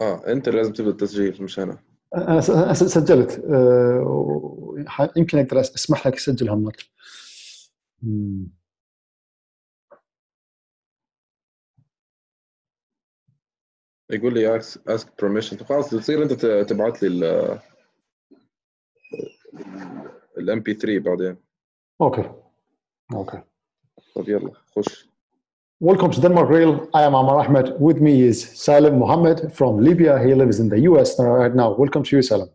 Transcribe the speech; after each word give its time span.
آه 0.00 0.32
أنت 0.32 0.48
اللي 0.48 0.58
لازم 0.58 0.72
تبدأ 0.72 0.90
التسجيل 0.90 1.42
مش 1.42 1.58
أنا. 1.58 1.78
أنا 2.14 2.40
سجلت 2.74 3.44
أه، 3.44 4.74
ح- 4.86 5.12
يمكن 5.16 5.38
أقدر 5.38 5.60
أسمح 5.60 6.06
لك 6.06 6.18
هالمرة. 6.48 6.76
مم. 8.02 8.46
يقول 14.10 14.34
لي 14.34 14.60
ask, 14.60 15.00
permission. 15.22 15.56
طب 15.58 15.66
خلاص 15.66 15.90
تصير 15.90 16.22
أنت 16.22 16.32
تبعت 16.46 17.02
لي 17.02 17.08
ال 17.08 17.58
الام 20.38 20.60
بي 20.60 20.74
3 20.74 20.98
بعدين. 20.98 21.36
أوكي. 22.00 22.32
أوكي. 23.14 23.42
طب 24.14 24.28
يلا 24.28 24.52
خش. 24.76 25.08
Welcome 25.80 26.10
to 26.10 26.20
Denmark 26.20 26.48
Rail. 26.48 26.88
I 26.92 27.04
am 27.04 27.14
Amar 27.14 27.38
Ahmed. 27.38 27.80
With 27.80 28.00
me 28.00 28.22
is 28.22 28.42
Salim 28.42 28.98
Mohammed 28.98 29.52
from 29.54 29.78
Libya. 29.78 30.18
He 30.18 30.34
lives 30.34 30.58
in 30.58 30.68
the 30.68 30.80
US 30.90 31.16
right 31.20 31.54
now. 31.54 31.72
Welcome 31.72 32.02
to 32.02 32.16
you, 32.16 32.20
Salim. 32.20 32.48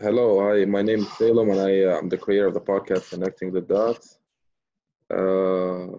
Hello, 0.00 0.40
hi. 0.40 0.64
My 0.64 0.82
name 0.82 0.98
is 0.98 1.12
Salem, 1.12 1.50
and 1.50 1.60
I 1.60 1.84
uh, 1.84 1.96
I'm 1.96 2.08
the 2.08 2.18
creator 2.18 2.48
of 2.48 2.54
the 2.54 2.60
podcast 2.60 3.10
Connecting 3.10 3.52
the 3.52 3.60
Dots. 3.60 4.18
Uh, 5.14 5.98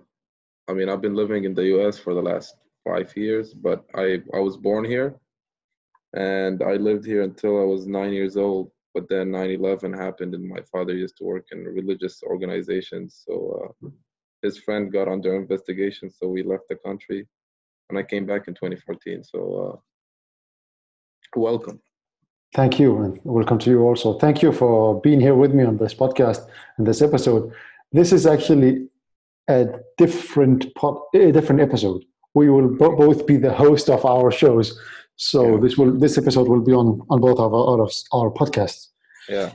I 0.70 0.74
mean, 0.74 0.90
I've 0.90 1.00
been 1.00 1.16
living 1.16 1.46
in 1.46 1.54
the 1.54 1.68
U.S. 1.76 1.98
for 1.98 2.14
the 2.14 2.22
last 2.22 2.58
five 2.84 3.16
years, 3.16 3.54
but 3.54 3.86
I 3.96 4.22
I 4.34 4.40
was 4.40 4.58
born 4.58 4.84
here, 4.84 5.16
and 6.16 6.62
I 6.62 6.74
lived 6.74 7.06
here 7.06 7.22
until 7.22 7.62
I 7.62 7.64
was 7.64 7.88
nine 7.88 8.12
years 8.12 8.36
old. 8.36 8.72
But 8.94 9.08
then 9.08 9.32
9/11 9.32 9.98
happened, 9.98 10.36
and 10.36 10.46
my 10.46 10.62
father 10.74 10.94
used 10.94 11.16
to 11.20 11.24
work 11.24 11.46
in 11.54 11.64
religious 11.64 12.24
organizations, 12.24 13.24
so 13.26 13.34
uh, 13.64 13.90
his 14.42 14.58
friend 14.60 14.92
got 14.92 15.08
under 15.08 15.36
investigation, 15.36 16.10
so 16.10 16.28
we 16.28 16.44
left 16.44 16.64
the 16.70 16.76
country, 16.76 17.28
and 17.90 17.98
I 17.98 18.04
came 18.04 18.26
back 18.26 18.48
in 18.48 18.54
2014. 18.54 19.24
So, 19.24 19.40
uh, 21.36 21.40
welcome. 21.40 21.82
Thank 22.56 22.80
you, 22.80 22.98
and 23.04 23.20
welcome 23.24 23.60
to 23.60 23.70
you 23.70 23.82
also. 23.82 24.18
Thank 24.18 24.42
you 24.42 24.52
for 24.52 25.02
being 25.02 25.20
here 25.20 25.36
with 25.36 25.54
me 25.54 25.64
on 25.64 25.78
this 25.78 25.94
podcast 25.94 26.48
and 26.78 26.88
this 26.88 27.02
episode. 27.02 27.52
This 27.92 28.12
is 28.14 28.26
actually 28.26 28.88
a 29.50 29.66
different 29.98 30.74
pod, 30.76 30.98
a 31.14 31.32
different 31.32 31.62
episode. 31.62 32.04
We 32.34 32.50
will 32.50 32.68
bo- 32.76 32.96
both 32.96 33.26
be 33.26 33.38
the 33.38 33.54
host 33.54 33.90
of 33.90 34.06
our 34.06 34.32
shows, 34.32 34.80
so 35.16 35.56
Yeah. 35.56 35.62
this 35.62 35.78
will 35.78 35.92
this 35.98 36.18
episode 36.18 36.48
will 36.48 36.62
be 36.62 36.74
on 36.74 37.02
on 37.10 37.20
both 37.22 37.40
of 37.40 37.54
our 37.54 37.66
our, 37.82 37.88
our 38.14 38.30
podcasts. 38.32 38.90
Yeah. 39.28 39.54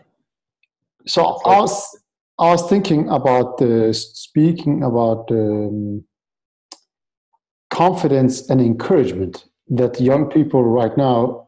So 1.06 1.22
was 1.46 1.96
I 2.42 2.50
was 2.50 2.68
thinking 2.68 3.08
about 3.08 3.62
uh, 3.62 3.92
speaking 3.92 4.82
about 4.82 5.30
um, 5.30 6.04
confidence 7.70 8.50
and 8.50 8.60
encouragement 8.60 9.44
that 9.68 10.00
young 10.00 10.28
people 10.28 10.64
right 10.64 10.96
now, 10.96 11.46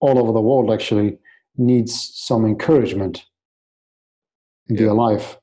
all 0.00 0.18
over 0.18 0.32
the 0.32 0.42
world, 0.42 0.70
actually 0.70 1.18
needs 1.56 2.12
some 2.14 2.44
encouragement 2.44 3.24
in 4.68 4.76
Yeah. 4.76 4.82
their 4.82 4.94
life. 4.94 5.38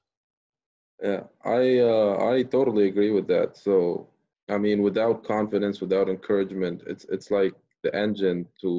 Yeah, 1.01 1.23
I 1.43 1.79
uh, 1.79 2.33
I 2.33 2.43
totally 2.43 2.87
agree 2.87 3.11
with 3.11 3.27
that. 3.27 3.57
So, 3.57 4.07
I 4.47 4.57
mean, 4.59 4.83
without 4.83 5.23
confidence, 5.23 5.81
without 5.81 6.07
encouragement, 6.07 6.83
it's 6.85 7.05
it's 7.05 7.31
like 7.31 7.55
the 7.83 7.91
engine 7.95 8.47
to 8.61 8.71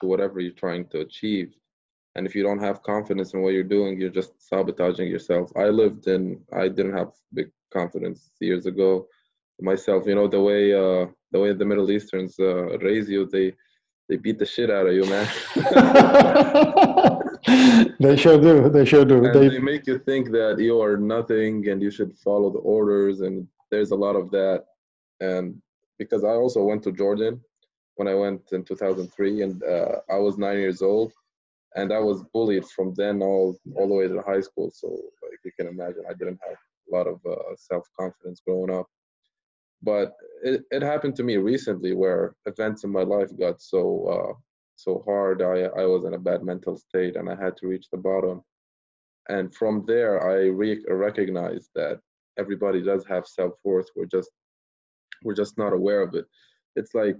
to 0.00 0.06
whatever 0.06 0.40
you're 0.40 0.62
trying 0.66 0.86
to 0.92 1.00
achieve. 1.00 1.48
And 2.16 2.26
if 2.26 2.34
you 2.34 2.42
don't 2.42 2.60
have 2.60 2.82
confidence 2.82 3.34
in 3.34 3.42
what 3.42 3.54
you're 3.54 3.64
doing, 3.64 4.00
you're 4.00 4.10
just 4.10 4.48
sabotaging 4.48 5.08
yourself. 5.08 5.50
I 5.56 5.64
lived 5.64 6.06
in 6.06 6.40
I 6.52 6.68
didn't 6.68 6.96
have 6.96 7.12
big 7.32 7.50
confidence 7.72 8.30
years 8.40 8.66
ago 8.66 9.08
myself. 9.60 10.06
You 10.06 10.14
know 10.14 10.28
the 10.28 10.40
way 10.40 10.72
uh, 10.72 11.06
the 11.32 11.40
way 11.40 11.52
the 11.52 11.64
Middle 11.64 11.90
Easterns 11.90 12.38
uh, 12.38 12.78
raise 12.78 13.08
you, 13.08 13.26
they 13.26 13.52
they 14.08 14.16
beat 14.16 14.38
the 14.38 14.46
shit 14.46 14.70
out 14.70 14.86
of 14.86 14.94
you, 14.94 15.04
man. 15.06 15.28
they 18.00 18.16
sure 18.16 18.40
do. 18.40 18.68
They 18.68 18.84
sure 18.84 19.04
do. 19.04 19.20
They, 19.32 19.48
they 19.48 19.58
make 19.58 19.86
you 19.86 19.98
think 19.98 20.30
that 20.30 20.58
you 20.58 20.80
are 20.80 20.96
nothing 20.96 21.68
and 21.68 21.82
you 21.82 21.90
should 21.90 22.16
follow 22.18 22.50
the 22.50 22.60
orders 22.60 23.22
and 23.22 23.48
there's 23.74 23.90
a 23.90 23.96
lot 23.96 24.14
of 24.14 24.30
that 24.30 24.64
and 25.20 25.60
because 25.98 26.22
i 26.24 26.34
also 26.42 26.62
went 26.62 26.82
to 26.82 26.92
jordan 26.92 27.40
when 27.96 28.08
i 28.08 28.14
went 28.14 28.42
in 28.52 28.64
2003 28.64 29.42
and 29.42 29.62
uh, 29.64 29.96
i 30.10 30.16
was 30.16 30.38
nine 30.38 30.58
years 30.58 30.82
old 30.82 31.12
and 31.76 31.92
i 31.92 31.98
was 31.98 32.24
bullied 32.32 32.66
from 32.66 32.94
then 32.96 33.22
all 33.22 33.56
all 33.76 33.88
the 33.88 33.94
way 33.94 34.08
to 34.08 34.22
high 34.22 34.40
school. 34.40 34.70
So 34.70 34.88
like 34.88 35.38
you 35.44 35.52
can 35.58 35.68
imagine 35.68 36.04
i 36.08 36.12
didn't 36.14 36.40
have 36.46 36.56
a 36.90 36.96
lot 36.96 37.06
of 37.06 37.20
uh, 37.26 37.56
self-confidence 37.56 38.42
growing 38.46 38.70
up. 38.70 38.86
But 39.82 40.12
it, 40.42 40.62
it 40.70 40.82
happened 40.82 41.16
to 41.16 41.22
me 41.22 41.36
recently 41.36 41.94
where 41.94 42.34
events 42.46 42.84
in 42.84 42.90
my 42.90 43.02
life 43.02 43.30
got 43.38 43.60
so 43.60 43.82
uh, 44.14 44.32
so 44.76 45.02
hard. 45.06 45.40
I, 45.40 45.62
I 45.80 45.86
was 45.86 46.04
in 46.04 46.14
a 46.14 46.18
bad 46.18 46.42
mental 46.42 46.76
state 46.76 47.16
and 47.16 47.28
i 47.30 47.36
had 47.36 47.56
to 47.58 47.68
reach 47.68 47.86
the 47.90 47.98
bottom. 47.98 48.42
And 49.28 49.54
from 49.54 49.84
there 49.86 50.14
i 50.30 50.46
re- 50.62 50.84
recognized 50.88 51.70
that 51.74 52.00
everybody 52.38 52.82
does 52.82 53.04
have 53.06 53.26
self-worth. 53.26 53.88
We're 53.96 54.06
just 54.06 54.30
we're 55.22 55.34
just 55.42 55.56
not 55.56 55.72
aware 55.72 56.02
of 56.02 56.14
it. 56.14 56.26
It's 56.76 56.94
like 56.94 57.18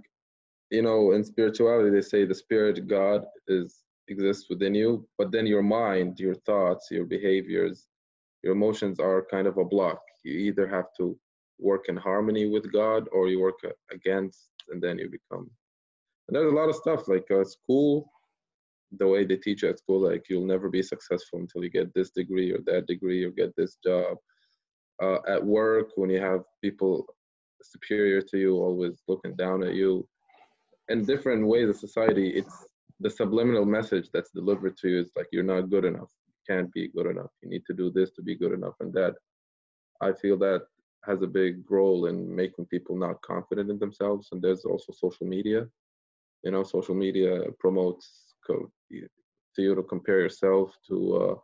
you 0.71 0.81
know 0.81 1.11
in 1.11 1.23
spirituality 1.23 1.89
they 1.91 2.01
say 2.01 2.25
the 2.25 2.33
spirit 2.33 2.87
god 2.87 3.23
is 3.47 3.84
exists 4.07 4.47
within 4.49 4.75
you 4.75 5.07
but 5.17 5.31
then 5.31 5.45
your 5.47 5.63
mind 5.63 6.19
your 6.19 6.35
thoughts 6.35 6.87
your 6.91 7.05
behaviors 7.05 7.87
your 8.45 8.53
emotions 8.53 8.99
are 8.99 9.25
kind 9.31 9.47
of 9.47 9.57
a 9.57 9.65
block. 9.65 9.99
You 10.23 10.33
either 10.33 10.67
have 10.67 10.85
to 10.97 11.17
work 11.57 11.89
in 11.89 11.97
harmony 11.97 12.45
with 12.45 12.71
god 12.71 13.07
or 13.11 13.27
you 13.27 13.39
work 13.41 13.59
against 13.91 14.49
and 14.69 14.79
then 14.81 14.99
you 14.99 15.09
become. 15.09 15.49
And 16.27 16.35
there's 16.35 16.51
a 16.51 16.55
lot 16.55 16.69
of 16.69 16.75
stuff 16.75 17.07
like 17.07 17.29
uh, 17.31 17.43
school 17.43 18.07
the 18.99 19.07
way 19.07 19.25
they 19.25 19.37
teach 19.37 19.63
at 19.63 19.79
school 19.79 19.99
like 19.99 20.25
you'll 20.29 20.45
never 20.45 20.69
be 20.69 20.83
successful 20.83 21.39
until 21.39 21.63
you 21.63 21.71
get 21.71 21.91
this 21.95 22.11
degree 22.11 22.51
or 22.51 22.59
that 22.67 22.85
degree 22.85 23.23
or 23.23 23.31
get 23.31 23.51
this 23.57 23.77
job. 23.83 24.17
Uh, 25.01 25.17
at 25.27 25.43
work 25.43 25.89
when 25.95 26.09
you 26.11 26.21
have 26.21 26.41
people 26.63 27.05
superior 27.63 28.21
to 28.21 28.37
you 28.37 28.57
always 28.57 29.01
looking 29.07 29.35
down 29.35 29.63
at 29.63 29.73
you. 29.73 30.07
In 30.89 31.03
different 31.03 31.47
ways 31.47 31.67
of 31.67 31.77
society 31.77 32.29
it's 32.29 32.55
the 32.99 33.09
subliminal 33.09 33.65
message 33.65 34.09
that's 34.13 34.31
delivered 34.31 34.77
to 34.77 34.89
you 34.89 34.99
is 35.01 35.11
like 35.15 35.27
you're 35.31 35.43
not 35.43 35.69
good 35.69 35.85
enough. 35.85 36.11
You 36.27 36.33
can't 36.47 36.71
be 36.71 36.87
good 36.89 37.07
enough. 37.07 37.31
You 37.41 37.49
need 37.49 37.65
to 37.67 37.73
do 37.73 37.91
this 37.91 38.11
to 38.11 38.21
be 38.21 38.35
good 38.35 38.53
enough. 38.53 38.75
And 38.79 38.93
that 38.93 39.15
i 40.01 40.11
feel 40.11 40.37
that 40.37 40.63
has 41.03 41.21
a 41.21 41.27
big 41.27 41.69
role 41.69 42.07
in 42.07 42.35
making 42.35 42.65
people 42.65 42.95
not 42.97 43.21
confident 43.21 43.69
in 43.69 43.79
themselves. 43.79 44.29
And 44.31 44.41
there's 44.41 44.65
also 44.65 44.91
social 44.91 45.27
media. 45.27 45.67
You 46.43 46.51
know 46.51 46.63
social 46.63 46.95
media 46.95 47.31
promotes 47.59 48.35
to 48.47 48.71
you 49.57 49.75
to 49.75 49.83
compare 49.83 50.19
yourself 50.19 50.75
to 50.87 50.97
uh, 51.15 51.35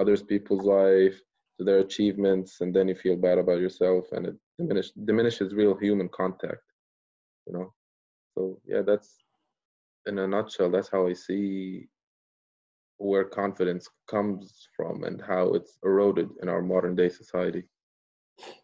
others 0.00 0.22
people's 0.22 0.64
life 0.64 1.20
to 1.58 1.64
their 1.64 1.78
achievements 1.78 2.60
and 2.60 2.74
then 2.74 2.88
you 2.88 2.94
feel 2.94 3.16
bad 3.16 3.38
about 3.38 3.60
yourself 3.60 4.06
and 4.12 4.26
it 4.26 4.36
diminish, 4.58 4.90
diminishes 5.04 5.54
real 5.54 5.74
human 5.76 6.08
contact 6.08 6.62
you 7.46 7.52
know? 7.52 7.72
So 8.34 8.58
yeah 8.66 8.82
that's 8.82 9.25
in 10.06 10.18
a 10.18 10.26
nutshell 10.26 10.70
that's 10.70 10.88
how 10.88 11.06
i 11.06 11.12
see 11.12 11.88
where 12.98 13.24
confidence 13.24 13.88
comes 14.08 14.68
from 14.76 15.04
and 15.04 15.20
how 15.20 15.52
it's 15.52 15.78
eroded 15.84 16.30
in 16.42 16.48
our 16.48 16.62
modern 16.62 16.96
day 16.96 17.10
society. 17.10 17.64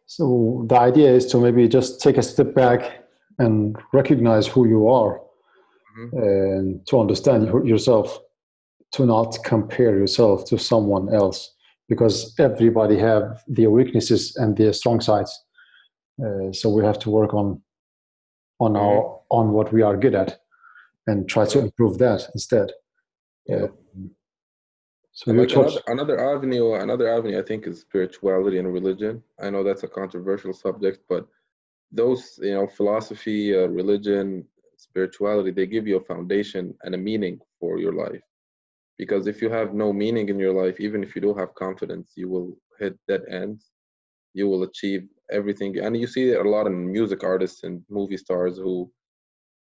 So 0.07 0.65
the 0.69 0.79
idea 0.79 1.11
is 1.15 1.27
to 1.27 1.39
maybe 1.39 1.69
just 1.69 2.01
take 2.01 2.17
a 2.17 2.23
step 2.23 2.55
back 2.55 3.05
and 3.39 3.77
recognize 3.93 4.47
who 4.47 4.67
you 4.67 4.89
are 4.89 5.21
Mhm. 5.99 6.13
and 6.13 6.87
to 6.87 6.99
understand 7.01 7.43
yourself. 7.67 8.19
To 8.93 9.07
not 9.07 9.39
compare 9.45 9.99
yourself 9.99 10.45
to 10.51 10.59
someone 10.59 11.15
else 11.15 11.55
because 11.89 12.35
everybody 12.39 12.99
have 12.99 13.43
their 13.47 13.71
weaknesses 13.71 14.37
and 14.37 14.55
their 14.57 14.73
strong 14.75 15.01
sides. 15.01 15.33
Uh, 16.23 16.53
so 16.53 16.69
we 16.69 16.85
have 16.85 16.99
to 16.99 17.11
work 17.11 17.33
on 17.35 17.63
on 18.61 18.77
our 18.77 19.21
on 19.31 19.53
what 19.53 19.73
we 19.73 19.83
are 19.83 19.97
good 19.97 20.15
at 20.15 20.42
and 21.07 21.29
try 21.29 21.45
to 21.47 21.59
improve 21.59 21.99
that 21.99 22.29
instead 22.35 22.73
Yeah. 23.47 23.67
so 25.13 25.33
your 25.33 25.43
like 25.43 25.53
another, 25.53 25.81
another 25.89 26.35
avenue, 26.35 26.75
another 26.75 27.09
avenue, 27.09 27.39
I 27.39 27.43
think, 27.43 27.67
is 27.67 27.81
spirituality 27.81 28.59
and 28.59 28.73
religion. 28.73 29.23
I 29.41 29.51
know 29.51 29.63
that's 29.63 29.83
a 29.83 29.89
controversial 29.89 30.53
subject, 30.53 31.01
but 31.09 31.27
those, 31.91 32.39
you 32.41 32.55
know, 32.55 32.67
philosophy, 32.67 33.55
uh, 33.55 33.67
religion, 33.69 34.47
spirituality, 34.77 35.51
they 35.51 35.67
give 35.67 35.87
you 35.87 35.97
a 35.99 36.05
foundation 36.05 36.75
and 36.83 36.95
a 36.95 36.99
meaning 36.99 37.39
for 37.61 37.79
your 37.79 37.93
life. 37.93 38.23
Because 38.97 39.27
if 39.27 39.43
you 39.43 39.51
have 39.51 39.75
no 39.75 39.93
meaning 39.93 40.29
in 40.29 40.39
your 40.39 40.53
life, 40.53 40.81
even 40.81 41.03
if 41.03 41.15
you 41.15 41.21
do 41.21 41.35
have 41.35 41.55
confidence, 41.55 42.13
you 42.17 42.29
will 42.29 42.57
hit 42.79 42.99
dead 43.09 43.23
ends. 43.29 43.71
You 44.35 44.49
will 44.49 44.63
achieve 44.63 45.09
everything, 45.31 45.79
and 45.79 45.97
you 45.97 46.07
see 46.07 46.33
a 46.33 46.43
lot 46.43 46.67
in 46.67 46.91
music 46.91 47.23
artists 47.23 47.65
and 47.65 47.83
movie 47.91 48.17
stars 48.17 48.57
who 48.57 48.91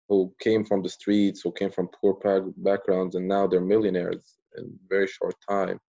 who 0.09 0.33
came 0.41 0.65
from 0.65 0.83
the 0.83 0.89
streets, 0.89 1.41
who 1.41 1.51
came 1.51 1.71
from 1.71 1.89
poor 2.01 2.15
backgrounds, 2.57 3.15
and 3.15 3.27
now 3.27 3.47
they're 3.47 3.61
millionaires 3.61 4.37
in 4.57 4.77
very 4.89 5.07
short 5.07 5.35
time. 5.49 5.79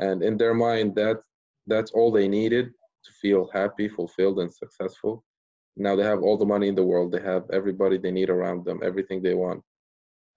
And 0.00 0.22
in 0.22 0.38
their 0.38 0.54
mind, 0.54 0.94
that 0.96 1.18
that's 1.66 1.92
all 1.92 2.10
they 2.12 2.28
needed 2.28 2.66
to 3.04 3.12
feel 3.22 3.50
happy, 3.52 3.88
fulfilled, 3.88 4.40
and 4.40 4.52
successful. 4.52 5.24
Now 5.76 5.96
they 5.96 6.04
have 6.04 6.22
all 6.22 6.38
the 6.38 6.46
money 6.46 6.68
in 6.68 6.74
the 6.76 6.84
world. 6.84 7.12
They 7.12 7.22
have 7.22 7.44
everybody 7.52 7.98
they 7.98 8.10
need 8.12 8.30
around 8.30 8.64
them, 8.64 8.80
everything 8.82 9.22
they 9.22 9.34
want. 9.34 9.62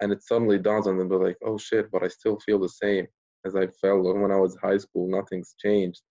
and 0.01 0.11
it 0.11 0.23
suddenly 0.23 0.59
dawns 0.59 0.87
on 0.87 0.97
them 0.97 1.09
they're 1.09 1.19
like 1.19 1.37
oh 1.45 1.57
shit 1.57 1.89
but 1.91 2.03
i 2.03 2.07
still 2.07 2.39
feel 2.45 2.59
the 2.59 2.69
same 2.69 3.07
as 3.45 3.55
i 3.55 3.67
felt 3.81 4.03
when 4.03 4.31
i 4.31 4.35
was 4.45 4.57
high 4.61 4.77
school 4.77 5.07
nothing's 5.09 5.55
changed 5.59 6.01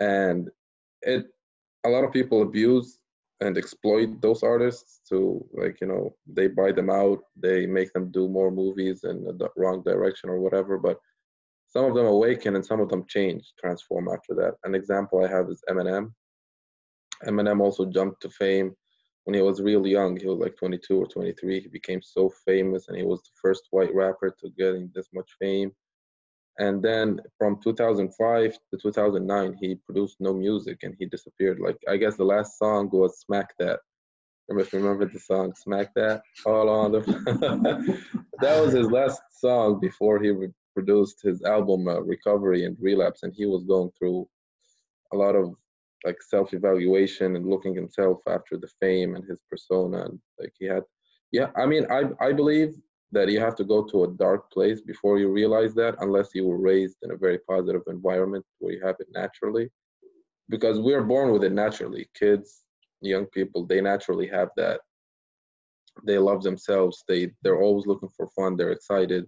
and 0.00 0.50
it 1.02 1.26
a 1.84 1.88
lot 1.88 2.04
of 2.04 2.12
people 2.12 2.42
abuse 2.42 2.98
and 3.42 3.58
exploit 3.58 4.08
mm. 4.08 4.20
those 4.20 4.42
artists 4.42 5.00
to 5.08 5.44
like 5.52 5.76
you 5.80 5.86
know 5.86 6.14
they 6.26 6.46
buy 6.46 6.70
them 6.72 6.90
out 6.90 7.20
they 7.36 7.66
make 7.66 7.92
them 7.92 8.10
do 8.10 8.28
more 8.28 8.50
movies 8.50 9.04
in 9.04 9.16
the 9.24 9.48
wrong 9.56 9.82
direction 9.82 10.30
or 10.30 10.38
whatever 10.40 10.78
but 10.78 10.98
some 11.72 11.86
of 11.86 11.94
them 11.94 12.04
awaken 12.04 12.54
and 12.54 12.64
some 12.64 12.80
of 12.80 12.90
them 12.90 13.04
change 13.08 13.52
transform 13.58 14.08
after 14.08 14.34
that. 14.34 14.54
An 14.64 14.74
example 14.74 15.24
i 15.24 15.28
have 15.28 15.48
is 15.48 15.62
eminem. 15.70 16.12
Eminem 17.24 17.60
also 17.60 17.86
jumped 17.86 18.20
to 18.22 18.28
fame 18.28 18.74
when 19.24 19.34
he 19.34 19.40
was 19.40 19.62
real 19.62 19.86
young. 19.86 20.18
He 20.18 20.26
was 20.26 20.38
like 20.38 20.56
22 20.56 20.98
or 20.98 21.06
23 21.06 21.60
he 21.60 21.68
became 21.68 22.02
so 22.02 22.30
famous 22.44 22.88
and 22.88 22.96
he 22.96 23.04
was 23.04 23.22
the 23.22 23.30
first 23.40 23.68
white 23.70 23.94
rapper 23.94 24.34
to 24.40 24.50
getting 24.58 24.90
this 24.94 25.08
much 25.14 25.30
fame 25.40 25.72
and 26.58 26.82
then 26.82 27.20
from 27.38 27.58
2005 27.62 28.52
to 28.70 28.78
2009 28.78 29.56
he 29.60 29.74
produced 29.86 30.16
no 30.20 30.34
music 30.34 30.78
and 30.82 30.94
he 30.98 31.06
disappeared. 31.06 31.58
Like 31.60 31.78
i 31.88 31.96
guess 31.96 32.16
the 32.16 32.24
last 32.24 32.58
song 32.58 32.90
was 32.92 33.20
smack 33.20 33.54
that. 33.58 33.80
Remember 34.48 34.66
if 34.66 34.72
you 34.72 34.80
remember 34.80 35.06
the 35.06 35.20
song 35.20 35.54
smack 35.56 35.94
that? 35.94 36.22
All 36.44 36.68
on 36.68 36.92
the 36.92 37.00
that 38.40 38.60
was 38.62 38.72
his 38.72 38.90
last 38.90 39.22
song 39.32 39.80
before 39.80 40.20
he 40.20 40.30
re- 40.30 40.52
produced 40.74 41.20
his 41.22 41.42
album 41.42 41.88
uh, 41.88 42.00
recovery 42.00 42.64
and 42.64 42.76
relapse 42.80 43.22
and 43.22 43.32
he 43.34 43.46
was 43.46 43.64
going 43.64 43.90
through 43.98 44.26
a 45.12 45.16
lot 45.16 45.34
of 45.34 45.54
like 46.04 46.20
self-evaluation 46.22 47.36
and 47.36 47.46
looking 47.46 47.74
himself 47.74 48.18
after 48.26 48.56
the 48.56 48.68
fame 48.80 49.14
and 49.14 49.24
his 49.28 49.38
persona 49.50 50.04
and 50.04 50.18
like 50.40 50.52
he 50.58 50.66
had 50.66 50.82
yeah 51.30 51.48
i 51.56 51.66
mean 51.66 51.86
i 51.90 52.02
i 52.20 52.32
believe 52.32 52.74
that 53.12 53.28
you 53.28 53.38
have 53.38 53.54
to 53.56 53.64
go 53.64 53.84
to 53.84 54.04
a 54.04 54.08
dark 54.08 54.50
place 54.50 54.80
before 54.80 55.18
you 55.18 55.30
realize 55.30 55.74
that 55.74 55.94
unless 56.00 56.30
you 56.34 56.46
were 56.46 56.58
raised 56.58 56.96
in 57.02 57.10
a 57.12 57.16
very 57.16 57.38
positive 57.38 57.82
environment 57.86 58.44
where 58.58 58.72
you 58.72 58.84
have 58.84 58.96
it 58.98 59.08
naturally. 59.12 59.70
Because 60.48 60.80
we're 60.80 61.02
born 61.02 61.30
with 61.32 61.44
it 61.44 61.52
naturally. 61.52 62.08
Kids 62.18 62.62
young 63.02 63.26
people 63.26 63.66
they 63.66 63.80
naturally 63.80 64.26
have 64.28 64.48
that. 64.56 64.80
They 66.06 66.18
love 66.18 66.42
themselves. 66.42 67.04
They 67.06 67.30
they're 67.42 67.60
always 67.60 67.86
looking 67.86 68.08
for 68.16 68.28
fun. 68.28 68.56
They're 68.56 68.72
excited. 68.72 69.26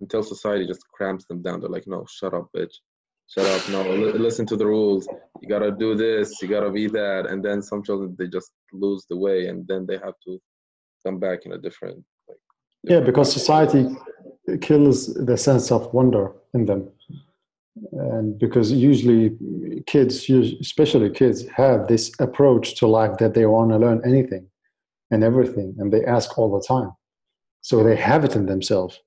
Until 0.00 0.22
society 0.22 0.66
just 0.66 0.86
cramps 0.94 1.26
them 1.26 1.42
down. 1.42 1.60
They're 1.60 1.68
like 1.68 1.86
no 1.86 2.06
shut 2.08 2.34
up 2.34 2.48
bitch. 2.56 2.74
Shut 3.28 3.46
up. 3.46 3.68
No 3.68 3.82
listen 3.82 4.46
to 4.46 4.56
the 4.56 4.66
rules. 4.66 5.06
You 5.40 5.48
gotta 5.48 5.70
do 5.70 5.94
this. 5.94 6.40
You 6.40 6.48
gotta 6.48 6.70
be 6.70 6.86
that. 6.88 7.26
And 7.26 7.44
then 7.44 7.62
some 7.62 7.82
children 7.82 8.16
they 8.18 8.28
just 8.28 8.52
lose 8.72 9.04
the 9.10 9.16
way 9.16 9.48
and 9.48 9.66
then 9.68 9.84
they 9.86 9.98
have 9.98 10.14
to 10.26 10.40
come 11.04 11.18
back 11.18 11.44
in 11.44 11.52
a 11.52 11.58
different 11.58 12.04
yeah, 12.84 13.00
because 13.00 13.32
society 13.32 13.88
kills 14.60 15.14
the 15.14 15.36
sense 15.36 15.70
of 15.70 15.92
wonder 15.92 16.32
in 16.54 16.66
them. 16.66 16.88
And 17.92 18.38
because 18.38 18.72
usually 18.72 19.36
kids, 19.86 20.28
especially 20.60 21.10
kids, 21.10 21.46
have 21.48 21.86
this 21.86 22.12
approach 22.18 22.76
to 22.76 22.86
life 22.86 23.18
that 23.18 23.34
they 23.34 23.46
want 23.46 23.70
to 23.70 23.78
learn 23.78 24.00
anything 24.04 24.48
and 25.10 25.22
everything, 25.22 25.74
and 25.78 25.92
they 25.92 26.04
ask 26.04 26.36
all 26.38 26.50
the 26.50 26.64
time. 26.66 26.92
So 27.62 27.82
they 27.82 27.96
have 27.96 28.24
it 28.24 28.34
in 28.34 28.46
themselves. 28.46 29.00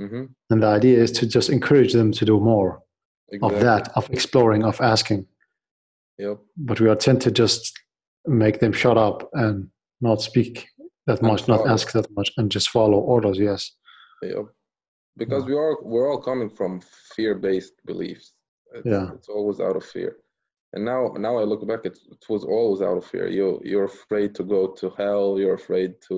Mm-hmm. 0.00 0.24
And 0.50 0.62
the 0.62 0.66
idea 0.66 0.98
is 0.98 1.10
to 1.12 1.26
just 1.26 1.50
encourage 1.50 1.92
them 1.92 2.12
to 2.12 2.24
do 2.24 2.38
more 2.38 2.80
exactly. 3.30 3.58
of 3.58 3.64
that, 3.64 3.92
of 3.96 4.08
exploring, 4.10 4.64
of 4.64 4.80
asking. 4.80 5.26
Yep. 6.18 6.38
But 6.56 6.80
we 6.80 6.88
are 6.88 6.96
tend 6.96 7.20
to 7.22 7.30
just 7.30 7.78
make 8.26 8.60
them 8.60 8.72
shut 8.72 8.96
up 8.96 9.28
and 9.32 9.68
not 10.00 10.22
speak 10.22 10.68
that 11.08 11.20
much, 11.30 11.42
not 11.48 11.66
ask 11.74 11.86
that 11.92 12.08
much, 12.18 12.30
and 12.36 12.50
just 12.56 12.68
follow 12.76 12.98
orders. 13.14 13.38
Yes. 13.38 13.62
Yeah, 14.22 14.42
because 15.16 15.42
yeah. 15.42 15.50
we 15.50 15.54
are 15.62 15.74
we're 15.82 16.08
all 16.10 16.22
coming 16.30 16.50
from 16.58 16.80
fear-based 17.14 17.74
beliefs. 17.90 18.26
It's, 18.74 18.86
yeah, 18.92 19.06
it's 19.16 19.30
always 19.36 19.60
out 19.66 19.76
of 19.80 19.84
fear. 19.84 20.12
And 20.74 20.84
now, 20.84 21.14
now 21.26 21.38
I 21.38 21.44
look 21.44 21.66
back, 21.66 21.84
it, 21.84 21.98
it 22.14 22.24
was 22.28 22.44
always 22.44 22.82
out 22.82 22.98
of 22.98 23.06
fear. 23.12 23.26
You 23.38 23.60
you're 23.70 23.90
afraid 23.94 24.30
to 24.36 24.44
go 24.44 24.60
to 24.80 24.86
hell. 24.98 25.38
You're 25.40 25.60
afraid 25.62 25.90
to 26.08 26.16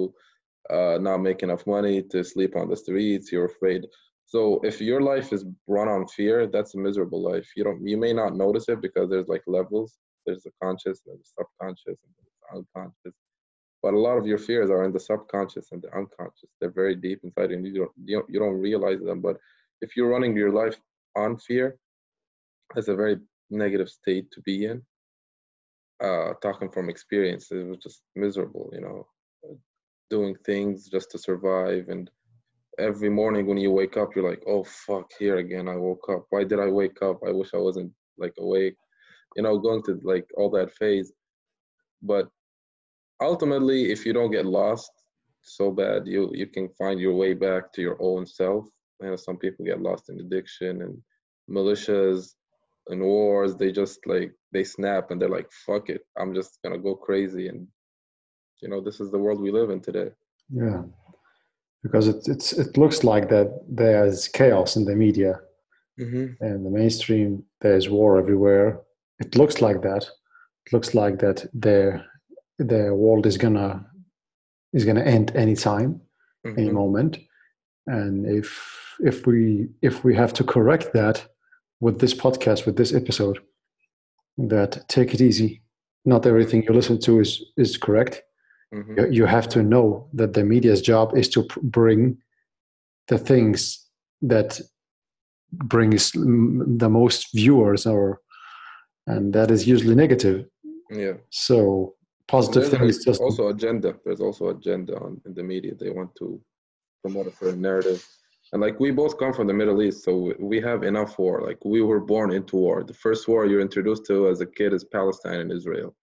uh, 0.76 0.98
not 1.00 1.18
make 1.28 1.42
enough 1.42 1.64
money 1.66 2.02
to 2.10 2.24
sleep 2.24 2.56
on 2.56 2.68
the 2.68 2.76
streets. 2.76 3.30
You're 3.32 3.52
afraid. 3.54 3.82
So 4.26 4.60
if 4.70 4.80
your 4.80 5.02
life 5.12 5.32
is 5.32 5.44
run 5.66 5.88
on 5.88 6.06
fear, 6.18 6.46
that's 6.46 6.74
a 6.74 6.78
miserable 6.78 7.22
life. 7.32 7.48
You 7.56 7.64
don't 7.64 7.80
you 7.86 7.98
may 8.06 8.12
not 8.12 8.36
notice 8.44 8.66
it 8.68 8.80
because 8.86 9.08
there's 9.08 9.28
like 9.34 9.44
levels. 9.46 9.90
There's 10.26 10.42
the 10.42 10.52
conscious, 10.62 11.00
there's 11.04 11.20
the 11.20 11.30
subconscious, 11.38 11.98
and 12.04 12.12
the 12.20 12.58
unconscious 12.58 13.16
but 13.82 13.94
a 13.94 13.98
lot 13.98 14.18
of 14.18 14.26
your 14.26 14.38
fears 14.38 14.70
are 14.70 14.84
in 14.84 14.92
the 14.92 15.00
subconscious 15.00 15.68
and 15.72 15.82
the 15.82 15.94
unconscious. 15.96 16.50
They're 16.60 16.70
very 16.70 16.94
deep 16.94 17.20
inside 17.24 17.50
and 17.52 17.66
you 17.66 17.74
don't 17.74 17.92
you 18.04 18.18
don't, 18.18 18.30
you 18.30 18.38
don't 18.38 18.60
realize 18.60 19.00
them. 19.00 19.20
But 19.20 19.36
if 19.80 19.96
you're 19.96 20.10
running 20.10 20.36
your 20.36 20.52
life 20.52 20.78
on 21.16 21.38
fear 21.38 21.76
that's 22.74 22.88
a 22.88 22.94
very 22.94 23.16
negative 23.50 23.88
state 23.88 24.30
to 24.30 24.40
be 24.42 24.66
in 24.66 24.80
uh 26.00 26.34
talking 26.40 26.70
from 26.70 26.88
experience 26.88 27.50
it 27.50 27.66
was 27.66 27.78
just 27.78 28.02
miserable 28.14 28.70
you 28.72 28.80
know 28.80 29.04
doing 30.10 30.34
things 30.44 30.88
just 30.88 31.10
to 31.12 31.18
survive. 31.18 31.88
And 31.88 32.10
every 32.78 33.08
morning 33.08 33.46
when 33.46 33.58
you 33.58 33.70
wake 33.70 33.96
up 33.96 34.14
you're 34.14 34.28
like 34.28 34.42
oh 34.46 34.64
fuck 34.64 35.10
here 35.18 35.38
again 35.38 35.68
i 35.68 35.76
woke 35.76 36.06
up. 36.10 36.26
Why 36.30 36.44
did 36.44 36.60
i 36.60 36.66
wake 36.66 37.00
up? 37.02 37.20
I 37.26 37.30
wish 37.30 37.50
i 37.54 37.58
wasn't 37.58 37.92
like 38.18 38.34
awake. 38.38 38.76
You 39.36 39.44
know 39.44 39.58
going 39.58 39.82
to 39.84 39.98
like 40.02 40.26
all 40.36 40.50
that 40.50 40.72
phase. 40.72 41.12
But 42.02 42.28
ultimately, 43.20 43.90
if 43.92 44.06
you 44.06 44.12
don't 44.12 44.30
get 44.30 44.46
lost 44.46 44.90
so 45.42 45.70
bad, 45.70 46.06
you 46.06 46.30
you 46.34 46.46
can 46.46 46.68
find 46.78 47.00
your 47.00 47.14
way 47.14 47.34
back 47.34 47.72
to 47.72 47.82
your 47.82 47.96
own 48.00 48.26
self. 48.26 48.66
You 49.00 49.08
know, 49.08 49.16
some 49.16 49.36
people 49.36 49.64
get 49.64 49.80
lost 49.80 50.10
in 50.10 50.20
addiction 50.20 50.82
and 50.82 50.98
militias 51.48 52.34
and 52.88 53.00
wars. 53.02 53.56
They 53.56 53.72
just 53.72 54.06
like 54.06 54.32
they 54.52 54.64
snap 54.64 55.10
and 55.10 55.20
they're 55.20 55.36
like, 55.38 55.50
"Fuck 55.66 55.88
it, 55.88 56.02
I'm 56.18 56.34
just 56.34 56.58
gonna 56.62 56.78
go 56.78 56.94
crazy." 56.94 57.48
And 57.48 57.66
you 58.62 58.68
know, 58.68 58.80
this 58.80 59.00
is 59.00 59.10
the 59.10 59.18
world 59.18 59.40
we 59.40 59.50
live 59.50 59.70
in 59.70 59.80
today. 59.80 60.10
Yeah, 60.50 60.82
because 61.82 62.08
it 62.08 62.28
it's 62.28 62.52
it 62.52 62.76
looks 62.76 63.04
like 63.04 63.28
that 63.30 63.48
there's 63.68 64.28
chaos 64.28 64.76
in 64.76 64.84
the 64.84 64.96
media 64.96 65.40
mm-hmm. 65.98 66.44
and 66.44 66.66
the 66.66 66.70
mainstream. 66.70 67.44
There's 67.60 67.88
war 67.88 68.18
everywhere. 68.18 68.80
It 69.18 69.36
looks 69.36 69.60
like 69.60 69.82
that. 69.82 70.04
It 70.66 70.72
looks 70.72 70.94
like 70.94 71.18
that 71.20 71.46
there 71.52 72.06
the 72.60 72.94
world 72.94 73.26
is 73.26 73.36
gonna 73.36 73.86
is 74.72 74.84
gonna 74.84 75.02
end 75.02 75.34
anytime, 75.34 76.00
mm-hmm. 76.46 76.58
any 76.58 76.70
moment. 76.70 77.18
And 77.86 78.26
if 78.26 78.96
if 79.00 79.26
we 79.26 79.68
if 79.82 80.04
we 80.04 80.14
have 80.14 80.32
to 80.34 80.44
correct 80.44 80.92
that 80.92 81.26
with 81.80 82.00
this 82.00 82.14
podcast, 82.14 82.66
with 82.66 82.76
this 82.76 82.94
episode, 82.94 83.38
that 84.38 84.88
take 84.88 85.14
it 85.14 85.20
easy. 85.20 85.62
Not 86.04 86.26
everything 86.26 86.62
you 86.62 86.72
listen 86.72 87.00
to 87.00 87.20
is 87.20 87.44
is 87.56 87.76
correct. 87.76 88.22
Mm-hmm. 88.74 88.98
You, 88.98 89.10
you 89.10 89.26
have 89.26 89.48
to 89.50 89.62
know 89.62 90.08
that 90.12 90.34
the 90.34 90.44
media's 90.44 90.80
job 90.80 91.16
is 91.16 91.28
to 91.30 91.46
bring 91.62 92.18
the 93.08 93.18
things 93.18 93.84
that 94.22 94.60
brings 95.52 96.12
the 96.12 96.88
most 96.88 97.28
viewers 97.34 97.86
or 97.86 98.20
and 99.06 99.32
that 99.32 99.50
is 99.50 99.66
usually 99.66 99.94
negative 99.96 100.46
yeah 100.90 101.14
so 101.30 101.94
positive 102.30 102.68
thing 102.70 102.84
is 102.84 103.04
just 103.04 103.20
also 103.20 103.48
agenda. 103.48 103.94
There's 104.04 104.20
also 104.20 104.48
agenda 104.48 104.94
on 104.98 105.20
in 105.26 105.34
the 105.34 105.42
media. 105.42 105.74
They 105.74 105.90
want 105.90 106.14
to 106.20 106.40
promote 107.02 107.26
a 107.26 107.34
certain 107.36 107.60
narrative. 107.60 108.06
And 108.52 108.60
like 108.60 108.78
we 108.80 108.90
both 108.90 109.18
come 109.18 109.32
from 109.32 109.46
the 109.46 109.54
middle 109.54 109.80
east 109.82 110.04
so 110.04 110.32
we 110.38 110.60
have 110.60 110.82
enough 110.82 111.18
war. 111.18 111.36
Like 111.48 111.60
we 111.64 111.82
were 111.82 112.00
born 112.00 112.32
into 112.32 112.56
war. 112.56 112.82
The 112.84 113.00
first 113.06 113.28
war 113.28 113.46
you're 113.46 113.66
introduced 113.68 114.06
to 114.06 114.28
as 114.28 114.40
a 114.40 114.46
kid 114.46 114.72
is 114.72 114.84
palestine 114.84 115.40
and 115.40 115.52
israel. 115.52 115.94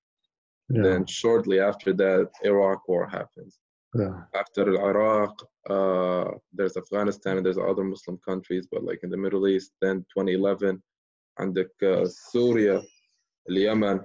Yeah. 0.69 0.83
then 0.87 1.05
shortly 1.05 1.57
after 1.71 1.93
that 2.03 2.29
iraq 2.43 2.79
war 2.89 3.07
happens. 3.19 3.53
Yeah. 4.01 4.15
after 4.41 4.63
iraq 4.91 5.33
uh, 5.75 6.29
there's 6.57 6.75
afghanistan 6.83 7.37
and 7.37 7.45
there's 7.45 7.57
other 7.71 7.85
muslim 7.93 8.17
countries 8.29 8.67
but 8.71 8.83
like 8.89 8.99
in 9.05 9.09
the 9.09 9.21
middle 9.25 9.47
east 9.47 9.71
then 9.81 10.05
2011 10.13 10.83
and 11.39 11.57
uh, 11.57 12.05
syria 12.31 12.81
yemen 13.47 13.97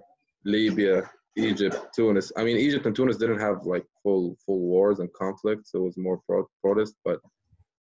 libya 0.45 0.97
Egypt, 1.37 1.77
Tunis. 1.95 2.31
I 2.37 2.45
mean, 2.45 2.59
Egypt 2.59 2.87
and 2.87 2.95
Tunis 2.95 3.17
didn't 3.17 3.41
have 3.41 3.65
like 3.65 3.87
full 4.03 4.37
full 4.45 4.61
wars 4.61 4.99
and 4.99 5.13
conflicts. 5.15 5.73
So 5.73 5.79
it 5.79 5.85
was 5.85 5.97
more 5.97 6.21
pro- 6.27 6.49
protest. 6.63 6.95
But 7.05 7.21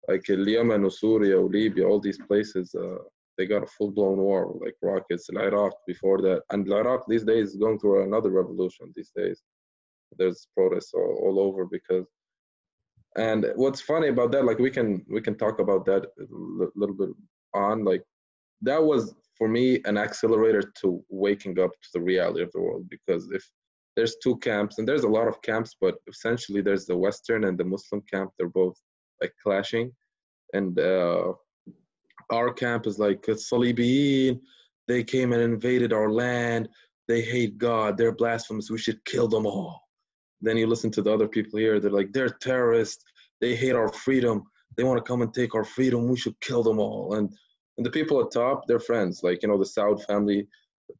like 0.08 0.26
Yemen, 0.28 0.84
or 0.84 0.90
Syria, 0.90 1.40
Libya, 1.40 1.86
all 1.86 2.00
these 2.00 2.18
places, 2.18 2.74
uh, 2.74 2.98
they 3.36 3.46
got 3.46 3.62
a 3.62 3.66
full 3.66 3.90
blown 3.90 4.18
war, 4.18 4.56
like 4.60 4.74
rockets. 4.82 5.28
And 5.28 5.38
Iraq 5.38 5.72
before 5.86 6.20
that, 6.22 6.42
and 6.50 6.70
Iraq 6.70 7.04
these 7.08 7.24
days 7.24 7.50
is 7.50 7.56
going 7.56 7.78
through 7.78 8.04
another 8.04 8.30
revolution. 8.30 8.92
These 8.94 9.12
days, 9.16 9.42
there's 10.16 10.46
protests 10.56 10.92
all, 10.94 11.20
all 11.22 11.40
over 11.40 11.64
because. 11.64 12.06
And 13.16 13.50
what's 13.56 13.80
funny 13.80 14.06
about 14.06 14.30
that, 14.30 14.44
like 14.44 14.60
we 14.60 14.70
can 14.70 15.04
we 15.10 15.20
can 15.20 15.36
talk 15.36 15.58
about 15.58 15.84
that 15.86 16.04
a 16.04 16.70
little 16.76 16.94
bit 16.94 17.08
on, 17.54 17.84
like 17.84 18.04
that 18.62 18.80
was 18.80 19.14
for 19.40 19.48
me 19.48 19.66
an 19.86 19.96
accelerator 19.96 20.62
to 20.80 20.88
waking 21.08 21.58
up 21.58 21.72
to 21.82 21.88
the 21.94 22.04
reality 22.12 22.42
of 22.42 22.52
the 22.52 22.60
world 22.60 22.84
because 22.94 23.28
if 23.32 23.44
there's 23.96 24.16
two 24.22 24.36
camps 24.38 24.78
and 24.78 24.86
there's 24.86 25.08
a 25.08 25.14
lot 25.18 25.26
of 25.26 25.42
camps 25.42 25.74
but 25.80 25.96
essentially 26.14 26.60
there's 26.60 26.86
the 26.86 26.96
western 27.06 27.44
and 27.44 27.56
the 27.58 27.64
muslim 27.74 28.02
camp 28.12 28.30
they're 28.36 28.58
both 28.62 28.78
like 29.20 29.34
clashing, 29.42 29.92
and 30.52 30.78
uh, 30.78 31.32
our 32.30 32.52
camp 32.52 32.86
is 32.86 32.98
like 32.98 33.22
Salibiyin. 33.22 34.40
They 34.88 35.04
came 35.04 35.32
and 35.32 35.42
invaded 35.42 35.92
our 35.92 36.10
land. 36.10 36.68
They 37.06 37.22
hate 37.22 37.58
God. 37.58 37.96
They're 37.96 38.14
blasphemous. 38.14 38.70
We 38.70 38.78
should 38.78 39.04
kill 39.04 39.28
them 39.28 39.46
all. 39.46 39.80
Then 40.40 40.56
you 40.56 40.66
listen 40.66 40.90
to 40.92 41.02
the 41.02 41.12
other 41.12 41.28
people 41.28 41.58
here. 41.58 41.80
They're 41.80 41.90
like 41.90 42.12
they're 42.12 42.30
terrorists. 42.30 43.04
They 43.40 43.54
hate 43.54 43.74
our 43.74 43.92
freedom. 43.92 44.44
They 44.76 44.84
want 44.84 44.98
to 44.98 45.08
come 45.08 45.22
and 45.22 45.32
take 45.34 45.54
our 45.54 45.64
freedom. 45.64 46.08
We 46.08 46.16
should 46.16 46.38
kill 46.40 46.62
them 46.62 46.78
all. 46.78 47.14
And 47.14 47.30
and 47.80 47.86
the 47.86 47.90
people 47.90 48.20
at 48.20 48.30
top, 48.30 48.66
they're 48.66 48.78
friends. 48.78 49.22
Like 49.22 49.42
you 49.42 49.48
know 49.48 49.56
the 49.56 49.64
Saud 49.64 50.04
family, 50.04 50.46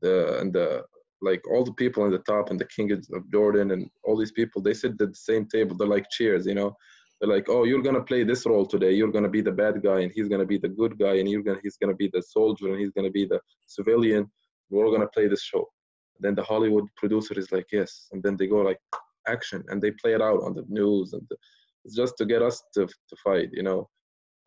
the 0.00 0.38
and 0.40 0.50
the 0.50 0.82
like 1.20 1.46
all 1.50 1.62
the 1.62 1.74
people 1.74 2.06
in 2.06 2.10
the 2.10 2.20
top 2.20 2.48
and 2.48 2.58
the 2.58 2.64
king 2.64 2.90
of 2.90 3.30
Jordan 3.30 3.72
and 3.72 3.90
all 4.02 4.16
these 4.16 4.32
people. 4.32 4.62
They 4.62 4.72
sit 4.72 4.92
at 4.92 4.98
the 4.98 5.14
same 5.14 5.44
table. 5.44 5.76
They're 5.76 5.86
like 5.86 6.08
cheers. 6.10 6.46
You 6.46 6.54
know 6.54 6.74
they're 7.20 7.28
like, 7.28 7.50
oh, 7.50 7.64
you're 7.64 7.82
gonna 7.82 8.02
play 8.02 8.24
this 8.24 8.46
role 8.46 8.64
today. 8.64 8.92
You're 8.92 9.12
gonna 9.12 9.28
be 9.28 9.42
the 9.42 9.52
bad 9.52 9.82
guy, 9.82 10.00
and 10.00 10.10
he's 10.10 10.28
gonna 10.28 10.46
be 10.46 10.56
the 10.56 10.70
good 10.70 10.98
guy, 10.98 11.16
and 11.16 11.28
you're 11.28 11.42
gonna 11.42 11.60
he's 11.62 11.76
gonna 11.76 11.94
be 11.94 12.08
the 12.10 12.22
soldier, 12.22 12.68
and 12.68 12.80
he's 12.80 12.92
gonna 12.92 13.10
be 13.10 13.26
the 13.26 13.40
civilian. 13.66 14.30
We're 14.70 14.90
gonna 14.90 15.08
play 15.08 15.28
this 15.28 15.42
show. 15.42 15.68
Then 16.18 16.34
the 16.34 16.42
Hollywood 16.42 16.86
producer 16.96 17.38
is 17.38 17.52
like, 17.52 17.66
yes, 17.72 18.08
and 18.12 18.22
then 18.22 18.38
they 18.38 18.46
go 18.46 18.62
like, 18.62 18.80
action, 19.28 19.62
and 19.68 19.82
they 19.82 19.90
play 19.90 20.14
it 20.14 20.22
out 20.22 20.42
on 20.42 20.54
the 20.54 20.64
news, 20.66 21.12
and 21.12 21.22
the, 21.28 21.36
it's 21.84 21.94
just 21.94 22.16
to 22.18 22.24
get 22.24 22.40
us 22.40 22.62
to 22.74 22.86
to 22.86 23.16
fight, 23.22 23.50
you 23.52 23.62
know. 23.62 23.86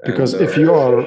Because 0.04 0.34
and, 0.34 0.42
uh, 0.42 0.50
if 0.50 0.58
you 0.58 0.74
are, 0.74 1.06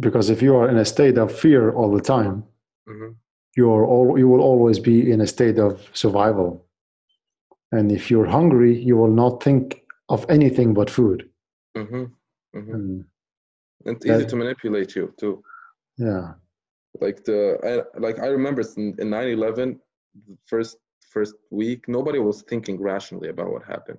because 0.00 0.30
if 0.30 0.42
you 0.42 0.56
are 0.56 0.68
in 0.68 0.78
a 0.78 0.84
state 0.84 1.18
of 1.18 1.36
fear 1.36 1.72
all 1.72 1.90
the 1.90 2.00
time, 2.00 2.44
mm-hmm. 2.88 3.12
you 3.56 3.70
are 3.70 3.86
all 3.86 4.18
you 4.18 4.28
will 4.28 4.40
always 4.40 4.78
be 4.78 5.10
in 5.10 5.20
a 5.20 5.26
state 5.26 5.58
of 5.58 5.88
survival. 5.92 6.66
And 7.72 7.90
if 7.90 8.10
you're 8.10 8.26
hungry, 8.26 8.78
you 8.78 8.96
will 8.96 9.10
not 9.10 9.42
think 9.42 9.82
of 10.08 10.26
anything 10.28 10.74
but 10.74 10.90
food. 10.90 11.28
Mm-hmm. 11.76 12.04
Mm-hmm. 12.58 13.00
And 13.84 13.96
it's 13.96 14.06
easy 14.06 14.26
to 14.26 14.36
manipulate 14.36 14.94
you 14.94 15.12
too. 15.18 15.42
Yeah. 15.96 16.34
Like 17.00 17.24
the 17.24 17.58
I, 17.64 17.98
like 17.98 18.18
I 18.18 18.26
remember 18.26 18.62
in, 18.76 18.94
in 18.98 19.08
9/11, 19.08 19.78
the 20.28 20.36
first 20.46 20.76
first 21.10 21.34
week, 21.50 21.88
nobody 21.88 22.18
was 22.18 22.42
thinking 22.42 22.80
rationally 22.80 23.28
about 23.28 23.50
what 23.50 23.64
happened. 23.64 23.98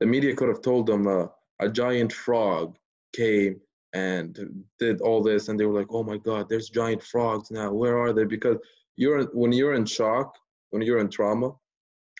The 0.00 0.06
media 0.06 0.34
could 0.34 0.48
have 0.48 0.62
told 0.62 0.86
them 0.86 1.06
uh, 1.06 1.26
a 1.60 1.68
giant 1.68 2.12
frog 2.12 2.76
came 3.14 3.60
and 3.94 4.38
did 4.78 5.00
all 5.00 5.22
this, 5.22 5.48
and 5.48 5.58
they 5.58 5.66
were 5.66 5.78
like, 5.80 5.86
"Oh 5.90 6.02
my 6.02 6.18
God, 6.18 6.48
there's 6.48 6.68
giant 6.68 7.02
frogs 7.02 7.50
now. 7.50 7.72
Where 7.72 7.98
are 7.98 8.12
they?" 8.12 8.24
Because 8.24 8.58
you're 8.96 9.24
when 9.26 9.52
you're 9.52 9.74
in 9.74 9.86
shock, 9.86 10.34
when 10.70 10.82
you're 10.82 10.98
in 10.98 11.08
trauma, 11.08 11.52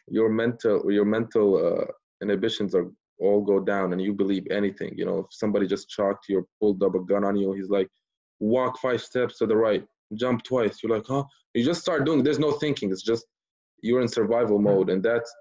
your 0.09 0.29
mental 0.29 0.91
your 0.91 1.05
mental 1.05 1.49
uh, 1.67 1.87
inhibitions 2.23 2.75
are 2.75 2.91
all 3.21 3.43
go 3.43 3.61
down 3.61 3.93
and 3.93 4.01
you 4.01 4.13
believe 4.13 4.47
anything. 4.51 4.93
You 4.97 5.05
know, 5.05 5.19
if 5.21 5.27
somebody 5.31 5.67
just 5.67 5.89
chalked 5.89 6.29
you 6.29 6.39
or 6.39 6.47
pulled 6.61 6.83
up 6.83 6.95
a 6.95 7.01
gun 7.01 7.25
on 7.25 7.37
you, 7.37 7.53
he's 7.53 7.71
like, 7.71 7.89
walk 8.41 8.79
five 8.79 9.01
steps 9.01 9.39
to 9.39 9.47
the 9.47 9.57
right, 9.57 9.85
jump 10.15 10.43
twice. 10.43 10.83
You're 10.83 10.97
like, 10.97 11.07
huh? 11.09 11.25
You 11.55 11.65
just 11.65 11.81
start 11.81 12.05
doing. 12.05 12.23
There's 12.23 12.39
no 12.39 12.53
thinking. 12.53 12.91
It's 12.91 13.03
just 13.03 13.27
you're 13.83 14.01
in 14.01 14.09
survival 14.09 14.59
mode, 14.59 14.91
and 14.91 15.03
that's 15.03 15.33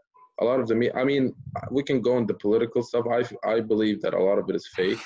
a 0.42 0.46
lot 0.46 0.60
of 0.60 0.68
the. 0.68 0.76
Me 0.76 0.92
I 0.96 1.04
mean, 1.04 1.34
we 1.72 1.84
can 1.84 2.02
go 2.02 2.18
into 2.18 2.34
political 2.34 2.82
stuff. 2.82 3.06
I 3.12 3.24
I 3.48 3.60
believe 3.60 4.02
that 4.02 4.14
a 4.14 4.24
lot 4.24 4.40
of 4.40 4.50
it 4.50 4.56
is 4.56 4.68
fake. 4.76 5.00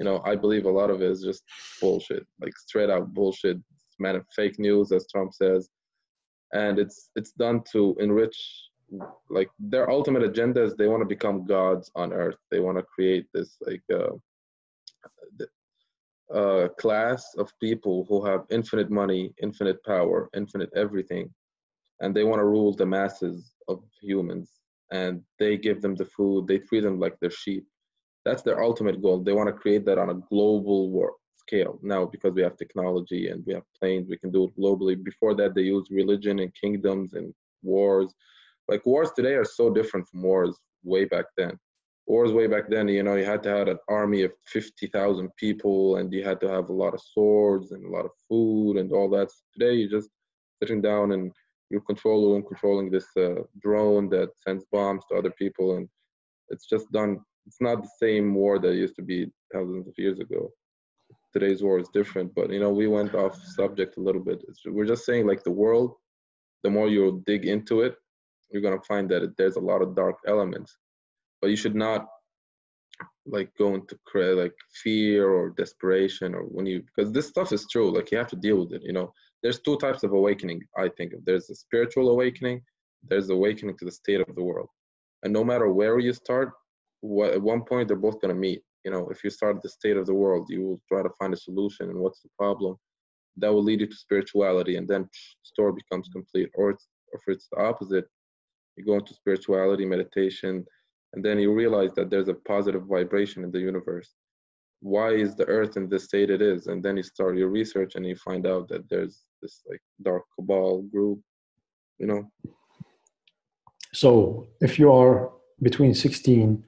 You 0.00 0.06
know, 0.06 0.22
I 0.24 0.34
believe 0.34 0.64
a 0.64 0.70
lot 0.70 0.88
of 0.88 1.02
it 1.02 1.10
is 1.10 1.22
just 1.22 1.44
bullshit, 1.78 2.26
like 2.40 2.56
straight 2.56 2.88
out 2.88 3.12
bullshit, 3.12 3.58
man, 3.98 4.24
fake 4.34 4.58
news, 4.58 4.92
as 4.92 5.06
Trump 5.12 5.34
says, 5.34 5.68
and 6.54 6.78
it's 6.78 7.10
it's 7.16 7.32
done 7.32 7.62
to 7.72 7.94
enrich 8.00 8.36
like 9.28 9.50
their 9.58 9.90
ultimate 9.90 10.22
agenda 10.22 10.62
is 10.62 10.74
they 10.74 10.88
want 10.88 11.02
to 11.02 11.14
become 11.16 11.44
gods 11.44 11.90
on 11.94 12.14
earth. 12.14 12.38
They 12.50 12.60
want 12.60 12.78
to 12.78 12.82
create 12.82 13.26
this 13.34 13.58
like 13.60 13.82
uh, 13.92 14.16
uh, 16.34 16.68
class 16.78 17.34
of 17.36 17.52
people 17.60 18.06
who 18.08 18.24
have 18.24 18.46
infinite 18.50 18.90
money 18.90 19.34
infinite 19.42 19.84
power 19.84 20.30
infinite 20.34 20.70
everything. 20.74 21.28
And 22.00 22.16
they 22.16 22.24
want 22.24 22.40
to 22.40 22.46
rule 22.46 22.74
the 22.74 22.86
masses 22.86 23.52
of 23.68 23.82
humans. 24.00 24.50
And 24.90 25.22
they 25.38 25.58
give 25.58 25.82
them 25.82 25.94
the 25.94 26.06
food 26.06 26.46
they 26.46 26.58
treat 26.58 26.84
them 26.84 26.98
like 26.98 27.20
their 27.20 27.30
sheep 27.30 27.66
that's 28.24 28.42
their 28.42 28.62
ultimate 28.62 29.02
goal. 29.02 29.22
They 29.22 29.32
want 29.32 29.48
to 29.48 29.52
create 29.52 29.84
that 29.86 29.98
on 29.98 30.10
a 30.10 30.20
global 30.30 30.90
war 30.90 31.14
scale. 31.36 31.78
Now 31.82 32.04
because 32.04 32.34
we 32.34 32.42
have 32.42 32.56
technology 32.56 33.28
and 33.28 33.44
we 33.46 33.54
have 33.54 33.64
planes 33.78 34.08
we 34.08 34.18
can 34.18 34.30
do 34.30 34.44
it 34.44 34.56
globally. 34.58 35.02
Before 35.02 35.34
that 35.36 35.54
they 35.54 35.62
used 35.62 35.90
religion 35.90 36.38
and 36.40 36.54
kingdoms 36.54 37.14
and 37.14 37.32
wars. 37.62 38.12
Like 38.68 38.86
wars 38.86 39.10
today 39.16 39.34
are 39.34 39.44
so 39.44 39.70
different 39.70 40.06
from 40.08 40.22
wars 40.22 40.56
way 40.84 41.04
back 41.04 41.26
then. 41.36 41.58
Wars 42.06 42.32
way 42.32 42.46
back 42.46 42.68
then 42.68 42.88
you 42.88 43.02
know 43.02 43.16
you 43.16 43.24
had 43.24 43.42
to 43.44 43.50
have 43.50 43.68
an 43.68 43.78
army 43.88 44.22
of 44.22 44.32
50,000 44.46 45.30
people 45.36 45.96
and 45.96 46.12
you 46.12 46.22
had 46.22 46.40
to 46.40 46.48
have 46.48 46.68
a 46.68 46.72
lot 46.72 46.94
of 46.94 47.00
swords 47.00 47.72
and 47.72 47.84
a 47.84 47.88
lot 47.88 48.04
of 48.04 48.10
food 48.28 48.76
and 48.76 48.92
all 48.92 49.08
that. 49.10 49.28
Today 49.54 49.74
you're 49.74 49.90
just 49.98 50.10
sitting 50.62 50.82
down 50.82 51.12
and 51.12 51.32
you're 51.70 51.80
controlling 51.80 52.44
controlling 52.44 52.90
this 52.90 53.06
uh, 53.16 53.42
drone 53.60 54.08
that 54.10 54.30
sends 54.44 54.64
bombs 54.72 55.04
to 55.06 55.16
other 55.16 55.30
people 55.30 55.76
and 55.76 55.88
it's 56.48 56.66
just 56.66 56.90
done 56.90 57.20
it's 57.46 57.60
not 57.60 57.82
the 57.82 57.90
same 57.98 58.34
war 58.34 58.58
that 58.58 58.74
used 58.74 58.96
to 58.96 59.02
be 59.02 59.26
thousands 59.52 59.88
of 59.88 59.94
years 59.96 60.18
ago. 60.20 60.50
Today's 61.32 61.62
war 61.62 61.78
is 61.78 61.88
different 61.88 62.34
but 62.34 62.50
you 62.50 62.60
know 62.60 62.70
we 62.70 62.86
went 62.88 63.14
off 63.14 63.36
subject 63.36 63.96
a 63.96 64.00
little 64.00 64.22
bit. 64.22 64.42
It's, 64.48 64.62
we're 64.66 64.86
just 64.86 65.04
saying 65.04 65.26
like 65.26 65.44
the 65.44 65.50
world 65.50 65.94
the 66.64 66.70
more 66.70 66.88
you 66.88 67.22
dig 67.26 67.46
into 67.46 67.82
it 67.82 67.94
you're 68.50 68.62
to 68.62 68.84
find 68.86 69.08
that 69.10 69.36
there's 69.38 69.56
a 69.56 69.60
lot 69.60 69.80
of 69.80 69.94
dark 69.94 70.16
elements. 70.26 70.76
But 71.40 71.50
you 71.50 71.56
should 71.56 71.76
not 71.76 72.08
like 73.26 73.50
go 73.56 73.74
into 73.74 73.96
like 74.34 74.54
fear 74.82 75.30
or 75.30 75.50
desperation 75.50 76.34
or 76.34 76.42
when 76.42 76.66
you 76.66 76.82
because 76.82 77.12
this 77.12 77.28
stuff 77.28 77.52
is 77.52 77.66
true 77.70 77.94
like 77.94 78.10
you 78.10 78.18
have 78.18 78.26
to 78.34 78.36
deal 78.36 78.58
with 78.60 78.72
it 78.72 78.82
you 78.84 78.92
know. 78.92 79.12
There's 79.42 79.60
two 79.60 79.78
types 79.78 80.02
of 80.02 80.12
awakening 80.12 80.60
i 80.76 80.88
think 80.96 81.12
there's 81.24 81.48
a 81.48 81.54
spiritual 81.54 82.10
awakening 82.10 82.60
there's 83.08 83.30
awakening 83.30 83.76
to 83.78 83.84
the 83.84 83.92
state 83.92 84.20
of 84.20 84.34
the 84.34 84.42
world. 84.42 84.68
And 85.22 85.32
no 85.32 85.44
matter 85.44 85.70
where 85.70 85.98
you 85.98 86.12
start 86.12 86.52
what, 87.00 87.32
at 87.32 87.42
one 87.42 87.62
point 87.62 87.88
they're 87.88 87.96
both 87.96 88.20
going 88.20 88.34
to 88.34 88.40
meet 88.40 88.62
you 88.84 88.90
know 88.90 89.08
if 89.08 89.24
you 89.24 89.30
start 89.30 89.56
at 89.56 89.62
the 89.62 89.68
state 89.68 89.96
of 89.96 90.06
the 90.06 90.14
world 90.14 90.46
you 90.48 90.62
will 90.62 90.80
try 90.88 91.02
to 91.02 91.10
find 91.18 91.32
a 91.34 91.36
solution 91.36 91.90
and 91.90 91.98
what's 91.98 92.20
the 92.20 92.28
problem 92.38 92.76
that 93.36 93.52
will 93.52 93.62
lead 93.62 93.80
you 93.80 93.86
to 93.86 93.96
spirituality 93.96 94.76
and 94.76 94.86
then 94.88 95.08
story 95.42 95.72
becomes 95.72 96.08
mm-hmm. 96.08 96.18
complete 96.18 96.50
or 96.54 96.70
it's 96.70 96.88
or 97.12 97.18
if 97.18 97.34
it's 97.34 97.48
the 97.50 97.58
opposite 97.58 98.06
you 98.80 98.86
go 98.86 98.94
into 98.94 99.14
spirituality, 99.14 99.84
meditation, 99.84 100.64
and 101.12 101.24
then 101.24 101.38
you 101.38 101.52
realize 101.52 101.92
that 101.94 102.10
there's 102.10 102.28
a 102.28 102.34
positive 102.34 102.84
vibration 102.86 103.44
in 103.44 103.50
the 103.50 103.58
universe. 103.58 104.14
Why 104.80 105.10
is 105.10 105.36
the 105.36 105.46
earth 105.46 105.76
in 105.76 105.88
the 105.88 105.98
state 105.98 106.30
it 106.30 106.40
is? 106.40 106.66
And 106.68 106.82
then 106.82 106.96
you 106.96 107.02
start 107.02 107.36
your 107.36 107.48
research 107.48 107.96
and 107.96 108.06
you 108.06 108.16
find 108.16 108.46
out 108.46 108.68
that 108.68 108.88
there's 108.88 109.24
this 109.42 109.62
like 109.68 109.82
dark 110.02 110.22
cabal 110.34 110.82
group, 110.82 111.20
you 111.98 112.06
know. 112.06 112.22
So 113.92 114.46
if 114.60 114.78
you 114.78 114.90
are 114.92 115.32
between 115.62 115.94
16 115.94 116.64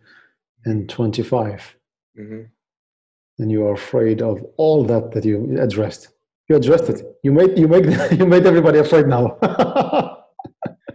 and 0.64 0.88
25, 0.88 1.76
mm-hmm. 2.18 2.42
and 3.38 3.50
you 3.50 3.66
are 3.66 3.74
afraid 3.74 4.22
of 4.22 4.40
all 4.56 4.84
that 4.84 5.12
that 5.12 5.24
you 5.24 5.58
addressed, 5.60 6.08
you 6.48 6.56
addressed 6.56 6.88
it. 6.88 7.04
You 7.22 7.32
made 7.32 7.58
you 7.58 7.68
make 7.68 7.84
you 8.18 8.26
made 8.26 8.46
everybody 8.46 8.78
afraid 8.78 9.06
now. 9.06 9.38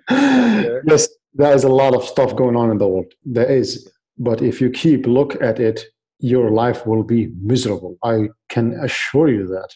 yes, 0.09 1.07
there 1.33 1.53
is 1.53 1.63
a 1.63 1.69
lot 1.69 1.95
of 1.95 2.03
stuff 2.03 2.36
going 2.36 2.55
on 2.55 2.71
in 2.71 2.77
the 2.77 2.88
world. 2.88 3.13
There 3.25 3.50
is, 3.50 3.89
but 4.17 4.41
if 4.41 4.62
you 4.62 4.69
keep 4.69 5.05
look 5.05 5.41
at 5.41 5.59
it, 5.59 5.86
your 6.19 6.51
life 6.51 6.86
will 6.86 7.03
be 7.03 7.31
miserable. 7.41 7.97
I 8.03 8.29
can 8.50 8.74
assure 8.81 9.29
you 9.29 9.47
that. 9.47 9.69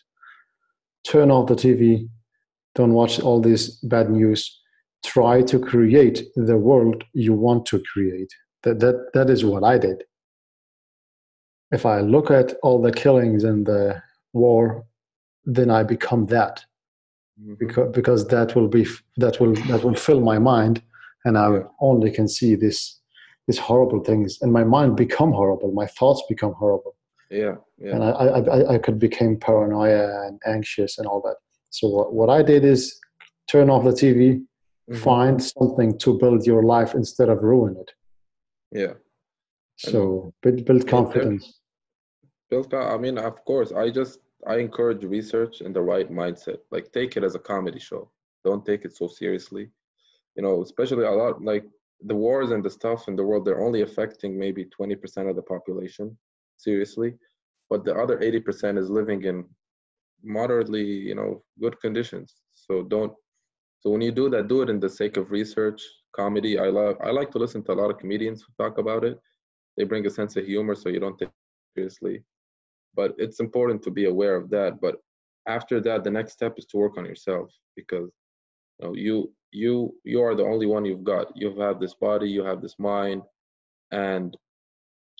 Turn 1.03 1.31
off 1.31 1.47
the 1.47 1.55
TV. 1.55 2.07
Don't 2.75 2.93
watch 2.93 3.19
all 3.19 3.41
this 3.41 3.75
bad 3.83 4.09
news. 4.09 4.59
Try 5.03 5.41
to 5.43 5.59
create 5.59 6.23
the 6.35 6.57
world 6.57 7.03
you 7.13 7.33
want 7.33 7.65
to 7.67 7.81
create. 7.91 8.31
That 8.63 8.79
that 8.79 9.11
that 9.13 9.29
is 9.29 9.43
what 9.43 9.63
I 9.63 9.77
did. 9.77 10.03
If 11.71 11.85
I 11.85 12.01
look 12.01 12.29
at 12.29 12.53
all 12.63 12.81
the 12.81 12.91
killings 12.91 13.43
and 13.43 13.65
the 13.65 14.01
war, 14.33 14.85
then 15.45 15.69
I 15.69 15.83
become 15.83 16.25
that 16.27 16.65
mm-hmm. 17.41 17.55
because 17.59 17.91
because 17.93 18.27
that 18.27 18.55
will 18.55 18.67
be 18.67 18.85
that 19.17 19.39
will 19.39 19.53
that 19.67 19.83
will 19.83 19.95
fill 19.95 20.21
my 20.21 20.39
mind 20.39 20.81
and 21.25 21.37
i 21.37 21.59
only 21.79 22.11
can 22.11 22.27
see 22.27 22.55
this 22.55 22.99
these 23.47 23.57
horrible 23.57 24.03
things 24.03 24.37
and 24.41 24.51
my 24.51 24.63
mind 24.63 24.95
become 24.95 25.31
horrible 25.31 25.71
my 25.71 25.87
thoughts 25.87 26.23
become 26.29 26.53
horrible 26.53 26.95
yeah, 27.29 27.55
yeah. 27.77 27.91
and 27.93 28.03
I, 28.03 28.09
I 28.09 28.73
i 28.75 28.77
could 28.77 28.99
become 28.99 29.37
paranoia 29.37 30.27
and 30.27 30.39
anxious 30.45 30.97
and 30.97 31.07
all 31.07 31.21
that 31.21 31.37
so 31.69 31.87
what, 31.87 32.13
what 32.13 32.29
i 32.29 32.41
did 32.41 32.65
is 32.65 32.99
turn 33.49 33.69
off 33.69 33.83
the 33.83 33.91
tv 33.91 34.19
mm-hmm. 34.19 34.95
find 34.95 35.41
something 35.41 35.97
to 35.99 36.17
build 36.17 36.45
your 36.45 36.63
life 36.63 36.93
instead 36.93 37.29
of 37.29 37.41
ruin 37.41 37.75
it 37.79 37.91
yeah 38.71 38.93
so 39.77 40.33
build, 40.41 40.63
build 40.65 40.87
confidence 40.87 41.61
build 42.49 42.73
i 42.73 42.97
mean 42.97 43.17
of 43.17 43.43
course 43.45 43.71
i 43.71 43.89
just 43.89 44.19
I 44.47 44.57
encourage 44.57 45.03
research 45.03 45.61
and 45.61 45.75
the 45.75 45.81
right 45.81 46.11
mindset. 46.11 46.57
Like 46.71 46.91
take 46.91 47.15
it 47.15 47.23
as 47.23 47.35
a 47.35 47.39
comedy 47.39 47.79
show. 47.79 48.09
Don't 48.43 48.65
take 48.65 48.85
it 48.85 48.95
so 48.95 49.07
seriously. 49.07 49.69
You 50.35 50.43
know, 50.43 50.63
especially 50.63 51.05
a 51.05 51.11
lot 51.11 51.43
like 51.43 51.65
the 52.05 52.15
wars 52.15 52.51
and 52.51 52.63
the 52.63 52.69
stuff 52.69 53.07
in 53.07 53.15
the 53.15 53.23
world 53.23 53.45
they're 53.45 53.63
only 53.63 53.81
affecting 53.81 54.37
maybe 54.37 54.65
20% 54.65 55.29
of 55.29 55.35
the 55.35 55.41
population 55.41 56.17
seriously 56.57 57.13
but 57.69 57.85
the 57.85 57.93
other 57.93 58.17
80% 58.17 58.77
is 58.77 58.89
living 58.89 59.23
in 59.23 59.45
moderately 60.23 60.83
you 60.83 61.15
know 61.15 61.43
good 61.59 61.79
conditions 61.79 62.35
so 62.53 62.83
don't 62.83 63.13
so 63.79 63.89
when 63.89 64.01
you 64.01 64.11
do 64.11 64.29
that 64.29 64.47
do 64.47 64.61
it 64.61 64.69
in 64.69 64.79
the 64.79 64.89
sake 64.89 65.17
of 65.17 65.31
research 65.31 65.81
comedy. 66.15 66.59
I 66.59 66.67
love 66.67 66.97
i 67.03 67.11
like 67.11 67.31
to 67.31 67.39
listen 67.39 67.63
to 67.63 67.71
a 67.73 67.79
lot 67.81 67.91
of 67.91 67.97
comedians 67.97 68.41
who 68.41 68.63
talk 68.63 68.77
about 68.77 69.03
it. 69.03 69.19
They 69.77 69.83
bring 69.83 70.05
a 70.05 70.09
sense 70.09 70.35
of 70.35 70.45
humor 70.45 70.75
so 70.75 70.89
you 70.89 70.99
don't 70.99 71.17
take 71.17 71.29
it 71.29 71.75
seriously. 71.75 72.23
But 72.95 73.15
it's 73.17 73.39
important 73.39 73.81
to 73.83 73.91
be 73.91 74.05
aware 74.05 74.35
of 74.35 74.49
that. 74.49 74.81
But 74.81 74.97
after 75.47 75.79
that 75.81 76.03
the 76.03 76.11
next 76.11 76.33
step 76.33 76.53
is 76.57 76.65
to 76.67 76.77
work 76.77 76.97
on 76.97 77.05
yourself 77.05 77.49
because 77.75 78.09
you 78.79 78.87
know 78.87 78.93
you 78.93 79.33
you 79.51 79.95
you 80.03 80.21
are 80.21 80.35
the 80.35 80.43
only 80.43 80.65
one 80.65 80.85
you've 80.85 81.03
got. 81.03 81.35
You 81.35 81.57
have 81.59 81.79
this 81.79 81.95
body 81.95 82.29
you 82.29 82.43
have 82.43 82.61
this 82.61 82.77
mind 82.77 83.21
and 83.91 84.35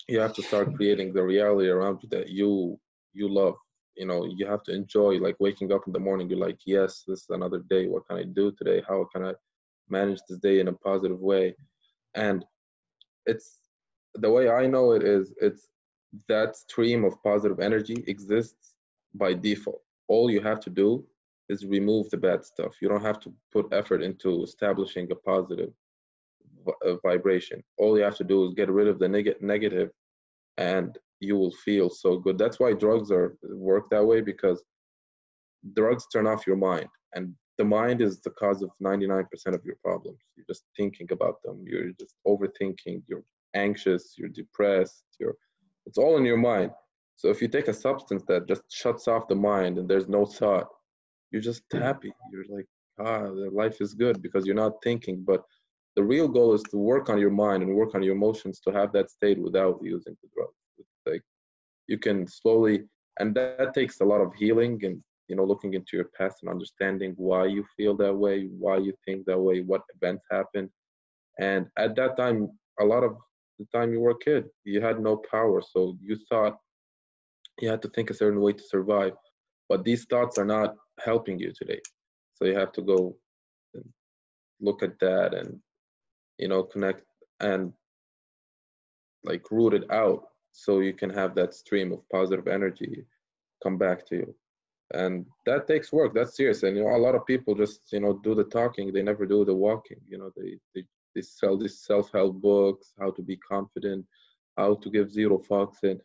you 0.07 0.19
have 0.19 0.33
to 0.33 0.43
start 0.43 0.75
creating 0.75 1.13
the 1.13 1.24
reality 1.24 1.69
around 1.69 2.00
you 2.03 2.10
that 2.10 2.29
you 2.29 2.79
you 3.13 3.27
love. 3.29 3.55
You 3.95 4.05
know 4.05 4.25
you 4.25 4.45
have 4.48 4.63
to 4.63 4.74
enjoy 4.74 5.19
like 5.19 5.36
waking 5.39 5.71
up 5.71 5.83
in 5.88 5.93
the 5.93 6.00
morning 6.00 6.29
you're 6.29 6.39
like 6.48 6.60
yes 6.65 7.03
this 7.07 7.21
is 7.21 7.29
another 7.29 7.60
day. 7.69 7.88
What 7.88 8.07
can 8.07 8.17
i 8.17 8.24
do 8.24 8.51
today? 8.51 8.81
How 8.88 9.07
can 9.13 9.25
i 9.25 9.33
manage 9.89 10.19
this 10.27 10.39
day 10.39 10.59
in 10.59 10.67
a 10.67 10.73
positive 10.73 11.19
way. 11.19 11.55
And 12.15 12.45
it's 13.25 13.59
the 14.15 14.29
way 14.29 14.50
i 14.50 14.65
know 14.67 14.91
it 14.91 15.03
is 15.03 15.33
it's 15.39 15.69
that 16.27 16.55
stream 16.55 17.05
of 17.05 17.21
positive 17.23 17.59
energy 17.59 18.03
exists 18.07 18.73
by 19.13 19.33
default. 19.33 19.81
All 20.07 20.29
you 20.29 20.41
have 20.41 20.59
to 20.61 20.69
do 20.69 21.05
is 21.47 21.65
remove 21.65 22.09
the 22.09 22.17
bad 22.17 22.43
stuff. 22.43 22.75
You 22.81 22.89
don't 22.89 23.05
have 23.05 23.19
to 23.21 23.33
put 23.51 23.71
effort 23.71 24.01
into 24.01 24.43
establishing 24.43 25.09
a 25.11 25.15
positive 25.15 25.71
uh, 26.67 26.95
vibration. 27.03 27.63
All 27.77 27.97
you 27.97 28.03
have 28.03 28.17
to 28.17 28.23
do 28.23 28.45
is 28.45 28.53
get 28.53 28.69
rid 28.69 28.88
of 28.88 29.00
the 29.00 29.07
neg- 29.07 29.41
negative 29.41 29.91
and 30.57 30.97
you 31.19 31.38
will 31.38 31.51
feel 31.51 31.89
so 31.89 32.17
good. 32.17 32.38
That's 32.38 32.59
why 32.59 32.73
drugs 32.73 33.11
are 33.11 33.38
work 33.43 33.89
that 33.91 34.05
way 34.05 34.21
because 34.21 34.63
drugs 35.73 36.07
turn 36.11 36.27
off 36.27 36.47
your 36.47 36.57
mind, 36.57 36.89
and 37.13 37.33
the 37.61 37.65
mind 37.65 38.01
is 38.01 38.19
the 38.21 38.31
cause 38.31 38.63
of 38.63 38.71
99% 38.81 39.25
of 39.53 39.63
your 39.63 39.75
problems. 39.83 40.17
You're 40.35 40.49
just 40.49 40.63
thinking 40.75 41.07
about 41.11 41.43
them. 41.43 41.63
You're 41.63 41.91
just 41.99 42.15
overthinking. 42.25 43.03
You're 43.07 43.23
anxious. 43.53 44.15
You're 44.17 44.29
depressed. 44.29 45.03
You're 45.19 45.35
it's 45.85 45.99
all 45.99 46.17
in 46.17 46.25
your 46.25 46.41
mind. 46.51 46.71
So 47.17 47.29
if 47.29 47.39
you 47.39 47.47
take 47.47 47.67
a 47.67 47.73
substance 47.87 48.23
that 48.27 48.47
just 48.47 48.63
shuts 48.69 49.07
off 49.07 49.27
the 49.27 49.35
mind 49.35 49.77
and 49.77 49.87
there's 49.87 50.07
no 50.07 50.25
thought, 50.25 50.67
you're 51.29 51.47
just 51.51 51.61
happy. 51.71 52.11
You're 52.31 52.49
like, 52.57 52.67
ah, 52.99 53.27
life 53.63 53.77
is 53.79 53.93
good 53.93 54.23
because 54.23 54.47
you're 54.47 54.63
not 54.65 54.81
thinking. 54.83 55.23
But 55.31 55.43
the 55.95 56.03
real 56.03 56.27
goal 56.27 56.53
is 56.53 56.63
to 56.71 56.77
work 56.77 57.09
on 57.09 57.19
your 57.19 57.35
mind 57.45 57.61
and 57.61 57.75
work 57.75 57.93
on 57.93 58.01
your 58.01 58.15
emotions 58.15 58.59
to 58.61 58.71
have 58.71 58.91
that 58.93 59.11
state 59.11 59.39
without 59.39 59.79
using 59.83 60.15
the 60.23 60.29
drug 60.35 60.49
It's 60.79 61.05
like 61.05 61.23
you 61.87 61.99
can 61.99 62.25
slowly 62.27 62.85
and 63.19 63.35
that, 63.35 63.59
that 63.59 63.73
takes 63.75 63.99
a 63.99 64.05
lot 64.05 64.21
of 64.21 64.33
healing 64.33 64.83
and 64.83 65.03
you 65.31 65.38
know 65.38 65.45
looking 65.45 65.73
into 65.75 65.93
your 65.93 66.09
past 66.17 66.39
and 66.41 66.50
understanding 66.51 67.13
why 67.15 67.45
you 67.45 67.63
feel 67.77 67.95
that 67.95 68.13
way 68.13 68.50
why 68.63 68.75
you 68.75 68.93
think 69.05 69.25
that 69.25 69.39
way 69.39 69.61
what 69.61 69.81
events 69.95 70.25
happened. 70.29 70.69
And 71.39 71.67
at 71.77 71.95
that 71.95 72.17
time 72.17 72.50
a 72.81 72.83
lot 72.83 73.03
of 73.05 73.15
the 73.57 73.65
time 73.73 73.93
you 73.93 74.01
were 74.01 74.17
a 74.17 74.25
kid 74.27 74.43
you 74.65 74.81
had 74.81 75.00
no 75.00 75.15
power 75.31 75.61
so 75.61 75.95
you 76.01 76.17
thought 76.27 76.57
you 77.61 77.69
had 77.69 77.81
to 77.83 77.89
think 77.89 78.09
a 78.09 78.13
certain 78.13 78.41
way 78.41 78.53
to 78.53 78.63
survive. 78.75 79.13
But 79.69 79.85
these 79.85 80.03
thoughts 80.05 80.38
are 80.38 80.51
not 80.57 80.75
helping 81.00 81.39
you 81.39 81.53
today. 81.53 81.79
So 82.35 82.45
you 82.45 82.55
have 82.57 82.73
to 82.73 82.81
go 82.81 83.15
look 84.59 84.83
at 84.83 85.00
that 85.00 85.33
and 85.33 85.59
you 86.38 86.50
know 86.50 86.63
connect 86.63 87.03
and 87.39 87.71
like 89.23 89.50
root 89.51 89.73
it 89.73 89.89
out 89.91 90.23
so 90.51 90.79
you 90.79 90.93
can 90.93 91.09
have 91.09 91.35
that 91.35 91.53
stream 91.53 91.94
of 91.94 92.07
positive 92.09 92.48
energy 92.48 93.05
come 93.63 93.77
back 93.77 94.05
to 94.07 94.15
you 94.15 94.35
and 94.93 95.25
that 95.45 95.67
takes 95.67 95.91
work 95.91 96.13
that's 96.13 96.35
serious. 96.35 96.63
And 96.63 96.75
you 96.77 96.83
know 96.83 96.95
a 96.95 96.97
lot 97.05 97.15
of 97.15 97.25
people 97.25 97.55
just 97.55 97.81
you 97.91 97.99
know 97.99 98.19
do 98.23 98.35
the 98.35 98.43
talking 98.45 98.91
they 98.91 99.03
never 99.03 99.25
do 99.25 99.45
the 99.45 99.53
walking 99.53 100.01
you 100.07 100.17
know 100.17 100.31
they 100.35 100.57
they, 100.73 100.85
they 101.15 101.21
sell 101.21 101.57
these 101.57 101.79
self-help 101.85 102.41
books 102.41 102.93
how 102.99 103.11
to 103.11 103.21
be 103.21 103.37
confident 103.37 104.05
how 104.57 104.75
to 104.75 104.89
give 104.89 105.11
zero 105.11 105.37
fucks 105.49 105.83
and 105.83 105.99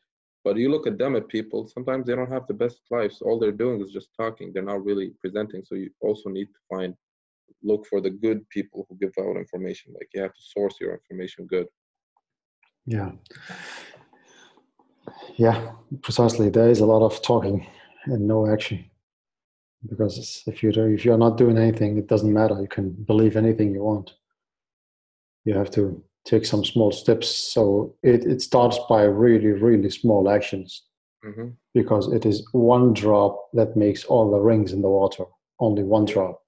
but 0.45 0.57
you 0.57 0.69
look 0.71 0.87
at 0.87 0.99
them 0.99 1.17
at 1.17 1.29
people 1.29 1.67
sometimes 1.67 2.07
they 2.07 2.15
don't 2.15 2.31
have 2.31 2.47
the 2.47 2.55
best 2.55 2.81
lives. 2.91 3.21
All 3.21 3.39
they're 3.39 3.51
doing 3.65 3.81
is 3.83 3.91
just 3.91 4.11
talking 4.17 4.53
they're 4.53 4.63
not 4.63 4.85
really 4.85 5.13
presenting. 5.21 5.65
So 5.65 5.75
you 5.75 5.91
also 6.01 6.31
need 6.31 6.47
to 6.47 6.61
find 6.71 6.95
look 7.63 7.87
for 7.87 8.01
the 8.01 8.11
good 8.11 8.49
people 8.51 8.87
who 8.89 8.97
give 8.97 9.13
out 9.19 9.37
information 9.37 9.93
like 9.95 10.09
you 10.15 10.23
have 10.23 10.35
to 10.35 10.43
source 10.43 10.77
your 10.81 10.93
information 10.93 11.47
good. 11.47 11.67
Yeah. 12.87 13.11
Yeah, 15.37 15.73
precisely. 16.03 16.49
There 16.49 16.71
is 16.71 16.81
a 16.81 16.87
lot 16.87 17.05
of 17.05 17.21
talking 17.23 17.67
and 18.07 18.27
no 18.27 18.47
action. 18.51 18.85
Because 19.89 20.43
if 20.47 20.63
you 20.63 20.71
if 20.71 21.05
you're 21.05 21.19
not 21.19 21.39
doing 21.39 21.59
anything, 21.59 21.99
it 21.99 22.09
doesn't 22.09 22.33
matter. 22.33 22.61
You 22.61 22.69
can 22.69 22.91
believe 22.91 23.37
anything 23.37 23.73
you 23.73 23.83
want. 23.83 24.15
You 25.45 25.55
have 25.55 25.71
to 25.73 26.03
take 26.25 26.45
some 26.45 26.65
small 26.65 26.91
steps. 26.91 27.29
So 27.29 27.95
it, 28.03 28.25
it 28.25 28.43
starts 28.43 28.79
by 28.89 29.03
really, 29.05 29.53
really 29.53 29.91
small 29.91 30.29
actions. 30.29 30.83
Mm-hmm. 31.25 31.49
Because 31.73 32.13
it 32.13 32.27
is 32.27 32.47
one 32.53 32.95
drop 32.95 33.49
that 33.53 33.77
makes 33.77 34.05
all 34.05 34.31
the 34.31 34.41
rings 34.41 34.73
in 34.73 34.83
the 34.83 34.89
water. 34.89 35.25
Only 35.61 35.85
one 35.85 36.05
drop. 36.05 36.43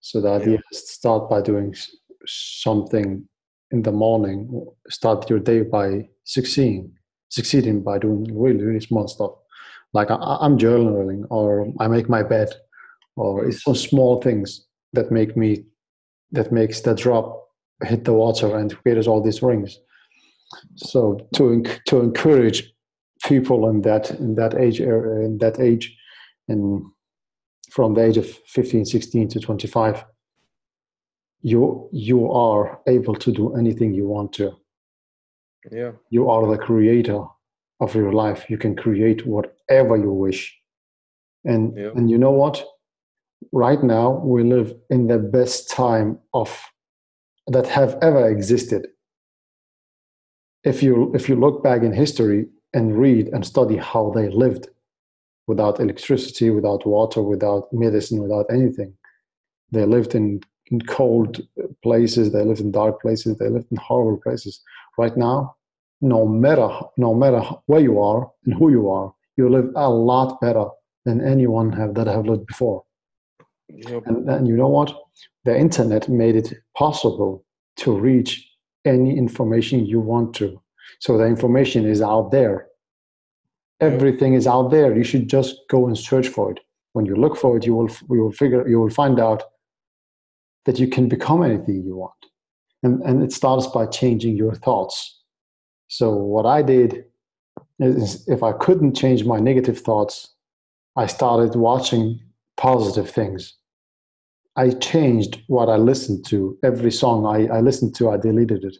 So 0.00 0.20
the 0.20 0.30
idea 0.30 0.54
yeah. 0.54 0.60
is 0.70 0.88
start 0.88 1.28
by 1.28 1.42
doing 1.42 1.74
something 2.26 3.28
in 3.72 3.82
the 3.82 3.92
morning. 3.92 4.66
Start 4.88 5.28
your 5.28 5.40
day 5.40 5.62
by 5.62 6.08
succeeding 6.24 6.92
succeeding 7.28 7.82
by 7.82 7.98
doing 7.98 8.24
really 8.36 8.64
really 8.64 8.80
small 8.80 9.06
stuff 9.06 9.32
like 9.92 10.10
I, 10.10 10.38
am 10.42 10.58
journaling 10.58 11.24
or 11.30 11.72
i 11.80 11.88
make 11.88 12.08
my 12.08 12.22
bed 12.22 12.48
or 13.16 13.44
it's 13.44 13.58
mm. 13.58 13.64
some 13.64 13.74
small 13.74 14.20
things 14.22 14.66
that 14.92 15.10
make 15.10 15.36
me 15.36 15.64
that 16.32 16.52
makes 16.52 16.80
the 16.80 16.94
drop 16.94 17.48
hit 17.84 18.04
the 18.04 18.12
water 18.12 18.56
and 18.56 18.76
creates 18.82 19.06
all 19.06 19.22
these 19.22 19.42
rings. 19.42 19.78
So 20.76 21.28
to 21.34 21.62
to 21.86 22.00
encourage 22.00 22.72
people 23.24 23.68
in 23.68 23.82
that 23.82 24.10
in 24.12 24.36
that 24.36 24.54
age 24.54 24.80
area 24.80 25.26
in 25.26 25.38
that 25.38 25.60
age 25.60 25.94
and 26.48 26.82
from 27.70 27.94
the 27.94 28.02
age 28.02 28.16
of 28.16 28.26
15 28.26 28.84
16 28.84 29.28
to 29.28 29.40
25 29.40 30.04
you 31.42 31.88
you 31.92 32.30
are 32.30 32.80
able 32.86 33.14
to 33.14 33.32
do 33.32 33.54
anything 33.54 33.92
you 33.92 34.06
want 34.06 34.32
to. 34.34 34.56
Yeah. 35.70 35.92
You 36.10 36.30
are 36.30 36.46
the 36.46 36.58
creator 36.58 37.24
of 37.80 37.94
your 37.94 38.12
life. 38.12 38.48
You 38.48 38.58
can 38.58 38.74
create 38.74 39.26
whatever 39.26 39.96
you 39.96 40.12
wish. 40.12 40.56
And 41.44 41.76
and 41.96 42.10
you 42.10 42.18
know 42.18 42.32
what? 42.32 42.64
Right 43.52 43.82
now 43.82 44.20
we 44.24 44.42
live 44.42 44.74
in 44.90 45.06
the 45.06 45.18
best 45.18 45.70
time 45.70 46.18
of 46.34 46.50
that 47.46 47.66
have 47.66 47.96
ever 48.02 48.28
existed. 48.28 48.88
If 50.64 50.82
you 50.82 51.12
if 51.14 51.28
you 51.28 51.36
look 51.36 51.62
back 51.62 51.82
in 51.82 51.92
history 51.92 52.46
and 52.74 52.98
read 52.98 53.28
and 53.28 53.46
study 53.46 53.76
how 53.76 54.10
they 54.10 54.28
lived 54.28 54.68
without 55.46 55.80
electricity 55.80 56.50
without 56.50 56.86
water 56.86 57.22
without 57.22 57.72
medicine 57.72 58.20
without 58.20 58.44
anything 58.50 58.92
they 59.72 59.86
lived 59.86 60.14
in, 60.14 60.40
in 60.70 60.80
cold 60.82 61.40
places 61.82 62.32
they 62.32 62.44
lived 62.44 62.60
in 62.60 62.70
dark 62.70 63.00
places 63.00 63.38
they 63.38 63.48
lived 63.48 63.70
in 63.70 63.78
horrible 63.78 64.20
places. 64.20 64.60
Right 64.98 65.16
now 65.16 65.56
no 66.00 66.26
matter 66.26 66.68
no 66.96 67.14
matter 67.14 67.42
where 67.66 67.80
you 67.80 68.00
are 68.00 68.30
and 68.44 68.54
who 68.54 68.70
you 68.70 68.88
are, 68.88 69.12
you 69.36 69.48
live 69.48 69.70
a 69.76 69.88
lot 69.88 70.40
better 70.40 70.66
than 71.04 71.26
anyone 71.26 71.72
have 71.72 71.94
that 71.94 72.06
have 72.06 72.26
lived 72.26 72.46
before. 72.46 72.84
Yep. 73.68 74.06
And, 74.06 74.28
and 74.28 74.48
you 74.48 74.56
know 74.56 74.68
what? 74.68 74.94
The 75.44 75.56
internet 75.56 76.08
made 76.08 76.36
it 76.36 76.54
possible 76.76 77.44
to 77.78 77.96
reach 77.96 78.48
any 78.84 79.16
information 79.16 79.86
you 79.86 80.00
want 80.00 80.34
to. 80.36 80.60
So 81.00 81.18
the 81.18 81.26
information 81.26 81.86
is 81.86 82.00
out 82.00 82.30
there. 82.30 82.66
Everything 83.80 84.34
is 84.34 84.46
out 84.46 84.70
there. 84.70 84.96
You 84.96 85.04
should 85.04 85.28
just 85.28 85.56
go 85.68 85.86
and 85.86 85.96
search 85.96 86.28
for 86.28 86.50
it. 86.52 86.60
When 86.94 87.06
you 87.06 87.14
look 87.14 87.36
for 87.36 87.56
it, 87.56 87.66
you 87.66 87.74
will 87.74 87.90
you 88.10 88.22
will 88.22 88.32
figure 88.32 88.66
you 88.66 88.80
will 88.80 88.90
find 88.90 89.20
out 89.20 89.42
that 90.64 90.78
you 90.78 90.88
can 90.88 91.08
become 91.08 91.42
anything 91.42 91.84
you 91.84 91.96
want. 91.96 92.12
And 92.82 93.02
and 93.02 93.22
it 93.22 93.32
starts 93.32 93.66
by 93.66 93.86
changing 93.86 94.36
your 94.36 94.54
thoughts 94.54 95.17
so 95.88 96.14
what 96.14 96.46
I 96.46 96.62
did 96.62 97.04
is 97.80 98.26
if 98.28 98.42
I 98.42 98.52
couldn't 98.52 98.94
change 98.94 99.24
my 99.24 99.38
negative 99.38 99.80
thoughts, 99.80 100.34
I 100.96 101.06
started 101.06 101.56
watching 101.56 102.20
positive 102.56 103.10
things. 103.10 103.54
I 104.56 104.70
changed 104.70 105.42
what 105.46 105.68
I 105.68 105.76
listened 105.76 106.26
to. 106.26 106.58
Every 106.64 106.90
song 106.90 107.24
I, 107.24 107.56
I 107.56 107.60
listened 107.60 107.94
to, 107.96 108.10
I 108.10 108.16
deleted 108.16 108.64
it 108.64 108.76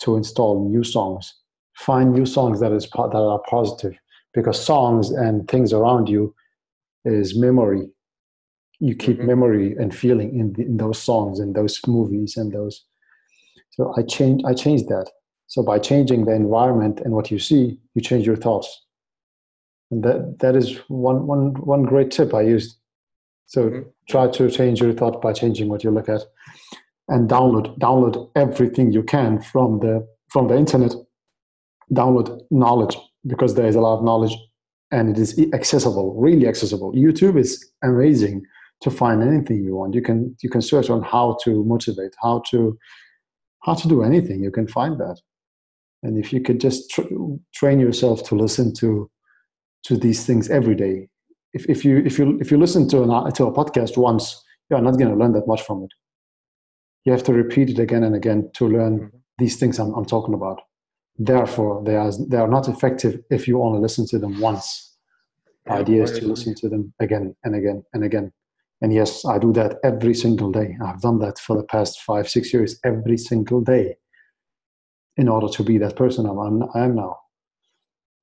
to 0.00 0.16
install 0.16 0.68
new 0.68 0.84
songs. 0.84 1.34
Find 1.74 2.12
new 2.12 2.26
songs 2.26 2.60
that 2.60 2.72
is 2.72 2.88
that 2.90 3.14
are 3.14 3.42
positive 3.48 3.98
because 4.32 4.64
songs 4.64 5.10
and 5.10 5.48
things 5.48 5.72
around 5.72 6.08
you 6.08 6.34
is 7.04 7.36
memory. 7.36 7.88
You 8.78 8.94
keep 8.94 9.18
mm-hmm. 9.18 9.26
memory 9.26 9.76
and 9.78 9.94
feeling 9.94 10.38
in, 10.38 10.52
the, 10.52 10.62
in 10.62 10.76
those 10.76 10.98
songs 11.02 11.40
and 11.40 11.54
those 11.54 11.80
movies 11.86 12.36
and 12.36 12.52
those 12.52 12.84
So 13.70 13.92
I 13.96 14.02
changed 14.02 14.44
I 14.46 14.54
changed 14.54 14.88
that. 14.88 15.10
So 15.50 15.62
by 15.70 15.78
changing 15.80 16.20
the 16.26 16.34
environment 16.44 16.96
and 17.04 17.12
what 17.12 17.30
you 17.32 17.38
see, 17.48 17.62
you 17.94 18.00
change 18.10 18.24
your 18.30 18.36
thoughts. 18.44 18.68
And 19.90 20.04
that 20.04 20.38
that 20.42 20.54
is 20.60 20.68
one 20.88 21.26
one 21.26 21.44
one 21.74 21.82
great 21.92 22.10
tip 22.16 22.30
I 22.40 22.42
used. 22.56 22.70
So 23.46 23.60
Mhm. 23.62 23.84
try 24.12 24.24
to 24.38 24.42
change 24.58 24.76
your 24.82 24.94
thought 25.00 25.16
by 25.20 25.32
changing 25.40 25.68
what 25.68 25.82
you 25.84 25.90
look 25.96 26.08
at. 26.16 26.22
And 27.12 27.28
download 27.36 27.66
download 27.86 28.16
everything 28.44 28.86
you 28.92 29.02
can 29.14 29.40
from 29.52 29.70
the 29.84 29.94
from 30.32 30.44
the 30.48 30.56
internet. 30.56 30.92
Download 32.00 32.28
knowledge 32.50 32.96
because 33.32 33.52
there 33.54 33.66
is 33.72 33.76
a 33.76 33.80
lot 33.86 33.98
of 33.98 34.04
knowledge 34.04 34.36
and 34.92 35.04
it 35.12 35.18
is 35.18 35.30
accessible, 35.58 36.06
really 36.26 36.46
accessible. 36.52 36.92
YouTube 36.92 37.36
is 37.44 37.52
amazing 37.82 38.36
to 38.82 38.90
find 38.90 39.18
anything 39.22 39.58
you 39.64 39.74
want. 39.78 39.94
You 39.98 40.02
can 40.08 40.18
you 40.44 40.50
can 40.54 40.62
search 40.62 40.88
on 40.94 41.02
how 41.02 41.26
to 41.44 41.50
motivate, 41.64 42.14
how 42.24 42.36
to 42.50 42.58
how 43.66 43.74
to 43.80 43.88
do 43.88 43.98
anything. 44.10 44.38
You 44.46 44.52
can 44.58 44.68
find 44.78 44.94
that, 45.04 45.16
and 46.02 46.18
if 46.18 46.32
you 46.32 46.40
could 46.40 46.60
just 46.60 46.90
tr- 46.90 47.02
train 47.54 47.80
yourself 47.80 48.22
to 48.28 48.34
listen 48.34 48.72
to 48.74 49.10
to 49.84 49.96
these 49.96 50.26
things 50.26 50.50
every 50.50 50.74
day. 50.74 51.08
If 51.52 51.66
if 51.68 51.84
you 51.84 51.98
if 52.04 52.18
you 52.18 52.38
if 52.40 52.50
you 52.50 52.58
listen 52.58 52.88
to 52.88 53.02
an 53.02 53.32
to 53.32 53.46
a 53.46 53.52
podcast 53.52 53.96
once, 53.96 54.42
you 54.68 54.76
are 54.76 54.82
not 54.82 54.98
going 54.98 55.10
to 55.10 55.16
learn 55.16 55.32
that 55.32 55.46
much 55.48 55.62
from 55.62 55.82
it. 55.84 55.90
You 57.04 57.12
have 57.12 57.24
to 57.24 57.32
repeat 57.32 57.70
it 57.70 57.78
again 57.78 58.04
and 58.04 58.14
again 58.14 58.50
to 58.54 58.68
learn 58.68 58.94
Mhm. 59.00 59.10
these 59.38 59.56
things 59.58 59.78
I'm, 59.78 59.92
I'm 59.94 60.04
talking 60.04 60.34
about. 60.34 60.60
Therefore, 61.18 61.82
they 61.84 61.96
are 61.96 62.12
they 62.28 62.36
are 62.38 62.48
not 62.56 62.68
effective 62.68 63.20
if 63.30 63.48
you 63.48 63.62
only 63.62 63.80
listen 63.80 64.06
to 64.08 64.18
them 64.18 64.40
once 64.40 64.96
Yeah, 65.66 65.74
idea 65.80 66.02
is 66.04 66.12
to 66.18 66.26
listen 66.26 66.54
to 66.56 66.68
them 66.68 66.92
again 67.00 67.34
and 67.44 67.54
again 67.54 67.84
and 67.92 68.04
again. 68.04 68.32
And 68.82 68.92
yes, 68.92 69.24
I 69.24 69.38
do 69.38 69.52
that 69.52 69.78
every 69.84 70.14
single 70.14 70.50
day. 70.50 70.76
I've 70.84 71.00
done 71.02 71.18
that 71.18 71.38
for 71.38 71.56
the 71.56 71.64
past 71.74 72.00
five, 72.00 72.28
six 72.28 72.52
years, 72.54 72.78
every 72.84 73.18
single 73.18 73.60
day, 73.60 73.96
in 75.16 75.28
order 75.28 75.48
to 75.48 75.62
be 75.62 75.78
that 75.78 75.96
person 75.96 76.26
I'm, 76.26 76.62
I'm, 76.74 76.94
now. 76.94 77.18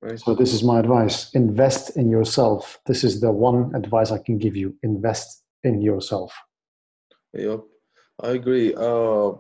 Nice. 0.02 0.24
So 0.24 0.36
this 0.36 0.54
is 0.54 0.64
my 0.64 0.80
advice: 0.80 1.32
invest 1.34 1.98
in 1.98 2.10
yourself. 2.10 2.80
This 2.86 3.04
is 3.04 3.20
the 3.20 3.32
one 3.32 3.74
advice 3.76 4.12
I 4.12 4.20
can 4.20 4.38
give 4.38 4.56
you: 4.56 4.76
invest 4.84 5.44
in 5.64 5.82
yourself. 5.82 6.34
Yep, 7.34 7.62
I 8.22 8.30
agree. 8.30 8.74
Uh, 8.76 9.32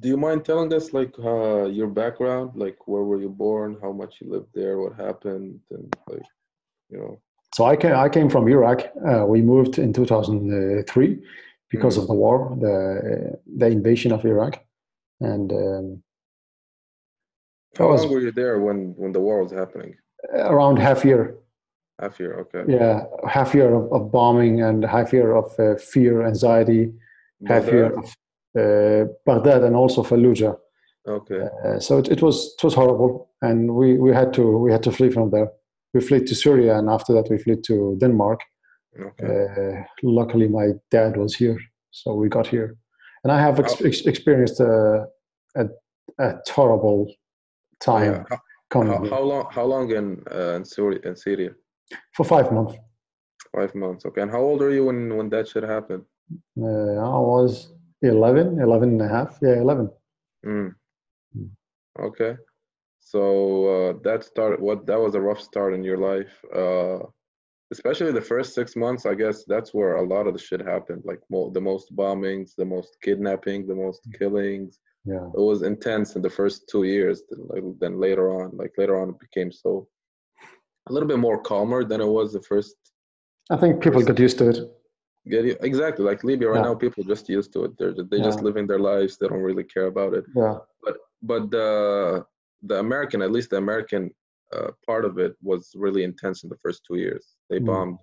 do 0.00 0.08
you 0.08 0.16
mind 0.16 0.44
telling 0.44 0.72
us 0.72 0.92
like 0.92 1.14
uh, 1.18 1.66
your 1.66 1.88
background? 1.88 2.52
Like 2.54 2.76
where 2.86 3.02
were 3.02 3.20
you 3.20 3.28
born? 3.28 3.76
How 3.82 3.92
much 3.92 4.16
you 4.20 4.30
lived 4.30 4.48
there? 4.54 4.78
What 4.78 4.94
happened? 4.96 5.60
And 5.70 5.94
like, 6.08 6.22
you 6.88 6.98
know. 6.98 7.20
So 7.54 7.64
I 7.64 7.76
came, 7.76 7.94
I 7.94 8.08
came 8.08 8.30
from 8.30 8.48
Iraq. 8.48 8.90
Uh, 9.06 9.26
we 9.26 9.42
moved 9.42 9.78
in 9.78 9.92
2003 9.92 11.18
because 11.70 11.98
of 11.98 12.06
the 12.06 12.14
war, 12.14 12.56
the 12.58 13.38
the 13.56 13.66
invasion 13.66 14.12
of 14.12 14.24
Iraq, 14.24 14.64
and 15.20 15.52
um, 15.52 16.02
How 17.78 17.88
was- 17.88 18.02
long 18.04 18.12
were 18.12 18.20
you 18.20 18.32
there 18.32 18.60
when 18.60 18.94
when 18.96 19.12
the 19.12 19.20
war 19.20 19.42
was 19.42 19.52
happening? 19.52 19.94
around 20.34 20.78
half 20.78 21.04
year 21.04 21.34
Half 22.00 22.20
year, 22.20 22.34
okay. 22.42 22.62
yeah 22.68 23.04
half 23.28 23.54
year 23.54 23.74
of, 23.74 23.92
of 23.92 24.12
bombing 24.12 24.62
and 24.62 24.84
half 24.84 25.12
year 25.12 25.34
of 25.34 25.46
uh, 25.58 25.74
fear 25.92 26.22
anxiety 26.26 26.92
half 27.48 27.66
year 27.66 27.88
Baghdad? 27.90 28.04
of 28.04 28.06
uh, 28.62 29.12
baghdad 29.26 29.62
and 29.64 29.74
also 29.76 30.02
fallujah 30.04 30.54
Okay. 31.08 31.42
uh, 31.66 31.78
so 31.80 31.98
it, 31.98 32.08
it 32.08 32.22
was 32.22 32.36
it 32.56 32.62
was 32.64 32.74
horrible 32.74 33.12
and 33.46 33.58
we 33.78 33.88
we 34.04 34.10
had 34.20 34.32
to 34.34 34.44
we 34.64 34.70
had 34.70 34.82
to 34.84 34.92
flee 34.92 35.10
from 35.10 35.30
there 35.30 35.48
we 35.94 36.00
fled 36.00 36.24
to 36.28 36.34
syria 36.34 36.72
and 36.78 36.88
after 36.88 37.12
that 37.16 37.28
we 37.30 37.36
fled 37.38 37.60
to 37.64 37.96
denmark 38.02 38.40
Okay. 39.08 39.26
uh, 39.26 39.74
luckily 40.18 40.48
my 40.60 40.66
dad 40.96 41.16
was 41.16 41.32
here 41.42 41.58
so 41.90 42.06
we 42.14 42.28
got 42.28 42.46
here 42.46 42.68
and 43.24 43.30
i 43.36 43.38
have 43.46 43.58
ex- 43.62 43.82
ex- 43.88 44.06
experienced 44.12 44.60
a, 44.60 44.72
a, 45.60 45.64
a 46.26 46.26
horrible 46.56 46.98
time 47.84 48.12
Yeah. 48.12 48.38
How, 48.72 48.82
how, 48.90 49.04
how 49.14 49.22
long? 49.30 49.44
How 49.56 49.64
long 49.64 49.90
in 49.98 50.06
uh, 50.38 50.54
in 50.58 50.64
Syria? 50.64 51.00
In 51.04 51.14
Syria? 51.16 51.50
for 52.16 52.24
five 52.24 52.48
months 52.56 52.74
Five 53.54 53.74
months. 53.74 54.06
Okay. 54.06 54.22
And 54.22 54.30
how 54.30 54.40
old 54.40 54.62
are 54.62 54.70
you 54.76 54.84
when 54.86 55.00
when 55.16 55.28
that 55.34 55.46
shit 55.50 55.64
happened? 55.76 56.04
uh, 56.66 56.94
i 57.16 57.18
was 57.32 57.52
11 58.00 58.60
11 58.60 58.88
and 58.94 59.02
a 59.02 59.08
half 59.16 59.30
yeah 59.42 59.56
11 59.66 59.90
Mm. 60.46 60.74
Mm. 61.36 61.50
Okay. 62.08 62.32
So 63.12 63.22
uh, 63.74 63.92
that 64.06 64.24
started. 64.24 64.60
What 64.60 64.86
that 64.86 64.98
was 65.06 65.14
a 65.14 65.20
rough 65.28 65.40
start 65.50 65.74
in 65.74 65.82
your 65.84 65.98
life. 66.12 66.34
Uh, 66.62 66.98
especially 67.76 68.12
the 68.12 68.28
first 68.32 68.54
six 68.54 68.76
months. 68.84 69.06
I 69.06 69.14
guess 69.22 69.44
that's 69.52 69.72
where 69.76 69.94
a 69.96 70.06
lot 70.14 70.26
of 70.26 70.32
the 70.34 70.44
shit 70.46 70.60
happened. 70.74 71.02
Like 71.10 71.20
mo- 71.30 71.50
the 71.50 71.60
most 71.70 71.86
bombings, 72.02 72.48
the 72.56 72.64
most 72.64 72.92
kidnapping, 73.04 73.66
the 73.66 73.74
most 73.86 74.00
killings. 74.18 74.78
Yeah 75.04 75.26
It 75.38 75.40
was 75.50 75.62
intense 75.62 76.16
in 76.16 76.22
the 76.22 76.30
first 76.38 76.68
two 76.70 76.84
years. 76.84 77.22
Then, 77.28 77.40
like, 77.52 77.64
then 77.80 77.94
later 78.06 78.26
on, 78.38 78.46
like 78.56 78.72
later 78.78 79.00
on, 79.00 79.06
it 79.10 79.18
became 79.26 79.50
so 79.50 79.70
a 80.88 80.92
little 80.92 81.08
bit 81.08 81.18
more 81.18 81.38
calmer 81.50 81.84
than 81.84 82.00
it 82.00 82.06
was 82.18 82.32
the 82.32 82.42
first. 82.42 82.76
I 83.50 83.56
think 83.56 83.82
people 83.82 84.02
get 84.02 84.18
used 84.18 84.38
to 84.38 84.48
it. 84.50 84.58
Get 85.32 85.44
you, 85.44 85.56
exactly 85.60 86.04
like 86.10 86.24
Libya 86.24 86.48
right 86.48 86.58
Yeah. 86.62 86.68
now. 86.70 86.74
People 86.84 87.04
just 87.04 87.28
used 87.28 87.52
to 87.54 87.60
it. 87.66 87.72
They're 87.78 87.92
just, 87.98 88.10
they 88.10 88.20
just 88.28 88.40
living 88.48 88.66
their 88.66 88.80
lives. 88.92 89.12
They 89.16 89.28
don't 89.28 89.46
really 89.50 89.66
care 89.74 89.86
about 89.94 90.12
it. 90.18 90.24
Yeah, 90.34 90.56
but 90.84 90.96
but 91.30 91.42
the 91.56 91.68
the 92.70 92.78
American, 92.86 93.22
at 93.22 93.30
least 93.36 93.50
the 93.50 93.60
American 93.66 94.02
uh, 94.56 94.70
part 94.88 95.04
of 95.08 95.18
it, 95.24 95.32
was 95.50 95.62
really 95.84 96.02
intense 96.10 96.38
in 96.44 96.48
the 96.52 96.60
first 96.64 96.80
two 96.86 96.98
years. 97.04 97.24
They 97.50 97.60
Mm. 97.60 97.66
bombed, 97.70 97.98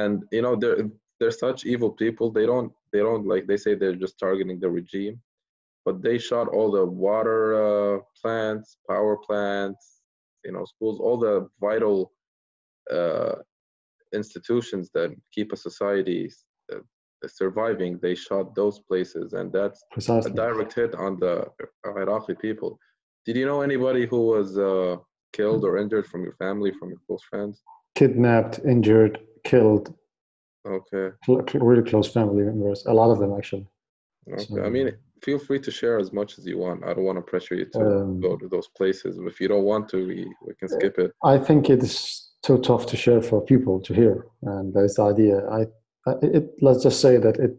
and 0.00 0.14
you 0.36 0.42
know 0.44 0.54
they're 0.62 0.90
they're 1.18 1.38
such 1.46 1.58
evil 1.72 1.90
people. 2.02 2.26
They 2.30 2.46
don't 2.52 2.70
they 2.92 3.02
don't 3.08 3.26
like 3.32 3.44
they 3.46 3.58
say 3.64 3.72
they're 3.74 4.02
just 4.04 4.18
targeting 4.24 4.58
the 4.60 4.70
regime, 4.80 5.16
but 5.84 6.02
they 6.02 6.18
shot 6.18 6.48
all 6.48 6.70
the 6.70 6.84
water 6.84 7.40
uh, 7.96 7.98
plants, 8.20 8.76
power 8.88 9.16
plants, 9.16 10.00
you 10.44 10.52
know, 10.52 10.64
schools, 10.64 11.00
all 11.00 11.18
the 11.18 11.48
vital 11.60 12.12
uh, 12.92 13.34
institutions 14.12 14.90
that 14.94 15.14
keep 15.32 15.52
a 15.52 15.56
society 15.56 16.30
uh, 16.72 16.78
surviving. 17.26 17.98
They 18.02 18.14
shot 18.14 18.54
those 18.54 18.80
places, 18.80 19.32
and 19.32 19.52
that's 19.52 19.82
a 20.08 20.30
direct 20.30 20.74
hit 20.74 20.94
on 20.94 21.18
the 21.18 21.46
Iraqi 21.86 22.34
people. 22.34 22.78
Did 23.26 23.36
you 23.36 23.46
know 23.46 23.60
anybody 23.62 24.06
who 24.06 24.26
was 24.26 24.58
uh, 24.58 24.96
killed 25.32 25.64
or 25.64 25.78
injured 25.78 26.06
from 26.06 26.22
your 26.24 26.34
family, 26.34 26.72
from 26.78 26.90
your 26.90 26.98
close 27.06 27.22
friends? 27.28 27.62
Kidnapped, 27.94 28.60
injured, 28.64 29.20
killed, 29.44 29.94
Okay. 30.66 31.10
cl- 31.26 31.44
really 31.54 31.82
close 31.82 32.08
family 32.12 32.44
members. 32.44 32.84
A 32.86 32.94
lot 32.94 33.10
of 33.10 33.18
them 33.18 33.32
actually. 33.36 33.66
Okay. 34.32 34.62
I 34.62 34.68
mean, 34.68 34.92
feel 35.22 35.38
free 35.38 35.60
to 35.60 35.70
share 35.70 35.98
as 35.98 36.12
much 36.12 36.38
as 36.38 36.46
you 36.46 36.58
want. 36.58 36.84
I 36.84 36.92
don't 36.94 37.04
want 37.04 37.18
to 37.18 37.22
pressure 37.22 37.54
you 37.54 37.66
to 37.66 37.80
Um, 37.80 38.20
go 38.20 38.36
to 38.36 38.48
those 38.48 38.68
places. 38.78 39.18
If 39.32 39.40
you 39.40 39.48
don't 39.48 39.64
want 39.64 39.88
to, 39.90 39.98
we, 40.06 40.18
we 40.46 40.54
can 40.54 40.68
skip 40.68 40.98
it. 40.98 41.12
I 41.22 41.38
think 41.38 41.70
it's 41.70 42.32
too 42.42 42.58
tough 42.58 42.86
to 42.86 42.96
share 42.96 43.22
for 43.22 43.40
people 43.52 43.80
to 43.80 43.94
hear, 43.94 44.26
and 44.42 44.74
that's 44.74 44.96
the 44.96 45.04
idea. 45.14 45.36
I, 45.48 45.60
it, 46.22 46.44
let's 46.60 46.82
just 46.82 47.00
say 47.00 47.16
that 47.18 47.36
it. 47.36 47.52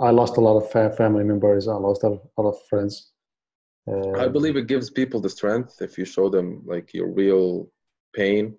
I 0.00 0.10
lost 0.10 0.36
a 0.36 0.40
lot 0.40 0.56
of 0.56 0.70
fa- 0.70 0.94
family 0.96 1.24
members. 1.24 1.66
I 1.66 1.74
lost 1.74 2.04
a 2.04 2.10
lot 2.10 2.48
of 2.52 2.56
friends. 2.70 3.10
Uh, 3.90 4.12
I 4.24 4.28
believe 4.28 4.56
it 4.56 4.68
gives 4.68 4.90
people 4.90 5.18
the 5.20 5.30
strength 5.30 5.72
if 5.80 5.98
you 5.98 6.04
show 6.04 6.28
them 6.28 6.62
like 6.66 6.94
your 6.94 7.08
real 7.08 7.68
pain 8.14 8.56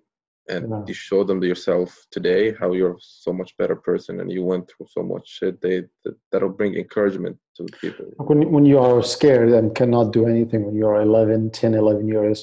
and 0.50 0.68
Yeah. 0.70 0.84
you 0.88 0.94
show 0.94 1.20
them 1.28 1.40
to 1.40 1.46
yourself 1.52 1.88
today 2.16 2.42
how 2.60 2.72
you're 2.78 2.98
so 3.00 3.32
much 3.32 3.50
better 3.60 3.76
person 3.76 4.20
and 4.20 4.28
you 4.36 4.42
went 4.52 4.64
through 4.68 4.88
so 4.96 5.02
much 5.12 5.26
shit. 5.36 5.60
They 5.60 5.76
that, 6.04 6.16
that'll 6.30 6.56
bring 6.60 6.74
encouragement 6.74 7.36
to 7.56 7.62
people. 7.84 8.06
when, 8.28 8.40
when 8.54 8.64
you 8.72 8.78
are 8.78 9.02
scared 9.16 9.50
and 9.58 9.74
cannot 9.80 10.12
do 10.12 10.22
anything 10.34 10.60
when 10.66 10.76
you 10.80 10.86
are 10.92 11.00
11 11.00 11.50
10 11.50 11.74
11 11.74 12.06
years 12.08 12.38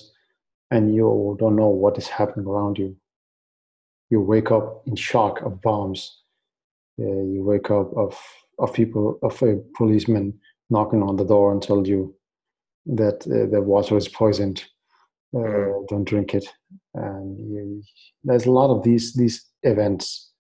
and 0.72 0.84
you 0.96 1.36
don't 1.39 1.56
know 1.62 1.70
what 1.84 1.98
is 1.98 2.08
happening 2.08 2.48
around 2.48 2.78
you 2.78 2.89
you 4.12 4.20
wake 4.34 4.52
up 4.58 4.65
in 4.88 4.96
shock 4.96 5.41
of 5.48 5.62
bombs 5.62 6.02
uh, 7.00 7.22
you 7.34 7.41
wake 7.52 7.70
up 7.80 7.88
of 8.04 8.12
of 8.60 8.74
people 8.74 9.20
of 9.22 9.36
a 9.43 9.52
policeman 9.80 10.26
knocking 10.70 11.02
on 11.04 11.15
the 11.17 11.26
door 11.34 11.52
and 11.52 11.62
tell 11.62 11.86
you 11.88 12.13
that 12.86 13.17
uh, 13.28 13.46
the 13.54 13.62
water 13.62 13.96
is 13.98 14.08
poisoned 14.08 14.60
uh, 15.36 15.40
Mhm. 15.40 15.88
don't 15.90 16.08
drink 16.08 16.34
it 16.34 16.46
and 16.94 17.38
you, 17.52 17.82
there's 18.24 18.46
a 18.48 18.52
lot 18.52 18.70
of 18.70 18.84
these 18.84 19.13
these 19.13 19.38
events 19.63 20.32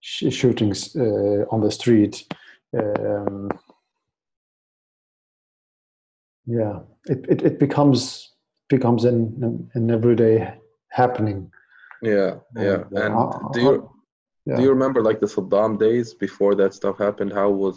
sh- 0.00 0.32
shootings 0.32 0.78
uh, 0.96 1.44
on 1.52 1.60
the 1.60 1.70
street 1.70 2.14
um, 2.80 3.48
yeah 6.46 6.80
it, 7.06 7.20
it, 7.28 7.42
it 7.42 7.58
becomes 7.58 8.30
becomes 8.68 9.04
an, 9.04 9.68
an, 9.74 9.90
everyday 9.90 10.36
happening 10.90 11.50
Yeah, 12.02 12.32
yeah. 12.56 12.82
And, 12.82 12.96
uh, 12.96 13.00
And 13.04 13.14
how- 13.14 13.50
do 13.54 13.60
you 13.66 13.74
yeah. 14.46 14.56
do 14.56 14.62
you 14.64 14.70
remember 14.76 15.00
like 15.08 15.20
the 15.20 15.30
Saddam 15.34 15.78
days 15.78 16.14
before 16.26 16.54
that 16.60 16.74
stuff 16.74 16.96
happened? 16.98 17.32
How 17.32 17.50
was 17.64 17.76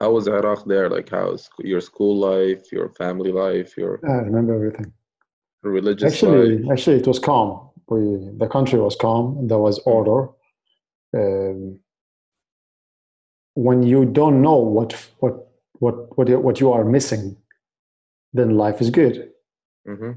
how 0.00 0.10
was 0.16 0.28
Iraq 0.28 0.60
there? 0.72 0.88
Like 0.96 1.08
how 1.16 1.26
was 1.32 1.42
your 1.72 1.80
school 1.90 2.14
life, 2.30 2.62
your 2.76 2.88
family 3.00 3.32
life, 3.44 3.70
your 3.76 3.94
I 4.04 4.18
remember 4.28 4.52
everything 4.54 4.92
religious 5.62 6.12
actually 6.12 6.58
life? 6.58 6.72
actually 6.72 6.96
it 6.96 7.06
was 7.06 7.18
calm 7.18 7.68
we 7.88 8.00
the 8.38 8.48
country 8.48 8.78
was 8.78 8.96
calm 8.96 9.46
there 9.48 9.58
was 9.58 9.78
order 9.80 10.28
um, 11.16 11.78
when 13.54 13.82
you 13.82 14.04
don't 14.04 14.40
know 14.40 14.56
what 14.56 14.92
what 15.18 15.48
what 15.80 16.16
what 16.16 16.28
you, 16.28 16.38
what 16.38 16.60
you 16.60 16.72
are 16.72 16.84
missing 16.84 17.36
then 18.32 18.56
life 18.56 18.80
is 18.80 18.90
good. 18.90 19.30
hmm 19.86 20.12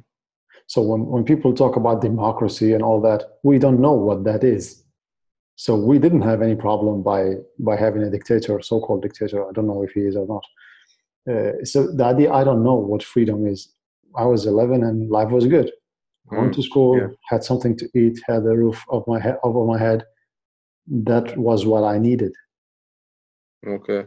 So 0.68 0.82
when, 0.82 1.06
when 1.06 1.24
people 1.24 1.54
talk 1.54 1.76
about 1.76 2.02
democracy 2.02 2.74
and 2.74 2.84
all 2.84 3.02
that, 3.02 3.22
we 3.44 3.60
don't 3.60 3.82
know 3.86 3.94
what 4.08 4.24
that 4.24 4.44
is. 4.44 4.84
So 5.56 5.76
we 5.76 6.00
didn't 6.00 6.26
have 6.32 6.42
any 6.42 6.56
problem 6.56 7.04
by 7.04 7.22
by 7.60 7.76
having 7.76 8.04
a 8.04 8.10
dictator, 8.10 8.62
so-called 8.62 9.02
dictator. 9.02 9.40
I 9.48 9.52
don't 9.54 9.68
know 9.72 9.84
if 9.84 9.92
he 9.98 10.02
is 10.10 10.16
or 10.22 10.28
not. 10.36 10.46
Uh, 11.32 11.54
so 11.72 11.78
the 11.98 12.06
idea, 12.14 12.32
I 12.40 12.44
don't 12.44 12.64
know 12.64 12.80
what 12.90 13.04
freedom 13.04 13.40
is. 13.54 13.60
I 14.16 14.26
was 14.26 14.46
11 14.46 14.84
and 14.84 15.10
life 15.10 15.32
was 15.32 15.46
good. 15.48 15.72
I 16.32 16.36
went 16.40 16.52
Mm, 16.52 16.56
to 16.56 16.64
school, 16.64 16.98
yeah. 16.98 17.08
had 17.30 17.44
something 17.44 17.76
to 17.78 17.86
eat, 17.96 18.20
had 18.28 18.44
a 18.44 18.56
roof 18.64 18.84
of 18.90 19.06
my 19.08 19.20
head 19.20 19.38
over 19.44 19.66
my 19.66 19.78
head. 19.78 20.04
That 20.88 21.38
was 21.38 21.66
what 21.66 21.84
I 21.84 21.98
needed. 22.00 22.34
Okay. 23.68 24.06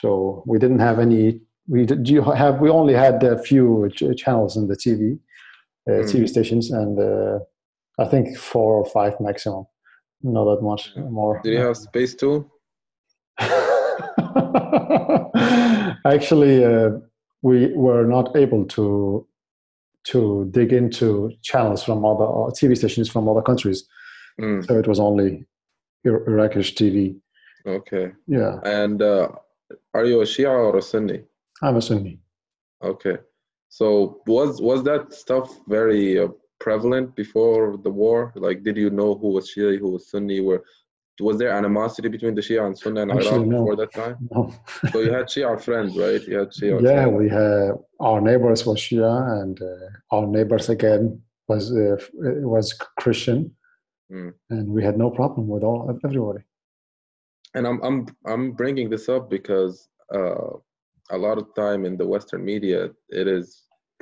So 0.00 0.42
we 0.46 0.58
didn't 0.58 0.80
have 0.80 0.98
any. 0.98 1.40
We 1.68 1.84
did 1.86 2.08
you 2.08 2.22
have 2.22 2.60
we 2.60 2.70
only 2.70 2.94
had 2.94 3.22
a 3.22 3.38
few 3.38 3.88
ch- 3.96 4.16
channels 4.16 4.56
in 4.56 4.66
the 4.68 4.76
TV, 4.76 5.18
uh, 5.88 6.02
Mm. 6.02 6.10
TV 6.10 6.28
stations, 6.28 6.70
and 6.70 6.98
uh, 6.98 7.38
I 7.98 8.04
think 8.06 8.36
four 8.36 8.74
or 8.80 8.84
five 8.86 9.14
maximum. 9.20 9.66
Not 10.22 10.44
that 10.50 10.62
much 10.62 10.92
more. 10.96 11.40
Did 11.44 11.52
you 11.52 11.60
have 11.60 11.76
space 11.76 12.14
too? 12.14 12.50
Actually, 16.04 16.64
uh, 16.64 16.90
we 17.42 17.72
were 17.74 18.04
not 18.04 18.36
able 18.36 18.64
to 18.66 19.26
to 20.10 20.46
dig 20.50 20.72
into 20.72 21.32
channels 21.42 21.82
from 21.82 22.04
other 22.04 22.24
or 22.24 22.50
TV 22.50 22.76
stations 22.76 23.08
from 23.08 23.28
other 23.28 23.42
countries, 23.42 23.86
Mm, 24.40 24.66
so 24.66 24.76
it 24.78 24.86
was 24.86 25.00
only 25.00 25.46
Ir- 26.04 26.24
Iraqish 26.28 26.70
TV. 26.78 27.16
okay. 27.66 28.12
Yeah, 28.26 28.60
And 28.64 29.00
uh, 29.00 29.28
are 29.94 30.04
you 30.04 30.20
a 30.20 30.24
Shia 30.24 30.50
or 30.50 30.76
a 30.76 30.82
Sunni? 30.82 31.22
I'm 31.62 31.76
a 31.76 31.82
Sunni. 31.82 32.20
Okay. 32.82 33.16
So 33.70 34.20
was 34.26 34.60
was 34.60 34.82
that 34.84 35.12
stuff 35.14 35.48
very 35.68 36.18
uh, 36.22 36.28
prevalent 36.60 37.16
before 37.16 37.78
the 37.82 37.90
war? 37.90 38.32
Like, 38.36 38.62
did 38.62 38.76
you 38.76 38.90
know 38.90 39.14
who 39.20 39.28
was 39.36 39.44
Shia, 39.50 39.78
who 39.78 39.90
was 39.94 40.10
Sunni? 40.10 40.40
Were 40.40 40.62
was 41.20 41.38
there 41.38 41.50
animosity 41.50 42.08
between 42.08 42.34
the 42.34 42.40
Shia 42.42 42.66
and 42.66 42.78
Sunni 42.78 43.00
in 43.02 43.10
Actually, 43.10 43.36
Iraq 43.36 43.46
no. 43.46 43.58
before 43.60 43.76
that 43.76 43.92
time? 43.92 44.16
No. 44.30 44.52
So 44.92 45.00
you 45.00 45.12
had 45.12 45.26
Shia 45.26 45.60
friends, 45.60 45.96
right? 45.96 46.22
You 46.28 46.38
had 46.40 46.50
Shia 46.50 46.82
yeah, 46.82 47.04
friends. 47.04 47.18
we 47.18 47.28
had 47.28 47.72
our 48.00 48.20
neighbors 48.20 48.66
was 48.66 48.78
Shia, 48.78 49.42
and 49.42 49.60
uh, 49.62 49.88
our 50.16 50.26
neighbors 50.26 50.68
again 50.68 51.20
was 51.48 51.72
uh, 51.76 51.96
was 52.54 52.72
Christian, 53.00 53.54
Mm. 54.12 54.32
and 54.50 54.68
we 54.68 54.84
had 54.84 54.96
no 54.96 55.10
problem 55.10 55.48
with 55.48 55.64
all 55.64 55.80
everybody. 56.04 56.42
And 57.56 57.66
I'm 57.66 57.78
I'm 57.82 58.06
I'm 58.32 58.52
bringing 58.52 58.88
this 58.88 59.08
up 59.08 59.28
because 59.28 59.88
uh, 60.14 60.50
a 61.10 61.18
lot 61.18 61.38
of 61.38 61.46
time 61.56 61.84
in 61.84 61.96
the 61.96 62.06
Western 62.06 62.44
media, 62.44 62.90
it 63.08 63.26
is 63.26 63.46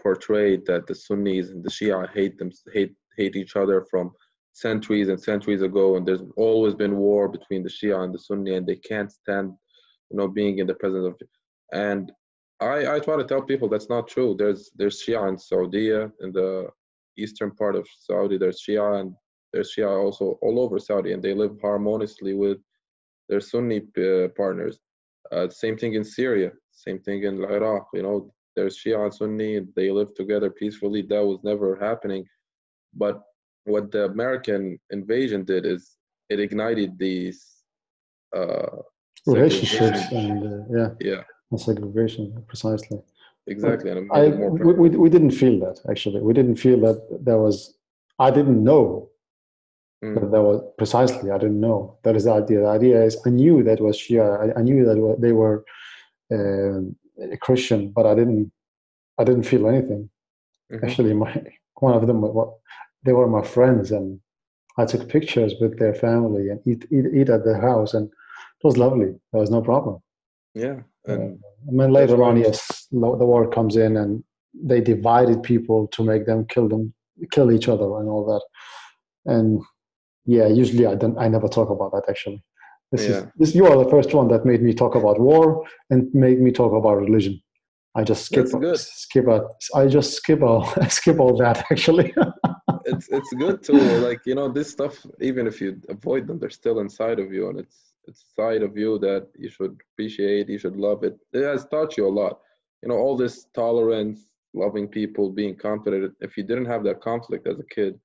portrayed 0.03 0.67
that 0.67 0.87
the 0.87 0.95
Sunnis 0.95 1.49
and 1.51 1.65
the 1.65 1.71
Shia 1.71 2.07
hate 2.13 2.37
them 2.39 2.51
hate 2.75 2.95
hate 3.17 3.35
each 3.37 3.57
other 3.57 3.87
from 3.91 4.11
centuries 4.55 5.09
and 5.09 5.21
centuries 5.21 5.63
ago, 5.63 5.97
and 5.97 6.07
there's 6.07 6.23
always 6.37 6.75
been 6.75 6.97
war 6.97 7.29
between 7.29 7.63
the 7.63 7.69
Shia 7.69 8.03
and 8.03 8.15
the 8.15 8.19
Sunni, 8.19 8.55
and 8.55 8.67
they 8.67 8.77
can't 8.77 9.13
stand, 9.13 9.53
you 10.11 10.17
know, 10.17 10.29
being 10.29 10.59
in 10.59 10.67
the 10.67 10.75
presence 10.75 11.07
of. 11.07 11.15
And 11.73 12.11
I 12.61 12.95
I 12.95 12.99
try 13.01 13.17
to 13.17 13.25
tell 13.25 13.43
people 13.43 13.69
that's 13.69 13.91
not 13.91 14.09
true. 14.09 14.35
There's 14.39 14.71
there's 14.77 15.03
Shia 15.03 15.29
in 15.29 15.39
Saudi, 15.39 15.91
in 15.91 16.33
the 16.33 16.69
eastern 17.19 17.51
part 17.51 17.75
of 17.77 17.87
Saudi. 17.99 18.39
There's 18.39 18.63
Shia 18.65 19.01
and 19.01 19.15
there's 19.53 19.75
Shia 19.75 19.91
also 20.05 20.39
all 20.41 20.61
over 20.61 20.79
Saudi, 20.79 21.13
and 21.13 21.23
they 21.23 21.35
live 21.35 21.57
harmoniously 21.61 22.35
with 22.35 22.59
their 23.29 23.41
Sunni 23.41 23.83
uh, 23.99 24.29
partners. 24.37 24.79
Uh, 25.33 25.49
same 25.49 25.77
thing 25.77 25.95
in 25.95 26.05
Syria, 26.05 26.53
same 26.73 27.01
thing 27.01 27.25
in 27.25 27.43
Iraq. 27.45 27.89
You 27.93 28.03
know, 28.03 28.35
there's 28.55 28.79
Shia 28.79 29.03
and 29.03 29.15
Sunni, 29.15 29.61
they 29.75 29.91
live 29.91 30.15
together 30.15 30.51
peacefully. 30.51 31.03
That 31.03 31.25
was 31.25 31.41
never 31.43 31.77
happening. 31.77 32.25
But 32.95 33.23
what 33.65 33.91
the 33.93 34.05
American 34.05 34.79
invasion 34.91 35.45
did 35.45 35.65
is 35.67 35.97
it 36.29 36.41
ignited 36.41 36.99
these 36.99 37.39
uh, 38.37 38.77
Relationships 39.27 40.13
and 40.13 40.37
uh, 40.45 40.65
yeah, 40.79 40.91
Yeah, 41.01 41.23
and 41.51 41.59
segregation 41.61 42.45
precisely. 42.47 42.99
exactly. 43.47 43.91
And 43.91 44.11
I 44.13 44.29
we, 44.29 44.73
we, 44.75 44.89
we 45.05 45.09
didn't 45.09 45.31
feel 45.31 45.59
that 45.61 45.81
actually. 45.91 46.21
We 46.21 46.35
didn't 46.35 46.57
feel 46.57 46.79
that 46.81 46.99
there 47.25 47.39
was. 47.39 47.75
I 48.19 48.31
didn't 48.31 48.63
know 48.63 49.11
Mm, 50.05 50.21
that 50.21 50.31
there 50.33 50.43
was 50.43 50.61
precisely. 50.77 51.31
I 51.31 51.39
didn't 51.39 51.61
know 51.61 51.97
that 52.05 52.15
is 52.17 52.25
the 52.25 52.33
idea. 52.33 52.61
The 52.61 52.67
idea 52.69 53.03
is 53.03 53.17
I 53.27 53.31
knew 53.31 53.63
that 53.63 53.81
was 53.81 53.97
Shia. 53.97 54.27
I, 54.43 54.61
I 54.61 54.63
knew 54.63 54.85
that 54.85 55.17
they 55.19 55.33
were 55.33 55.65
um 56.33 56.97
a 57.33 57.39
Christian, 57.39 57.93
but 57.97 58.05
I 58.05 58.15
didn't. 58.15 58.53
I 59.19 59.25
didn't 59.25 59.45
feel 59.45 59.67
anything. 59.69 60.11
mhm. 60.71 60.85
Actually, 60.85 61.15
my 61.15 61.33
one 61.87 61.95
of 61.95 62.07
them, 62.07 62.21
they 63.05 63.13
were 63.13 63.27
my 63.29 63.43
friends, 63.43 63.93
and 63.93 64.21
I 64.79 64.85
took 64.85 65.09
pictures 65.09 65.55
with 65.61 65.79
their 65.79 65.95
family 65.95 66.49
and 66.51 66.61
eat 66.67 66.87
eat, 66.91 67.07
eat 67.15 67.31
at 67.31 67.45
their 67.45 67.61
house, 67.61 67.95
and 67.95 68.07
it 68.09 68.65
was 68.65 68.77
lovely. 68.77 69.15
There 69.33 69.41
was 69.41 69.51
no 69.51 69.63
problem. 69.63 70.01
Yeah, 70.55 70.81
and 71.07 71.39
And 71.69 71.81
then 71.81 71.93
later 71.93 72.23
on, 72.23 72.37
yes, 72.37 72.87
the 72.91 73.27
war 73.33 73.49
comes 73.49 73.77
in, 73.77 73.97
and 73.97 74.23
they 74.55 74.81
divided 74.81 75.43
people 75.43 75.89
to 75.89 76.05
make 76.05 76.27
them 76.27 76.47
kill 76.47 76.69
them, 76.69 76.95
kill 77.31 77.51
each 77.51 77.69
other, 77.69 77.85
and 77.99 78.09
all 78.09 78.25
that. 78.33 79.33
And 79.33 79.63
yeah, 80.27 80.47
usually 80.47 80.87
I 80.87 80.95
don't. 80.95 81.19
I 81.19 81.29
never 81.29 81.49
talk 81.49 81.71
about 81.71 81.93
that. 81.93 82.05
Actually, 82.09 82.43
this 82.93 83.03
is 83.03 83.09
Yeah. 83.09 83.27
this. 83.37 83.55
You 83.55 83.67
are 83.67 83.79
the 83.83 83.91
first 83.91 84.15
one 84.15 84.29
that 84.29 84.45
made 84.45 84.63
me 84.63 84.75
talk 84.75 84.95
about 84.95 85.21
war 85.21 85.65
and 85.91 86.13
made 86.15 86.41
me 86.41 86.51
talk 86.53 86.73
about 86.73 86.97
religion. 86.99 87.41
I 87.95 88.03
just 88.05 88.25
skip 88.27 88.49
skip 89.03 89.29
out. 89.29 89.51
I 89.75 89.87
just 89.87 90.15
skip 90.15 90.43
all 90.43 90.65
skip 90.89 91.19
all 91.21 91.37
that. 91.39 91.65
Actually, 91.71 92.15
it's 92.87 93.09
it's 93.09 93.33
good 93.35 93.63
too. 93.63 93.79
Like 93.99 94.21
you 94.27 94.35
know, 94.35 94.49
this 94.49 94.71
stuff. 94.71 95.05
Even 95.21 95.47
if 95.47 95.61
you 95.61 95.81
avoid 95.89 96.27
them, 96.27 96.39
they're 96.39 96.51
still 96.51 96.81
inside 96.81 97.19
of 97.19 97.33
you, 97.33 97.49
and 97.49 97.59
it's 97.59 97.95
it's 98.07 98.25
side 98.37 98.63
of 98.63 98.77
you 98.77 98.99
that 98.99 99.29
you 99.37 99.49
should 99.49 99.77
appreciate. 99.93 100.49
You 100.49 100.59
should 100.59 100.77
love 100.77 101.05
it. 101.05 101.19
It 101.33 101.43
has 101.43 101.67
taught 101.67 101.97
you 101.97 102.07
a 102.07 102.17
lot. 102.23 102.41
You 102.83 102.89
know, 102.89 102.97
all 102.97 103.17
this 103.17 103.47
tolerance, 103.55 104.29
loving 104.53 104.89
people, 104.89 105.31
being 105.31 105.57
confident. 105.57 106.15
If 106.21 106.37
you 106.37 106.43
didn't 106.43 106.67
have 106.67 106.85
that 106.85 107.01
conflict 107.01 107.47
as 107.47 107.59
a 107.59 107.75
kid, 107.75 107.99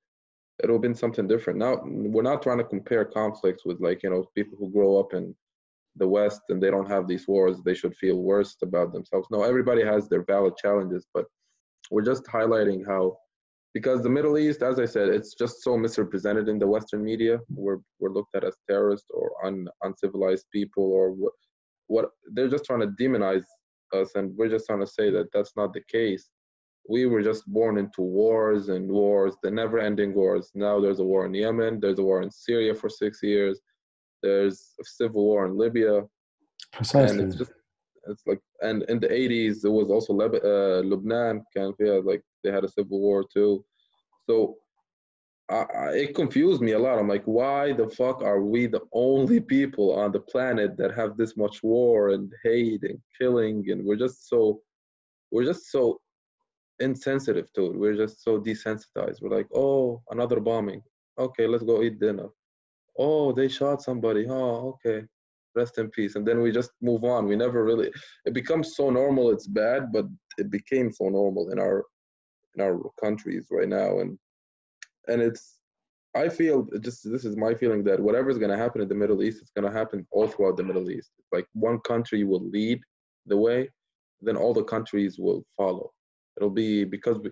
it 0.63 0.67
would 0.67 0.73
have 0.73 0.81
been 0.81 0.95
something 0.95 1.27
different. 1.27 1.59
Now 1.59 1.81
we're 1.83 2.21
not 2.21 2.41
trying 2.41 2.59
to 2.59 2.63
compare 2.63 3.05
conflicts 3.05 3.65
with 3.65 3.79
like 3.79 4.03
you 4.03 4.09
know 4.09 4.25
people 4.35 4.57
who 4.57 4.71
grow 4.71 4.99
up 4.99 5.13
in 5.13 5.35
the 5.95 6.07
West 6.07 6.41
and 6.49 6.61
they 6.61 6.71
don't 6.71 6.89
have 6.89 7.07
these 7.07 7.27
wars. 7.27 7.57
They 7.63 7.73
should 7.73 7.95
feel 7.95 8.17
worse 8.17 8.55
about 8.61 8.93
themselves. 8.93 9.27
No, 9.31 9.43
everybody 9.43 9.83
has 9.83 10.07
their 10.07 10.23
valid 10.23 10.55
challenges, 10.57 11.05
but 11.13 11.25
we're 11.91 12.05
just 12.05 12.23
highlighting 12.25 12.85
how 12.85 13.17
because 13.73 14.01
the 14.01 14.09
Middle 14.09 14.37
East, 14.37 14.63
as 14.63 14.79
I 14.79 14.85
said, 14.85 15.09
it's 15.09 15.35
just 15.35 15.61
so 15.63 15.77
misrepresented 15.77 16.49
in 16.49 16.57
the 16.57 16.67
Western 16.67 17.03
media. 17.03 17.39
We're 17.49 17.79
we're 17.99 18.11
looked 18.11 18.35
at 18.35 18.43
as 18.43 18.55
terrorists 18.67 19.09
or 19.13 19.31
un, 19.45 19.67
uncivilized 19.83 20.45
people, 20.51 20.83
or 20.83 21.11
what, 21.11 21.33
what 21.87 22.09
they're 22.33 22.49
just 22.49 22.65
trying 22.65 22.81
to 22.81 22.87
demonize 22.87 23.43
us, 23.93 24.11
and 24.15 24.35
we're 24.35 24.49
just 24.49 24.65
trying 24.65 24.81
to 24.81 24.87
say 24.87 25.11
that 25.11 25.27
that's 25.33 25.53
not 25.55 25.73
the 25.73 25.83
case. 25.91 26.29
We 26.87 27.05
were 27.05 27.21
just 27.21 27.45
born 27.45 27.77
into 27.77 28.01
wars 28.01 28.69
and 28.69 28.89
wars, 28.89 29.35
the 29.43 29.51
never-ending 29.51 30.15
wars. 30.15 30.49
Now 30.55 30.79
there's 30.79 30.99
a 30.99 31.03
war 31.03 31.27
in 31.27 31.33
Yemen, 31.33 31.79
there's 31.79 31.99
a 31.99 32.03
war 32.03 32.23
in 32.23 32.31
Syria 32.31 32.73
for 32.73 32.89
six 32.89 33.21
years, 33.21 33.59
there's 34.23 34.73
a 34.81 34.83
civil 34.83 35.23
war 35.25 35.45
in 35.45 35.55
Libya, 35.55 35.97
and 35.97 36.07
precisely. 36.73 37.23
it's 37.23 37.35
just 37.35 37.51
it's 38.07 38.23
like 38.25 38.39
and 38.61 38.83
in 38.83 38.99
the 38.99 39.07
80s 39.07 39.65
it 39.65 39.69
was 39.69 39.89
also 39.89 40.13
Leb- 40.13 40.43
uh, 40.43 40.81
Lebanon 40.87 41.43
kind 41.55 41.67
of 41.67 41.75
yeah 41.79 41.99
like 42.03 42.23
they 42.43 42.51
had 42.51 42.63
a 42.63 42.69
civil 42.69 42.99
war 42.99 43.23
too. 43.31 43.63
So 44.29 44.57
I, 45.49 45.65
I, 45.75 45.89
it 45.93 46.15
confused 46.15 46.61
me 46.61 46.73
a 46.73 46.79
lot. 46.79 46.99
I'm 46.99 47.07
like 47.07 47.25
why 47.25 47.73
the 47.73 47.89
fuck 47.89 48.21
are 48.21 48.41
we 48.41 48.67
the 48.67 48.81
only 48.93 49.39
people 49.39 49.93
on 49.93 50.11
the 50.11 50.19
planet 50.19 50.77
that 50.77 50.95
have 50.95 51.17
this 51.17 51.35
much 51.35 51.63
war 51.63 52.09
and 52.09 52.31
hate 52.43 52.83
and 52.83 52.99
killing? 53.19 53.69
And 53.69 53.83
we're 53.85 53.95
just 53.95 54.29
so 54.29 54.61
we're 55.31 55.45
just 55.45 55.71
so 55.71 55.99
insensitive 56.79 57.51
to 57.53 57.67
it. 57.67 57.79
We're 57.79 57.97
just 57.97 58.23
so 58.23 58.39
desensitized. 58.39 59.21
We're 59.21 59.35
like 59.35 59.47
oh 59.53 60.01
another 60.11 60.39
bombing. 60.39 60.81
Okay 61.17 61.47
let's 61.47 61.63
go 61.63 61.81
eat 61.81 61.99
dinner. 61.99 62.27
Oh 62.97 63.31
they 63.31 63.47
shot 63.47 63.81
somebody. 63.81 64.27
Oh 64.29 64.77
okay. 64.85 65.05
Rest 65.55 65.79
in 65.79 65.89
peace. 65.89 66.15
And 66.15 66.27
then 66.27 66.41
we 66.41 66.51
just 66.51 66.71
move 66.79 67.03
on. 67.03 67.27
We 67.27 67.35
never 67.35 67.63
really 67.65 67.91
it 68.25 68.33
becomes 68.33 68.75
so 68.75 68.91
normal 68.91 69.31
it's 69.31 69.47
bad 69.47 69.91
but 69.91 70.05
it 70.37 70.51
became 70.51 70.91
so 70.91 71.09
normal 71.09 71.49
in 71.49 71.57
our 71.57 71.85
in 72.55 72.61
our 72.61 72.79
countries 72.99 73.47
right 73.51 73.69
now 73.69 73.99
and 73.99 74.17
and 75.07 75.21
it's 75.21 75.59
i 76.15 76.27
feel 76.27 76.67
just 76.81 77.09
this 77.11 77.25
is 77.25 77.35
my 77.37 77.53
feeling 77.53 77.83
that 77.83 77.99
whatever's 77.99 78.37
going 78.37 78.51
to 78.51 78.57
happen 78.57 78.81
in 78.81 78.87
the 78.87 78.95
middle 78.95 79.21
east 79.23 79.41
it's 79.41 79.51
going 79.51 79.69
to 79.69 79.77
happen 79.77 80.05
all 80.11 80.27
throughout 80.27 80.57
the 80.57 80.63
middle 80.63 80.89
east. 80.89 81.11
Like 81.31 81.47
one 81.53 81.79
country 81.81 82.23
will 82.23 82.43
lead 82.49 82.81
the 83.27 83.37
way 83.37 83.69
then 84.21 84.35
all 84.35 84.53
the 84.53 84.63
countries 84.63 85.17
will 85.17 85.45
follow. 85.55 85.91
It'll 86.37 86.49
be 86.49 86.83
because 86.83 87.19
we, 87.19 87.31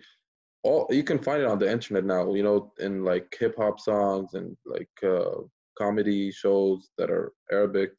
all 0.63 0.87
you 0.89 1.03
can 1.03 1.19
find 1.19 1.41
it 1.41 1.47
on 1.47 1.59
the 1.59 1.71
internet 1.71 2.03
now 2.03 2.33
you 2.33 2.43
know 2.43 2.73
in 2.79 3.03
like 3.03 3.35
hip 3.39 3.55
hop 3.57 3.79
songs 3.79 4.33
and 4.33 4.57
like 4.65 4.89
uh, 5.03 5.41
comedy 5.77 6.31
shows 6.31 6.89
that 6.97 7.09
are 7.09 7.31
arabic. 7.51 7.91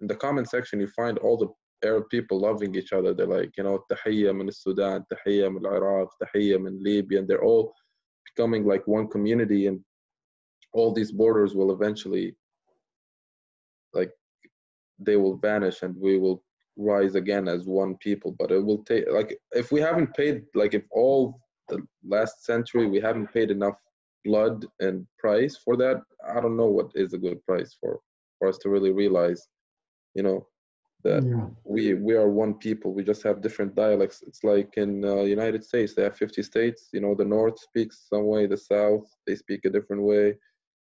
In 0.00 0.06
the 0.06 0.16
comment 0.16 0.48
section 0.48 0.80
you 0.80 0.88
find 0.88 1.18
all 1.18 1.36
the 1.36 1.48
Arab 1.84 2.08
people 2.10 2.40
loving 2.40 2.74
each 2.74 2.92
other. 2.92 3.14
They're 3.14 3.26
like, 3.26 3.56
you 3.56 3.64
know, 3.64 3.84
tahiyya 3.90 4.36
min 4.36 4.50
Sudan, 4.52 5.04
tahiyya 5.12 5.52
min 5.52 5.64
Iraq, 5.66 6.08
tahiyya 6.22 6.62
min 6.62 6.82
Libya, 6.82 7.20
and 7.20 7.28
they're 7.28 7.44
all 7.44 7.72
becoming 8.24 8.66
like 8.66 8.86
one 8.86 9.08
community, 9.08 9.66
and 9.66 9.80
all 10.72 10.92
these 10.92 11.12
borders 11.12 11.54
will 11.54 11.72
eventually, 11.72 12.36
like, 13.92 14.12
they 14.98 15.16
will 15.16 15.36
vanish, 15.36 15.82
and 15.82 15.96
we 15.96 16.18
will 16.18 16.42
rise 16.76 17.14
again 17.14 17.48
as 17.48 17.66
one 17.66 17.96
people. 17.96 18.34
But 18.38 18.52
it 18.52 18.64
will 18.64 18.84
take, 18.84 19.10
like, 19.10 19.38
if 19.52 19.72
we 19.72 19.80
haven't 19.80 20.14
paid, 20.14 20.42
like, 20.54 20.74
if 20.74 20.84
all 20.90 21.40
the 21.68 21.82
last 22.06 22.44
century 22.44 22.86
we 22.86 23.00
haven't 23.00 23.32
paid 23.32 23.50
enough 23.50 23.76
blood 24.24 24.66
and 24.80 25.06
price 25.18 25.56
for 25.64 25.76
that, 25.78 26.02
I 26.28 26.40
don't 26.40 26.56
know 26.56 26.66
what 26.66 26.90
is 26.94 27.14
a 27.14 27.18
good 27.18 27.42
price 27.46 27.76
for 27.80 28.00
for 28.38 28.48
us 28.48 28.58
to 28.58 28.70
really 28.70 28.90
realize, 28.90 29.48
you 30.14 30.22
know, 30.22 30.46
that 31.04 31.24
Yeah. 31.24 31.46
we 31.64 31.94
we 31.94 32.14
are 32.14 32.28
one 32.28 32.54
people. 32.54 32.92
We 32.94 33.04
just 33.04 33.22
have 33.22 33.40
different 33.42 33.74
dialects. 33.74 34.22
It's 34.26 34.42
like 34.44 34.76
in 34.76 35.04
uh, 35.04 35.22
United 35.22 35.64
States, 35.64 35.94
they 35.94 36.02
have 36.04 36.16
50 36.16 36.42
states. 36.42 36.88
You 36.92 37.00
know, 37.00 37.14
the 37.14 37.24
North 37.24 37.58
speaks 37.58 38.06
some 38.08 38.26
way, 38.26 38.46
the 38.46 38.56
South 38.56 39.06
they 39.26 39.34
speak 39.36 39.64
a 39.64 39.70
different 39.70 40.02
way. 40.02 40.36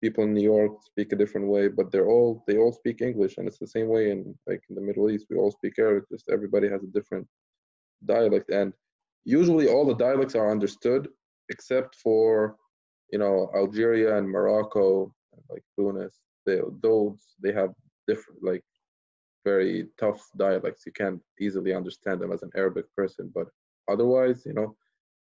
People 0.02 0.24
in 0.24 0.34
New 0.34 0.42
York 0.54 0.72
speak 0.82 1.12
a 1.12 1.16
different 1.16 1.48
way, 1.48 1.68
but 1.68 1.90
they're 1.90 2.08
all 2.08 2.42
they 2.46 2.56
all 2.58 2.72
speak 2.72 3.02
English, 3.02 3.36
and 3.38 3.46
it's 3.46 3.58
the 3.58 3.66
same 3.66 3.88
way 3.88 4.10
in 4.10 4.34
like 4.46 4.62
in 4.68 4.74
the 4.74 4.80
Middle 4.88 5.10
East. 5.10 5.26
We 5.30 5.36
all 5.36 5.50
speak 5.52 5.78
Arabic. 5.78 6.08
Just 6.10 6.30
everybody 6.30 6.68
has 6.68 6.82
a 6.82 6.94
different 6.98 7.26
dialect, 8.06 8.50
and 8.50 8.72
usually 9.24 9.68
all 9.68 9.86
the 9.86 9.94
dialects 9.94 10.34
are 10.34 10.50
understood 10.50 11.08
except 11.50 11.96
for 11.96 12.56
you 13.12 13.18
know 13.18 13.50
Algeria 13.54 14.16
and 14.16 14.28
Morocco, 14.28 15.12
and 15.34 15.42
like 15.50 15.64
Tunis. 15.78 16.18
They 16.46 16.60
those 16.82 17.18
they 17.42 17.52
have 17.52 17.70
different 18.08 18.42
like 18.42 18.64
very 19.44 19.88
tough 19.98 20.20
dialects. 20.36 20.84
You 20.86 20.92
can't 20.92 21.20
easily 21.40 21.74
understand 21.74 22.20
them 22.20 22.32
as 22.32 22.42
an 22.42 22.50
Arabic 22.56 22.86
person. 22.94 23.30
But 23.34 23.48
otherwise, 23.88 24.44
you 24.46 24.54
know, 24.54 24.76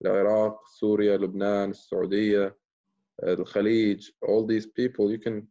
Iraq, 0.06 0.60
Syria, 0.80 1.18
Lebanon, 1.18 1.74
Saudi, 1.74 2.36
uh, 2.36 2.50
the 3.22 3.44
Khalij, 3.44 4.06
all 4.28 4.46
these 4.46 4.68
people, 4.68 5.10
you 5.12 5.18
can 5.20 5.48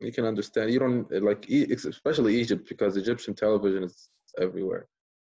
you 0.00 0.12
can 0.12 0.24
understand. 0.24 0.72
You 0.72 0.80
don't 0.80 1.22
like 1.22 1.48
especially 1.48 2.34
Egypt 2.40 2.68
because 2.68 2.96
Egyptian 2.96 3.34
television 3.34 3.84
is 3.84 4.08
everywhere. 4.40 4.88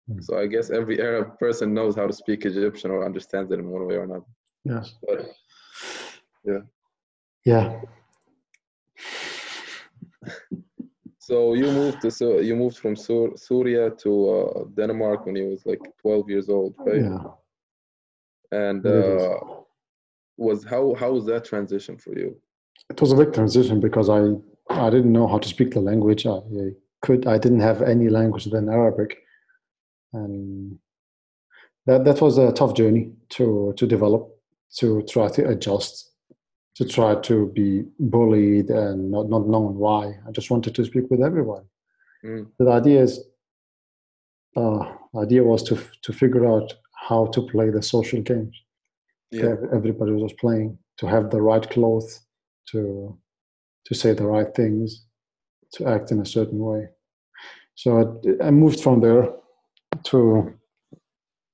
Hmm. 0.07 0.21
So 0.21 0.39
I 0.39 0.47
guess 0.47 0.69
every 0.69 1.01
Arab 1.01 1.37
person 1.39 1.73
knows 1.73 1.95
how 1.95 2.07
to 2.07 2.13
speak 2.13 2.45
Egyptian 2.45 2.91
or 2.91 3.05
understands 3.05 3.51
it 3.51 3.59
in 3.59 3.69
one 3.69 3.85
way 3.87 3.95
or 3.95 4.03
another. 4.03 4.25
Yes. 4.63 4.93
But 5.07 5.31
Yeah. 7.45 7.81
So 11.27 11.55
you 11.55 11.71
moved 11.71 12.01
to 12.01 12.11
so 12.11 12.39
you 12.39 12.55
moved 12.55 12.77
from 12.77 12.95
Sur- 12.95 13.35
Syria 13.35 13.89
to 14.03 14.11
uh, 14.37 14.63
Denmark 14.77 15.25
when 15.25 15.35
you 15.35 15.47
was 15.49 15.65
like 15.65 15.81
12 16.01 16.29
years 16.29 16.49
old, 16.49 16.75
right? 16.77 17.01
Yeah. 17.01 17.23
And 18.51 18.85
uh, 18.85 19.39
was 20.37 20.63
how 20.63 20.93
how 21.01 21.11
was 21.13 21.25
that 21.25 21.43
transition 21.43 21.97
for 21.97 22.13
you? 22.21 22.29
It 22.91 23.01
was 23.01 23.11
a 23.11 23.15
big 23.15 23.33
transition 23.33 23.79
because 23.79 24.07
I 24.07 24.19
I 24.69 24.89
didn't 24.91 25.13
know 25.13 25.27
how 25.27 25.39
to 25.39 25.47
speak 25.47 25.71
the 25.71 25.81
language. 25.81 26.27
I, 26.27 26.37
I 26.63 26.67
could 27.01 27.25
I 27.25 27.39
didn't 27.39 27.63
have 27.69 27.81
any 27.81 28.07
language 28.09 28.45
than 28.45 28.69
Arabic, 28.69 29.17
and 30.13 30.77
that 31.87 32.05
that 32.05 32.21
was 32.21 32.37
a 32.37 32.51
tough 32.51 32.73
journey 32.75 33.03
to 33.29 33.73
to 33.77 33.87
develop, 33.87 34.23
to 34.79 35.01
try 35.13 35.27
to 35.29 35.49
adjust, 35.49 36.11
to 36.75 36.85
try 36.85 37.15
to 37.21 37.47
be 37.55 37.83
bullied 37.99 38.69
and 38.69 39.11
not 39.11 39.29
not 39.29 39.47
knowing 39.47 39.77
why. 39.77 40.03
I 40.27 40.31
just 40.31 40.49
wanted 40.51 40.75
to 40.75 40.85
speak 40.85 41.05
with 41.09 41.21
everyone. 41.21 41.65
Mm. 42.23 42.47
The 42.59 42.69
idea 42.69 43.01
is, 43.01 43.13
uh, 44.55 44.83
idea 45.17 45.43
was 45.43 45.63
to 45.63 45.75
to 46.01 46.13
figure 46.13 46.45
out 46.45 46.73
how 47.09 47.27
to 47.27 47.41
play 47.41 47.69
the 47.69 47.81
social 47.81 48.21
games 48.21 48.55
Yeah, 49.31 49.55
everybody 49.77 50.11
was 50.11 50.33
playing 50.33 50.77
to 50.99 51.07
have 51.07 51.29
the 51.29 51.41
right 51.41 51.69
clothes 51.69 52.21
to 52.71 52.81
to 53.87 53.93
say 53.95 54.13
the 54.13 54.25
right 54.35 54.51
things 54.55 55.05
to 55.73 55.85
act 55.87 56.11
in 56.11 56.19
a 56.21 56.25
certain 56.25 56.59
way 56.59 56.81
so 57.75 57.87
i, 58.01 58.47
I 58.47 58.51
moved 58.51 58.79
from 58.79 59.01
there 59.01 59.25
to 60.09 60.19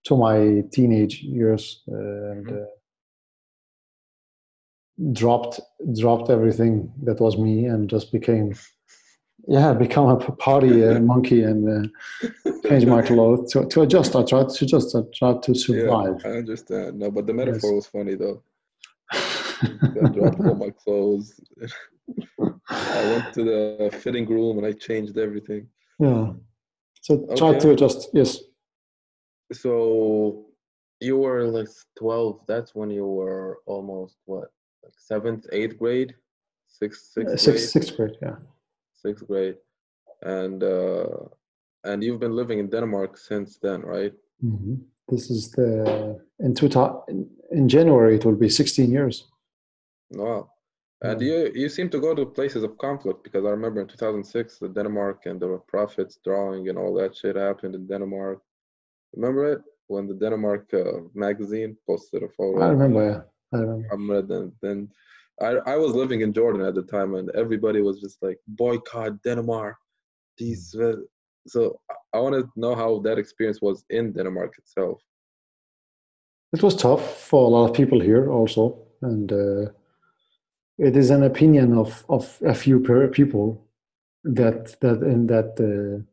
to 0.08 0.16
my 0.16 0.38
teenage 0.76 1.16
years 1.24 1.64
and 1.88 2.46
Mhm. 2.48 2.62
uh, 2.62 2.66
dropped 5.14 5.60
dropped 5.98 6.30
everything 6.30 6.92
that 7.04 7.20
was 7.20 7.38
me 7.38 7.66
and 7.66 7.90
just 7.90 8.12
became 8.12 8.54
yeah 9.48 9.74
become 9.74 10.08
a 10.10 10.18
party 10.34 10.84
uh, 10.88 11.00
monkey 11.00 11.44
and 11.44 11.68
uh, 11.68 11.88
change 12.68 12.86
my 12.86 13.02
clothes 13.02 13.52
to, 13.52 13.66
to 13.66 13.82
adjust 13.82 14.16
i 14.16 14.24
tried 14.24 14.50
to 14.50 14.66
just 14.66 14.96
I 14.96 15.02
tried 15.16 15.42
to 15.44 15.56
survive 15.56 16.16
yeah, 16.24 16.32
I 16.32 16.34
understand. 16.38 17.00
No, 17.00 17.10
but 17.10 17.26
the 17.26 17.34
metaphor 17.34 17.74
Yes. 17.74 17.76
was 17.76 17.88
funny 17.88 18.16
though. 18.16 18.44
I 19.12 20.08
dropped 20.14 20.40
all 20.40 20.56
my 20.56 20.70
clothes. 20.70 21.40
I 22.70 23.02
went 23.12 23.34
to 23.34 23.44
the 23.44 24.00
fitting 24.02 24.26
room 24.26 24.58
and 24.58 24.66
I 24.66 24.74
changed 24.74 25.18
everything. 25.18 25.68
Yeah. 26.00 26.34
So 27.02 27.26
try 27.36 27.58
to 27.58 27.72
adjust. 27.72 28.10
Yes. 28.14 28.40
So 29.54 30.46
you 31.00 31.18
were 31.18 31.44
like 31.46 31.68
12. 31.98 32.42
That's 32.48 32.74
when 32.76 32.90
you 32.90 33.06
were 33.06 33.60
almost 33.66 34.18
what, 34.26 34.52
like 34.84 34.94
seventh, 34.98 35.46
eighth 35.52 35.78
grade, 35.78 36.15
sixth, 36.67 37.17
Uh, 37.17 37.22
sixth 37.22 37.46
grade, 37.46 37.60
Sixth, 37.60 37.72
sixth 37.74 37.98
grade. 37.98 38.17
Yeah. 38.22 38.38
sixth 38.94 39.28
grade, 39.28 39.58
and 40.22 40.63
uh, 40.63 41.28
and 41.84 42.04
you've 42.04 42.20
been 42.20 42.36
living 42.36 42.60
in 42.60 42.70
Denmark 42.70 43.17
since 43.17 43.58
then, 43.62 43.82
right? 43.82 44.13
hmm 44.41 44.76
This 45.12 45.30
is 45.30 45.52
the 45.52 45.70
in 46.39 46.54
two 46.54 46.67
in, 47.12 47.20
in 47.52 47.67
January 47.67 48.15
it 48.15 48.26
will 48.26 48.39
be 48.46 48.50
16 48.50 48.91
years. 48.91 49.15
Wow. 50.12 50.41
And 51.04 51.22
Yeah. 51.22 51.28
you 51.30 51.38
you 51.62 51.70
seem 51.70 51.89
to 51.89 52.00
go 52.00 52.12
to 52.15 52.26
places 52.26 52.63
of 52.63 52.72
conflict 52.78 53.20
because 53.24 53.44
I 53.48 53.52
remember 53.58 53.82
in 53.82 53.88
2006 53.88 54.60
the 54.60 54.70
Denmark 54.70 55.26
and 55.26 55.39
the 55.41 55.58
prophets 55.74 56.20
drawing 56.26 56.70
and 56.70 56.78
all 56.78 56.94
that 57.00 57.15
shit 57.15 57.36
happened 57.36 57.76
in 57.76 57.88
Denmark. 57.88 58.39
Remember 59.15 59.44
it 59.54 59.62
when 59.88 60.08
the 60.08 60.17
Denmark 60.26 60.63
uh, 60.74 60.84
magazine 61.13 61.72
posted 61.88 62.24
a 62.24 62.30
photo. 62.38 62.62
I 62.62 62.70
remember. 62.70 63.04
Yeah. 63.12 63.22
I 63.54 63.58
remember. 63.58 64.36
And 64.38 64.52
then 64.62 64.90
I 65.42 65.52
I 65.74 65.76
was 65.78 65.94
living 65.94 66.22
in 66.22 66.34
Jordan 66.34 66.62
at 66.62 66.76
the 66.76 66.84
time 66.84 67.16
and 67.16 67.30
everybody 67.36 67.82
was 67.82 68.00
just 68.02 68.22
like 68.22 68.40
boycott 68.48 69.22
Denmark. 69.24 69.78
These 70.38 70.76
uh, 70.76 70.96
so 71.48 71.80
I- 72.14 72.20
want 72.20 72.36
to 72.36 72.50
know 72.56 72.76
how 72.76 73.00
that 73.02 73.18
experience 73.18 73.62
was 73.62 73.84
in 73.90 74.14
Denmark 74.14 74.58
itself. 74.58 75.02
It 76.54 76.64
was 76.64 76.76
tough 76.76 77.04
for 77.30 77.46
a 77.46 77.50
lot 77.50 77.70
of 77.70 77.76
people 77.76 78.00
here 78.02 78.30
also, 78.32 78.78
and 79.02 79.32
uh, 79.32 79.72
it 80.78 80.96
is 80.98 81.10
an 81.10 81.24
opinion 81.24 81.78
of 81.78 82.04
of 82.08 82.38
a 82.42 82.54
few 82.54 82.80
people 83.12 83.48
that 84.24 84.80
that 84.82 85.02
in 85.04 85.28
that 85.28 85.50
uh, 85.60 86.04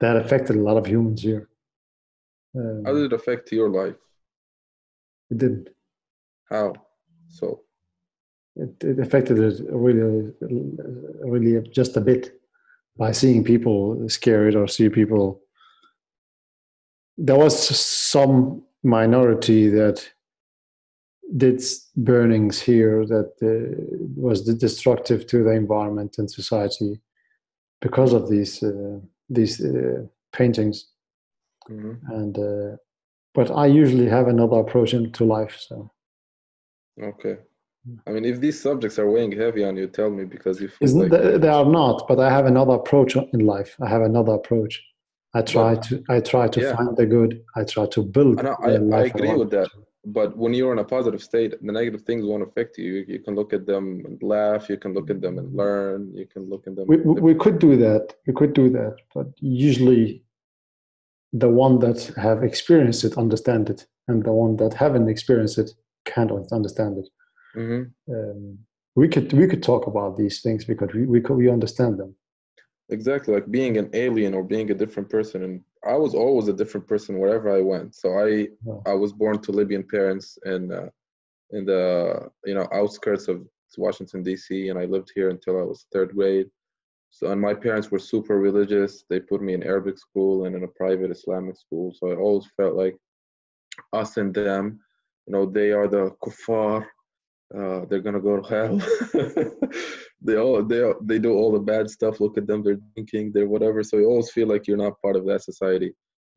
that 0.00 0.16
affected 0.16 0.56
a 0.56 0.62
lot 0.62 0.76
of 0.76 0.86
humans 0.86 1.22
here. 1.22 1.48
Um, 2.54 2.84
How 2.84 2.94
did 2.94 3.04
it 3.04 3.12
affect 3.12 3.52
your 3.52 3.68
life? 3.68 3.98
it 5.30 5.38
did. 5.38 5.70
How? 6.50 6.74
So 7.28 7.62
it, 8.56 8.82
it 8.82 8.98
affected 8.98 9.38
it 9.38 9.62
really, 9.70 10.32
really 11.22 11.68
just 11.68 11.96
a 11.96 12.00
bit 12.00 12.40
by 12.96 13.12
seeing 13.12 13.44
people 13.44 14.08
scared 14.08 14.54
or 14.54 14.66
see 14.66 14.88
people. 14.88 15.40
There 17.16 17.36
was 17.36 17.56
some 17.78 18.62
minority 18.82 19.68
that 19.68 20.10
did 21.36 21.62
burnings 21.96 22.60
here 22.60 23.06
that 23.06 23.32
uh, 23.42 23.76
was 24.16 24.42
destructive 24.42 25.26
to 25.28 25.44
the 25.44 25.50
environment 25.50 26.16
and 26.18 26.30
society 26.30 27.00
because 27.80 28.12
of 28.12 28.28
these 28.28 28.62
uh, 28.62 28.98
these 29.28 29.64
uh, 29.64 30.02
paintings. 30.32 30.88
mhm. 31.68 31.98
And 32.08 32.38
uh, 32.38 32.76
but 33.34 33.50
I 33.50 33.66
usually 33.66 34.08
have 34.08 34.26
another 34.28 34.58
approach 34.58 34.92
into 34.92 35.24
life. 35.24 35.56
So 35.60 35.90
Okay. 37.02 37.36
Hmm. 37.86 37.96
I 38.06 38.10
mean, 38.10 38.24
if 38.24 38.40
these 38.40 38.60
subjects 38.60 38.98
are 38.98 39.10
weighing 39.10 39.32
heavy 39.32 39.64
on 39.64 39.76
you, 39.76 39.86
tell 39.86 40.10
me 40.10 40.24
because 40.24 40.60
if 40.60 40.76
like 40.80 41.10
they, 41.10 41.38
they 41.38 41.48
are 41.48 41.64
not, 41.64 42.06
but 42.08 42.20
I 42.20 42.30
have 42.30 42.46
another 42.46 42.74
approach 42.74 43.16
in 43.16 43.40
life. 43.40 43.76
I 43.80 43.88
have 43.88 44.02
another 44.02 44.34
approach. 44.34 44.82
I 45.32 45.42
try 45.42 45.76
to 45.76 46.02
I 46.08 46.20
try 46.20 46.48
to 46.48 46.60
Yeah. 46.60 46.76
find 46.76 46.96
the 46.96 47.06
good. 47.06 47.42
I 47.56 47.64
try 47.64 47.86
to 47.86 48.02
build. 48.02 48.40
I 48.40 48.48
I, 48.48 48.70
I 48.72 49.04
agree 49.04 49.28
want 49.28 49.38
with 49.38 49.50
that. 49.50 49.68
But 50.04 50.36
when 50.36 50.54
you're 50.54 50.72
in 50.72 50.78
a 50.78 50.84
positive 50.84 51.22
state, 51.22 51.50
the 51.60 51.72
negative 51.72 52.02
things 52.02 52.24
won't 52.24 52.42
affect 52.42 52.78
you. 52.78 53.04
You, 53.06 53.18
can 53.18 53.34
look 53.34 53.52
at 53.52 53.66
them 53.66 54.02
and 54.06 54.20
laugh. 54.22 54.70
You 54.70 54.78
can 54.78 54.94
look 54.94 55.10
at 55.10 55.20
them 55.20 55.38
and 55.38 55.48
hmm. 55.50 55.58
learn. 55.58 56.12
You 56.14 56.26
can 56.26 56.48
look 56.50 56.66
at 56.66 56.74
them. 56.76 56.86
We 56.88 56.96
we 57.28 57.34
could 57.34 57.58
do 57.58 57.76
that. 57.76 58.14
We 58.26 58.32
could 58.32 58.52
do 58.52 58.68
that, 58.70 58.96
but 59.14 59.28
usually, 59.40 60.24
the 61.32 61.48
one 61.48 61.78
that 61.84 61.98
have 62.16 62.42
experienced 62.42 63.04
it 63.04 63.16
understand 63.16 63.70
it, 63.70 63.86
and 64.08 64.24
the 64.24 64.32
one 64.32 64.56
that 64.56 64.74
haven't 64.74 65.08
experienced 65.08 65.58
it 65.58 65.70
can't 66.04 66.32
understand 66.52 66.98
it. 66.98 67.08
Mhm. 67.56 67.92
Um, 68.08 68.58
we 68.96 69.08
could 69.08 69.32
we 69.32 69.46
could 69.46 69.62
talk 69.62 69.86
about 69.86 70.16
these 70.16 70.40
things 70.42 70.64
because 70.64 70.92
we 70.94 71.06
we 71.06 71.20
could, 71.20 71.36
we 71.36 71.48
understand 71.50 71.98
them. 71.98 72.14
Exactly, 72.88 73.34
like 73.34 73.50
being 73.50 73.76
an 73.78 73.88
alien 73.92 74.34
or 74.34 74.42
being 74.42 74.70
a 74.70 74.74
different 74.74 75.08
person 75.08 75.42
in 75.42 75.64
I 75.84 75.96
was 75.96 76.14
always 76.14 76.48
a 76.48 76.52
different 76.52 76.86
person 76.86 77.18
wherever 77.18 77.48
I 77.56 77.62
went. 77.62 77.94
So 77.94 78.18
I 78.18 78.48
Oh. 78.66 78.82
I 78.86 78.94
was 78.94 79.12
born 79.12 79.38
to 79.42 79.52
Libyan 79.52 79.84
parents 79.84 80.38
in 80.44 80.72
uh, 80.72 80.90
in 81.50 81.64
the 81.64 81.84
you 82.44 82.54
know 82.54 82.66
outskirts 82.72 83.28
of 83.28 83.46
Washington 83.78 84.22
D.C. 84.22 84.68
and 84.70 84.78
I 84.78 84.84
lived 84.86 85.10
here 85.14 85.30
until 85.30 85.58
I 85.58 85.62
was 85.62 85.86
third 85.92 86.10
grade. 86.14 86.50
So 87.10 87.30
and 87.30 87.40
my 87.40 87.54
parents 87.54 87.90
were 87.90 87.98
super 88.12 88.38
religious. 88.38 89.04
They 89.08 89.20
put 89.20 89.40
me 89.42 89.54
in 89.54 89.62
Arabic 89.62 89.96
school 89.98 90.44
and 90.44 90.54
in 90.56 90.64
a 90.64 90.68
private 90.82 91.10
Islamic 91.10 91.56
school. 91.56 91.92
So 91.96 92.10
I 92.10 92.16
always 92.16 92.46
felt 92.56 92.74
like 92.74 92.96
us 93.92 94.16
and 94.16 94.32
them, 94.34 94.80
you 95.30 95.36
know, 95.36 95.46
they 95.46 95.70
are 95.70 95.86
the 95.86 96.10
kuffar. 96.24 96.84
Uh, 97.56 97.84
they're 97.88 98.00
gonna 98.06 98.20
go 98.20 98.40
to 98.40 98.48
hell. 98.48 98.74
they 100.20 100.36
all 100.36 100.60
they 100.64 100.82
all- 100.82 101.00
they 101.02 101.20
do 101.20 101.32
all 101.34 101.52
the 101.52 101.66
bad 101.72 101.88
stuff. 101.88 102.18
Look 102.18 102.36
at 102.36 102.48
them, 102.48 102.64
they're 102.64 102.80
drinking, 102.94 103.30
they're 103.32 103.46
whatever. 103.54 103.84
So 103.84 103.98
you 103.98 104.06
always 104.06 104.32
feel 104.32 104.48
like 104.48 104.66
you're 104.66 104.76
not 104.86 105.00
part 105.00 105.14
of 105.14 105.24
that 105.26 105.42
society. 105.44 105.92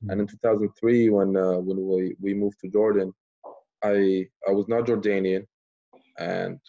And 0.10 0.22
in 0.22 0.28
2003, 0.28 1.10
when 1.10 1.36
uh, 1.36 1.58
when 1.68 1.78
we 1.88 2.16
we 2.22 2.34
moved 2.36 2.60
to 2.62 2.70
Jordan, 2.70 3.12
I 3.84 4.28
I 4.48 4.52
was 4.52 4.68
not 4.68 4.86
Jordanian, 4.86 5.44
and 6.20 6.60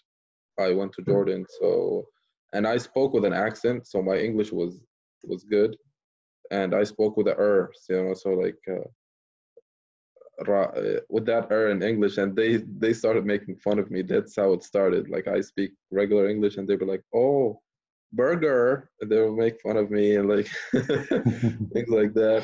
I 0.59 0.70
went 0.72 0.93
to 0.95 1.03
Jordan. 1.03 1.45
So 1.61 2.07
and 2.55 2.66
I 2.66 2.79
spoke 2.79 3.12
with 3.12 3.27
an 3.27 3.35
accent, 3.35 3.87
so 3.87 4.01
my 4.01 4.16
English 4.16 4.51
was 4.51 4.72
was 5.25 5.45
good, 5.45 5.77
and 6.51 6.75
I 6.75 6.85
spoke 6.85 7.18
with 7.18 7.29
a 7.29 7.37
er, 7.39 7.70
you 7.91 8.03
know, 8.03 8.14
so 8.14 8.31
like. 8.31 8.61
Uh, 8.77 8.89
with 11.09 11.26
that 11.26 11.49
er 11.51 11.68
in 11.70 11.82
English, 11.82 12.18
and 12.18 12.35
they 12.37 12.57
they 12.78 12.93
started 12.93 13.24
making 13.26 13.57
fun 13.57 13.78
of 13.78 13.91
me. 13.91 14.03
That's 14.03 14.35
how 14.37 14.53
it 14.53 14.62
started. 14.62 15.09
Like 15.09 15.26
I 15.28 15.41
speak 15.41 15.70
regular 15.91 16.28
English, 16.28 16.57
and 16.57 16.66
they 16.68 16.76
were 16.76 16.87
like, 16.95 17.03
"Oh, 17.14 17.61
burger," 18.12 18.91
and 19.01 19.11
they 19.11 19.20
would 19.22 19.37
make 19.37 19.61
fun 19.61 19.76
of 19.76 19.91
me 19.91 20.16
and 20.16 20.28
like 20.28 20.49
things 21.74 21.89
like 21.99 22.12
that. 22.14 22.43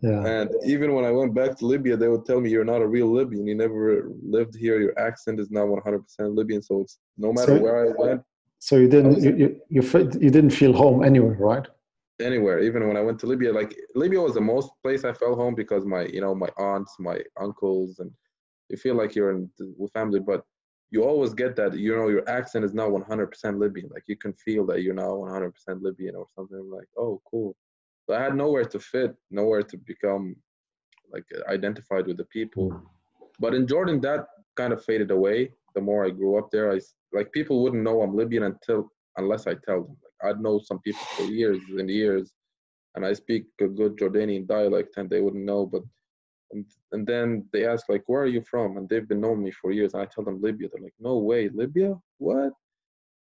yeah. 0.00 0.22
And 0.26 0.48
even 0.64 0.88
when 0.94 1.04
I 1.04 1.10
went 1.10 1.32
back 1.34 1.52
to 1.58 1.66
Libya, 1.66 1.96
they 1.96 2.08
would 2.08 2.24
tell 2.26 2.40
me, 2.40 2.50
"You're 2.50 2.70
not 2.74 2.82
a 2.82 2.86
real 2.96 3.10
Libyan. 3.18 3.46
You 3.46 3.54
never 3.54 4.10
lived 4.36 4.54
here. 4.64 4.76
Your 4.80 4.96
accent 4.98 5.40
is 5.40 5.50
not 5.50 5.66
100% 5.68 6.34
Libyan." 6.40 6.62
So 6.62 6.80
it's 6.82 6.98
no 7.16 7.32
matter 7.32 7.56
So- 7.56 7.62
where 7.64 7.78
I 7.86 7.88
went, 8.04 8.20
So 8.68 8.76
you 8.82 8.88
didn't 8.94 9.14
was- 9.16 9.24
you 9.24 9.32
you 9.76 9.82
you 10.24 10.30
didn't 10.36 10.54
feel 10.60 10.72
home 10.84 10.98
anywhere, 11.10 11.36
right? 11.52 11.66
Anywhere 12.24 12.58
even 12.60 12.86
when 12.88 12.96
i 12.96 13.00
went 13.00 13.18
to 13.18 13.26
libya 13.26 13.52
like 13.52 13.76
libya 13.94 14.20
was 14.20 14.34
the 14.34 14.40
most 14.40 14.70
place 14.82 15.04
i 15.04 15.12
felt 15.12 15.36
home 15.38 15.54
because 15.54 15.84
my 15.84 16.02
you 16.06 16.20
know 16.20 16.34
my 16.34 16.48
aunts 16.58 16.96
my 16.98 17.18
uncles 17.40 17.98
and 17.98 18.10
you 18.70 18.76
feel 18.76 18.94
like 18.94 19.14
you're 19.14 19.30
in 19.30 19.48
with 19.78 19.92
family 19.92 20.20
but 20.20 20.42
you 20.94 21.02
always 21.02 21.34
get 21.34 21.56
that 21.56 21.76
you 21.76 21.94
know 21.96 22.08
your 22.08 22.28
accent 22.28 22.64
is 22.64 22.72
not 22.72 22.88
100% 22.88 23.58
libyan 23.58 23.88
like 23.92 24.04
you 24.06 24.16
can 24.16 24.32
feel 24.34 24.64
that 24.66 24.82
you're 24.82 24.94
not 24.94 25.08
100% 25.08 25.52
libyan 25.82 26.14
or 26.14 26.26
something 26.36 26.70
like 26.70 26.88
oh 26.96 27.20
cool. 27.30 27.56
So 28.04 28.14
i 28.14 28.20
had 28.22 28.36
nowhere 28.36 28.64
to 28.64 28.78
fit 28.78 29.12
nowhere 29.30 29.62
to 29.62 29.76
become 29.76 30.36
like 31.12 31.24
uh, 31.36 31.52
identified 31.52 32.06
with 32.06 32.16
the 32.16 32.28
people. 32.36 32.70
Mm. 32.70 32.82
But 33.40 33.54
in 33.54 33.66
jordan 33.66 34.00
that 34.02 34.26
kind 34.56 34.72
of 34.72 34.84
faded 34.84 35.10
away 35.10 35.50
the 35.74 35.80
more 35.80 36.06
i 36.06 36.10
grew 36.10 36.38
up 36.38 36.48
there. 36.52 36.72
I 36.72 36.78
like 37.12 37.32
people 37.32 37.62
wouldn't 37.62 37.82
know 37.82 38.02
i'm 38.02 38.16
libyan 38.16 38.44
until 38.44 38.92
unless 39.16 39.46
i 39.48 39.54
tell 39.66 39.82
them 39.82 39.96
i'd 40.24 40.40
know 40.40 40.60
some 40.62 40.80
people 40.80 41.04
for 41.16 41.24
years 41.24 41.60
and 41.78 41.90
years 41.90 42.32
and 42.94 43.04
i 43.04 43.12
speak 43.12 43.44
a 43.60 43.66
good 43.66 43.96
jordanian 43.96 44.46
dialect 44.46 44.96
and 44.96 45.08
they 45.08 45.20
wouldn't 45.20 45.44
know 45.44 45.66
but 45.66 45.82
and, 46.54 46.64
and 46.92 47.06
then 47.06 47.46
they 47.52 47.66
ask 47.66 47.88
like 47.88 48.04
where 48.06 48.22
are 48.22 48.26
you 48.26 48.42
from? 48.42 48.76
And 48.76 48.88
they've 48.88 49.08
been 49.08 49.20
knowing 49.20 49.42
me 49.42 49.50
for 49.50 49.72
years 49.72 49.92
and 49.94 50.02
i 50.02 50.06
tell 50.06 50.24
them 50.24 50.40
libya. 50.40 50.68
They're 50.72 50.82
like 50.82 50.94
no 50.98 51.18
way 51.18 51.50
libya? 51.52 51.94
What? 52.18 52.52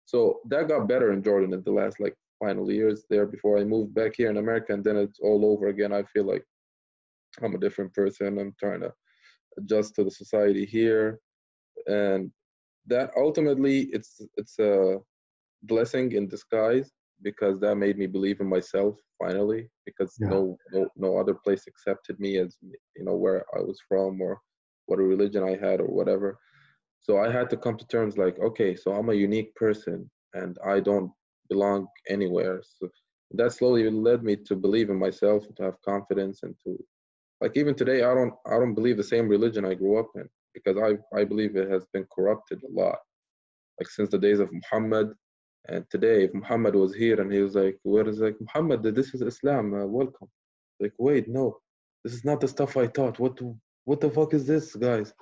So 0.06 0.42
that 0.50 0.68
got 0.68 0.88
better 0.88 1.14
in 1.14 1.24
jordan 1.24 1.54
in 1.54 1.64
the 1.64 1.72
last 1.72 2.00
like 2.00 2.16
final 2.40 2.72
years 2.72 3.06
there 3.10 3.26
before 3.26 3.58
i 3.58 3.64
moved 3.64 3.94
back 3.94 4.14
here 4.18 4.30
in 4.30 4.38
america 4.38 4.74
and 4.74 4.84
then 4.84 4.98
it's 4.98 5.20
all 5.20 5.46
over 5.46 5.68
again. 5.68 5.94
I 5.94 6.04
feel 6.04 6.26
like 6.26 6.44
i'm 7.42 7.56
a 7.56 7.60
different 7.60 7.94
person. 7.94 8.38
I'm 8.38 8.54
trying 8.60 8.82
to 8.82 8.92
adjust 9.58 9.96
to 9.96 10.04
the 10.04 10.12
society 10.12 10.66
here 10.66 11.20
and 11.88 12.32
that 12.88 13.12
ultimately 13.16 13.82
it's 13.94 14.22
it's 14.38 14.58
a 14.60 14.98
blessing 15.64 16.12
in 16.14 16.28
disguise 16.28 16.92
because 17.22 17.60
that 17.60 17.76
made 17.76 17.98
me 17.98 18.08
believe 18.08 18.40
in 18.40 18.48
myself 18.50 18.96
finally 19.20 19.70
because 19.86 20.16
Yeah. 20.20 20.30
no, 20.30 20.58
no 20.72 20.90
no 20.96 21.18
other 21.18 21.36
place 21.36 21.68
accepted 21.68 22.20
me 22.20 22.38
as 22.38 22.58
you 22.96 23.04
know 23.06 23.16
where 23.16 23.46
I 23.56 23.62
was 23.62 23.80
from 23.88 24.22
or 24.22 24.42
what 24.88 25.00
a 25.00 25.04
religion 25.04 25.44
I 25.44 25.56
had 25.56 25.80
or 25.80 25.88
whatever. 25.88 26.38
So 27.00 27.18
I 27.20 27.32
had 27.32 27.50
to 27.52 27.58
come 27.58 27.78
to 27.78 27.88
terms 27.88 28.18
like 28.18 28.40
okay 28.40 28.76
so 28.76 28.94
I'm 28.94 29.10
a 29.10 29.14
unique 29.14 29.54
person 29.56 30.10
and 30.34 30.58
I 30.66 30.80
don't 30.80 31.12
belong 31.50 31.88
anywhere. 32.10 32.62
So 32.64 32.90
that 33.32 33.54
slowly 33.54 33.90
led 33.90 34.24
me 34.24 34.36
to 34.36 34.56
believe 34.56 34.90
in 34.90 34.98
myself 35.00 35.46
and 35.48 35.56
to 35.58 35.64
have 35.64 35.82
confidence 35.82 36.44
and 36.44 36.56
to 36.64 36.78
like 37.42 37.56
even 37.56 37.76
today 37.76 38.04
I 38.04 38.14
don't 38.14 38.34
I 38.46 38.58
don't 38.60 38.76
believe 38.76 38.98
the 38.98 39.04
same 39.14 39.28
religion 39.28 39.66
I 39.66 39.76
grew 39.76 40.00
up 40.00 40.10
in 40.16 40.28
because 40.54 40.78
I 40.78 40.98
I 41.20 41.24
believe 41.26 41.56
it 41.56 41.70
has 41.70 41.86
been 41.94 42.08
corrupted 42.16 42.62
a 42.64 42.72
lot. 42.82 43.00
Like 43.80 43.90
since 43.90 44.10
the 44.10 44.18
days 44.20 44.40
of 44.40 44.50
Muhammad 44.52 45.14
and 45.68 45.86
today, 45.90 46.24
if 46.24 46.34
Muhammad 46.34 46.76
was 46.76 46.94
here 46.96 47.22
and 47.22 47.32
he 47.32 47.42
was 47.42 47.56
like, 47.56 47.78
"Where 47.84 48.08
is 48.08 48.20
like 48.20 48.38
Muhammad? 48.40 48.84
This 48.84 49.14
is 49.14 49.22
Islam. 49.22 49.74
Uh, 49.74 49.86
welcome." 49.86 50.28
Like, 50.80 50.94
wait, 50.98 51.28
no, 51.28 51.60
this 52.04 52.14
is 52.14 52.26
not 52.26 52.42
the 52.42 52.48
stuff 52.48 52.78
I 52.78 52.88
taught. 52.88 53.20
What, 53.20 53.40
what 53.86 54.02
the 54.02 54.10
fuck 54.10 54.34
is 54.34 54.48
this, 54.48 54.76
guys? 54.76 55.14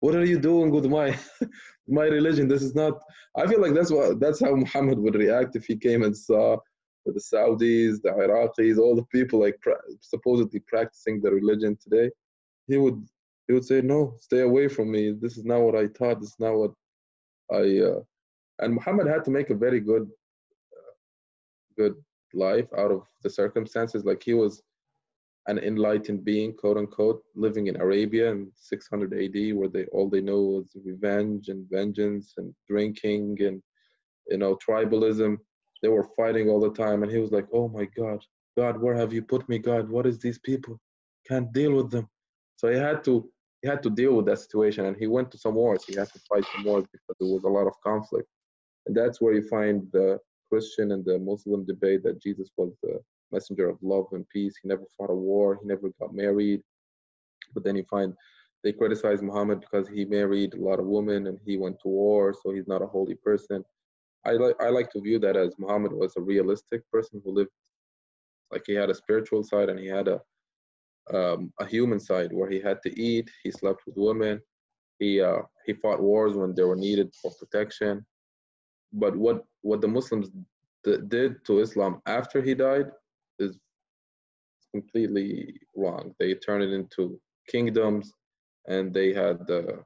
What 0.00 0.14
are 0.14 0.24
you 0.24 0.38
doing 0.38 0.70
with 0.70 0.84
my, 0.86 1.18
my 1.88 2.04
religion? 2.04 2.48
This 2.48 2.62
is 2.62 2.74
not. 2.74 3.00
I 3.36 3.46
feel 3.46 3.60
like 3.60 3.74
that's 3.74 3.90
what 3.90 4.20
that's 4.20 4.40
how 4.40 4.54
Muhammad 4.54 4.98
would 4.98 5.14
react 5.14 5.56
if 5.56 5.64
he 5.64 5.76
came 5.76 6.02
and 6.02 6.16
saw 6.16 6.58
the 7.06 7.20
Saudis, 7.20 8.02
the 8.02 8.10
Iraqis, 8.10 8.78
all 8.78 8.96
the 8.96 9.04
people 9.04 9.40
like 9.40 9.58
pra- 9.62 9.80
supposedly 10.00 10.60
practicing 10.66 11.20
the 11.20 11.30
religion 11.30 11.78
today. 11.82 12.10
He 12.68 12.76
would 12.76 13.06
he 13.48 13.54
would 13.54 13.64
say, 13.64 13.80
"No, 13.80 14.16
stay 14.20 14.40
away 14.40 14.68
from 14.68 14.90
me. 14.90 15.12
This 15.12 15.38
is 15.38 15.44
not 15.44 15.60
what 15.60 15.76
I 15.76 15.86
taught. 15.86 16.20
This 16.20 16.30
is 16.30 16.40
not 16.40 16.54
what 16.54 16.72
I." 17.50 17.78
Uh, 17.78 18.00
and 18.60 18.74
Muhammad 18.74 19.06
had 19.06 19.24
to 19.24 19.30
make 19.30 19.50
a 19.50 19.54
very 19.54 19.80
good 19.80 20.02
uh, 20.02 20.92
good 21.76 21.94
life 22.34 22.68
out 22.76 22.90
of 22.90 23.02
the 23.22 23.30
circumstances. 23.30 24.04
Like 24.04 24.22
he 24.22 24.34
was 24.34 24.62
an 25.48 25.58
enlightened 25.58 26.24
being 26.24 26.52
quote 26.52 26.76
unquote 26.76 27.22
living 27.34 27.68
in 27.68 27.80
Arabia 27.80 28.30
in 28.30 28.50
600 28.54 29.12
AD 29.12 29.56
where 29.56 29.68
they 29.68 29.84
all 29.86 30.08
they 30.08 30.20
know 30.20 30.40
was 30.40 30.76
revenge 30.84 31.48
and 31.48 31.68
vengeance 31.70 32.34
and 32.36 32.52
drinking 32.68 33.36
and 33.40 33.62
you 34.28 34.38
know 34.38 34.58
tribalism. 34.66 35.38
They 35.82 35.88
were 35.88 36.08
fighting 36.16 36.48
all 36.48 36.60
the 36.60 36.72
time 36.72 37.02
and 37.02 37.12
he 37.12 37.18
was 37.18 37.32
like 37.32 37.46
oh 37.52 37.68
my 37.68 37.86
god 37.96 38.24
god 38.56 38.80
where 38.80 38.94
have 38.94 39.12
you 39.12 39.22
put 39.22 39.48
me 39.48 39.58
god? 39.58 39.88
What 39.88 40.06
is 40.06 40.18
these 40.18 40.38
people? 40.38 40.80
Can't 41.28 41.52
deal 41.52 41.72
with 41.74 41.90
them. 41.90 42.08
So 42.56 42.68
he 42.68 42.78
had 42.78 43.04
to 43.04 43.28
he 43.62 43.68
had 43.68 43.82
to 43.82 43.90
deal 43.90 44.14
with 44.14 44.26
that 44.26 44.38
situation 44.38 44.86
and 44.86 44.96
he 44.96 45.06
went 45.06 45.30
to 45.30 45.38
some 45.38 45.54
wars. 45.54 45.84
He 45.86 45.94
had 45.94 46.12
to 46.12 46.20
fight 46.28 46.44
some 46.54 46.64
wars 46.64 46.84
because 46.92 47.16
there 47.20 47.28
was 47.28 47.44
a 47.44 47.48
lot 47.48 47.66
of 47.66 47.74
conflict 47.82 48.28
and 48.86 48.96
that's 48.96 49.20
where 49.20 49.34
you 49.34 49.42
find 49.48 49.86
the 49.92 50.18
Christian 50.48 50.92
and 50.92 51.04
the 51.04 51.18
Muslim 51.18 51.64
debate 51.64 52.02
that 52.04 52.22
Jesus 52.22 52.50
was 52.56 52.72
the 52.82 53.00
messenger 53.32 53.68
of 53.68 53.78
love 53.82 54.06
and 54.12 54.28
peace. 54.28 54.54
He 54.62 54.68
never 54.68 54.84
fought 54.96 55.10
a 55.10 55.14
war. 55.14 55.58
He 55.60 55.66
never 55.66 55.90
got 56.00 56.14
married. 56.14 56.62
But 57.52 57.64
then 57.64 57.76
you 57.76 57.84
find 57.90 58.14
they 58.62 58.72
criticize 58.72 59.22
Muhammad 59.22 59.60
because 59.60 59.88
he 59.88 60.04
married 60.04 60.54
a 60.54 60.60
lot 60.60 60.80
of 60.80 60.86
women 60.86 61.26
and 61.26 61.38
he 61.44 61.56
went 61.56 61.78
to 61.80 61.88
war, 61.88 62.34
so 62.34 62.52
he's 62.52 62.66
not 62.66 62.82
a 62.82 62.86
holy 62.86 63.14
person. 63.14 63.64
I 64.24 64.32
like 64.32 64.56
I 64.60 64.70
like 64.70 64.90
to 64.90 65.00
view 65.00 65.18
that 65.20 65.36
as 65.36 65.54
Muhammad 65.58 65.92
was 65.92 66.14
a 66.16 66.20
realistic 66.20 66.82
person 66.90 67.20
who 67.24 67.32
lived 67.32 67.50
like 68.52 68.62
he 68.66 68.74
had 68.74 68.90
a 68.90 68.94
spiritual 68.94 69.42
side 69.42 69.68
and 69.68 69.78
he 69.78 69.86
had 69.86 70.08
a 70.08 70.20
um, 71.12 71.52
a 71.60 71.66
human 71.66 72.00
side 72.00 72.32
where 72.32 72.50
he 72.50 72.60
had 72.60 72.82
to 72.82 73.00
eat. 73.00 73.30
He 73.44 73.50
slept 73.52 73.82
with 73.86 73.96
women. 73.96 74.40
He 74.98 75.20
uh, 75.20 75.42
he 75.64 75.74
fought 75.74 76.02
wars 76.02 76.34
when 76.34 76.54
they 76.54 76.64
were 76.64 76.76
needed 76.76 77.12
for 77.20 77.32
protection 77.38 78.04
but 78.92 79.16
what 79.16 79.44
what 79.62 79.80
the 79.80 79.88
Muslims 79.88 80.30
did 80.84 81.44
to 81.44 81.60
Islam 81.60 82.00
after 82.06 82.40
he 82.40 82.54
died 82.54 82.90
is 83.38 83.58
completely 84.72 85.54
wrong. 85.74 86.14
They 86.18 86.34
turned 86.34 86.62
it 86.62 86.72
into 86.72 87.20
kingdoms, 87.48 88.12
and 88.68 88.92
they 88.92 89.12
had 89.12 89.46
the 89.46 89.82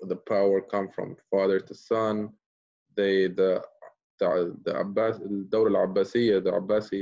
the 0.00 0.16
power 0.16 0.60
come 0.60 0.88
from 0.88 1.16
father 1.30 1.60
to 1.60 1.74
son. 1.74 2.30
They 2.96 3.28
the 3.28 3.62
the 4.20 4.56
the 4.64 4.80
Abbas 4.80 5.20
al-Abbasiyya, 5.20 6.44
the 6.44 6.52
Abbasi 6.52 7.00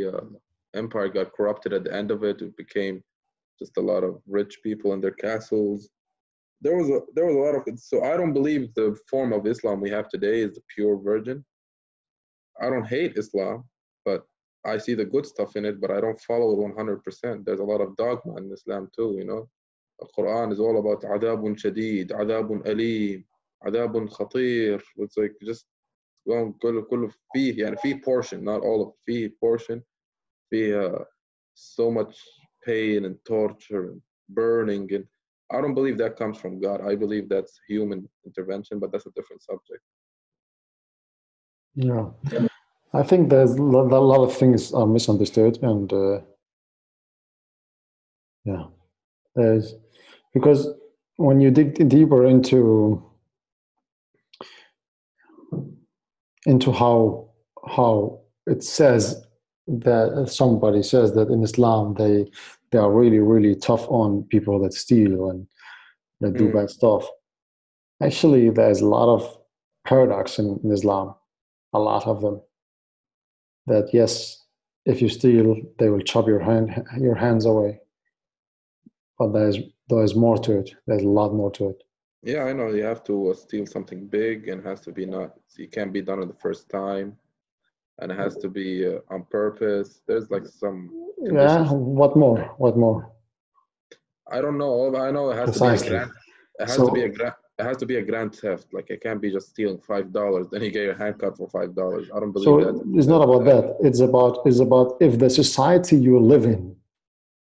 empire 0.74 1.08
got 1.08 1.32
corrupted 1.32 1.72
at 1.72 1.84
the 1.84 1.94
end 1.94 2.10
of 2.10 2.24
it. 2.24 2.42
It 2.42 2.56
became 2.56 3.02
just 3.58 3.76
a 3.76 3.80
lot 3.80 4.02
of 4.02 4.20
rich 4.26 4.58
people 4.62 4.92
in 4.94 5.00
their 5.00 5.12
castles 5.12 5.90
there 6.61 6.75
was 6.75 6.89
a 6.89 6.99
there 7.15 7.25
was 7.25 7.35
a 7.35 7.39
lot 7.39 7.55
of 7.55 7.79
so 7.79 8.03
I 8.03 8.17
don't 8.17 8.33
believe 8.33 8.73
the 8.73 8.97
form 9.09 9.31
of 9.33 9.47
Islam 9.47 9.79
we 9.79 9.89
have 9.89 10.09
today 10.09 10.41
is 10.41 10.55
the 10.55 10.61
pure 10.73 10.97
virgin. 10.97 11.45
I 12.61 12.69
don't 12.69 12.85
hate 12.85 13.17
Islam, 13.17 13.63
but 14.03 14.25
I 14.65 14.77
see 14.77 14.93
the 14.93 15.05
good 15.05 15.25
stuff 15.25 15.55
in 15.55 15.63
it, 15.63 15.79
but 15.79 15.91
I 15.91 16.01
don't 16.01 16.19
follow 16.19 16.51
it 16.51 16.75
100%. 16.75 17.45
There's 17.45 17.61
a 17.61 17.63
lot 17.63 17.79
of 17.79 17.95
dogma 17.95 18.35
in 18.35 18.51
Islam 18.51 18.89
too, 18.93 19.15
you 19.17 19.23
know. 19.23 19.49
The 19.99 20.07
Quran 20.17 20.51
is 20.51 20.59
all 20.59 20.79
about 20.79 21.03
adabun 21.03 21.55
shadid, 21.55 22.11
adabun 22.11 22.67
alim, 22.67 23.23
adabun 23.65 24.11
khatir. 24.11 24.81
It's 24.97 25.17
like 25.17 25.35
just 25.43 25.65
going 26.27 26.53
كله 26.61 26.81
كله 26.81 27.11
فيه 27.33 27.63
يعني 27.63 27.77
فيه 27.77 28.01
portion, 28.01 28.43
not 28.43 28.61
all 28.61 28.81
of 28.81 28.93
فيه 29.07 29.31
portion. 29.39 29.81
فيه 30.51 30.99
uh, 30.99 31.03
so 31.53 31.89
much 31.89 32.21
pain 32.65 33.05
and 33.05 33.15
torture 33.25 33.91
and 33.91 34.01
burning 34.29 34.93
and 34.93 35.05
I 35.50 35.60
don't 35.60 35.74
believe 35.74 35.98
that 35.98 36.16
comes 36.16 36.38
from 36.38 36.60
God. 36.60 36.80
I 36.80 36.94
believe 36.94 37.28
that's 37.28 37.60
human 37.68 38.08
intervention, 38.24 38.78
but 38.78 38.92
that's 38.92 39.06
a 39.06 39.10
different 39.10 39.42
subject. 39.42 39.82
Yeah, 41.74 42.06
I 42.92 43.02
think 43.02 43.28
there's 43.28 43.52
a 43.52 43.62
lot 43.62 44.24
of 44.24 44.36
things 44.36 44.72
are 44.72 44.86
misunderstood, 44.86 45.58
and 45.62 45.92
uh, 45.92 46.20
yeah, 48.44 48.64
there's 49.34 49.74
because 50.32 50.68
when 51.16 51.40
you 51.40 51.50
dig 51.50 51.88
deeper 51.88 52.26
into 52.26 53.02
into 56.46 56.72
how 56.72 57.28
how 57.66 58.20
it 58.46 58.62
says 58.62 59.24
that 59.66 60.28
somebody 60.28 60.82
says 60.82 61.14
that 61.14 61.28
in 61.28 61.42
Islam 61.42 61.94
they 61.94 62.30
they 62.74 62.80
are 62.80 62.90
really 62.90 63.20
really 63.20 63.54
tough 63.54 63.86
on 63.88 64.24
people 64.24 64.58
that 64.58 64.74
steal 64.74 65.30
and 65.30 65.46
that 66.20 66.34
do 66.36 66.48
mm. 66.48 66.54
bad 66.54 66.68
stuff. 66.68 67.06
Actually, 68.02 68.50
there's 68.50 68.80
a 68.80 68.86
lot 68.86 69.08
of 69.08 69.38
paradox 69.86 70.40
in, 70.40 70.58
in 70.64 70.72
Islam 70.72 71.14
a 71.72 71.78
lot 71.78 72.06
of 72.06 72.20
them. 72.22 72.40
That 73.66 73.90
yes, 73.92 74.44
if 74.86 75.00
you 75.00 75.08
steal, 75.08 75.56
they 75.78 75.88
will 75.88 76.00
chop 76.00 76.26
your 76.26 76.40
hand 76.40 76.84
your 76.98 77.14
hands 77.14 77.46
away. 77.46 77.80
But 79.18 79.32
there's 79.32 79.58
there's 79.88 80.16
more 80.16 80.38
to 80.38 80.58
it. 80.58 80.74
There's 80.86 81.02
a 81.02 81.16
lot 81.20 81.32
more 81.32 81.52
to 81.52 81.70
it. 81.70 81.82
Yeah, 82.22 82.44
I 82.44 82.52
know. 82.54 82.68
You 82.68 82.84
have 82.84 83.04
to 83.04 83.30
uh, 83.30 83.34
steal 83.34 83.66
something 83.66 84.08
big, 84.08 84.48
and 84.48 84.64
has 84.64 84.80
to 84.82 84.92
be 84.92 85.06
not. 85.06 85.34
You 85.56 85.68
can't 85.68 85.92
be 85.92 86.02
done 86.02 86.20
on 86.20 86.28
the 86.28 86.42
first 86.46 86.68
time, 86.68 87.16
and 88.00 88.10
it 88.12 88.18
has 88.18 88.36
to 88.38 88.48
be 88.48 88.86
uh, 88.86 88.98
on 89.08 89.24
purpose. 89.24 90.00
There's 90.06 90.30
like 90.30 90.46
some. 90.46 90.90
Yeah. 91.20 91.68
What 91.70 92.16
more? 92.16 92.54
What 92.58 92.76
more? 92.76 93.12
I 94.30 94.40
don't 94.40 94.58
know. 94.58 94.94
I 94.96 95.10
know 95.10 95.30
it 95.30 95.36
has 95.36 95.50
Precisely. 95.50 95.88
to 95.88 95.92
be 95.92 95.96
a 95.96 95.98
grand. 95.98 96.10
It 96.58 96.68
has 96.68 96.76
so, 96.76 96.86
to 96.86 96.92
be 96.92 97.02
a 97.02 97.08
grand 97.08 97.34
it 97.58 97.64
has 97.64 97.76
to 97.78 97.86
be 97.86 97.96
a 97.96 98.02
grand 98.02 98.34
theft. 98.34 98.66
Like 98.72 98.90
it 98.90 99.02
can't 99.02 99.20
be 99.20 99.30
just 99.30 99.50
stealing 99.50 99.78
five 99.78 100.12
dollars, 100.12 100.48
then 100.50 100.62
you 100.62 100.70
get 100.70 100.82
your 100.82 100.94
hand 100.94 101.18
cut 101.18 101.36
for 101.36 101.48
five 101.48 101.74
dollars. 101.74 102.08
I 102.14 102.18
don't 102.18 102.32
believe 102.32 102.44
so 102.44 102.60
that. 102.60 102.98
It's 102.98 103.06
not 103.06 103.22
about 103.22 103.44
that. 103.44 103.76
It's 103.80 104.00
about 104.00 104.38
it's 104.44 104.58
about 104.58 104.96
if 105.00 105.18
the 105.18 105.30
society 105.30 105.96
you 105.96 106.18
live 106.18 106.44
in 106.44 106.74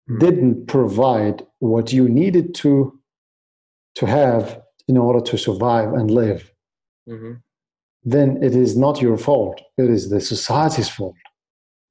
hmm. 0.08 0.18
didn't 0.18 0.66
provide 0.66 1.46
what 1.60 1.92
you 1.92 2.08
needed 2.08 2.54
to 2.56 2.98
to 3.96 4.06
have 4.06 4.60
in 4.88 4.98
order 4.98 5.20
to 5.20 5.38
survive 5.38 5.92
and 5.92 6.10
live, 6.10 6.52
mm-hmm. 7.08 7.34
Then 8.04 8.42
it 8.42 8.54
is 8.54 8.76
not 8.76 9.00
your 9.00 9.16
fault. 9.16 9.60
It 9.78 9.88
is 9.88 10.10
the 10.10 10.20
society's 10.20 10.88
fault. 10.88 11.16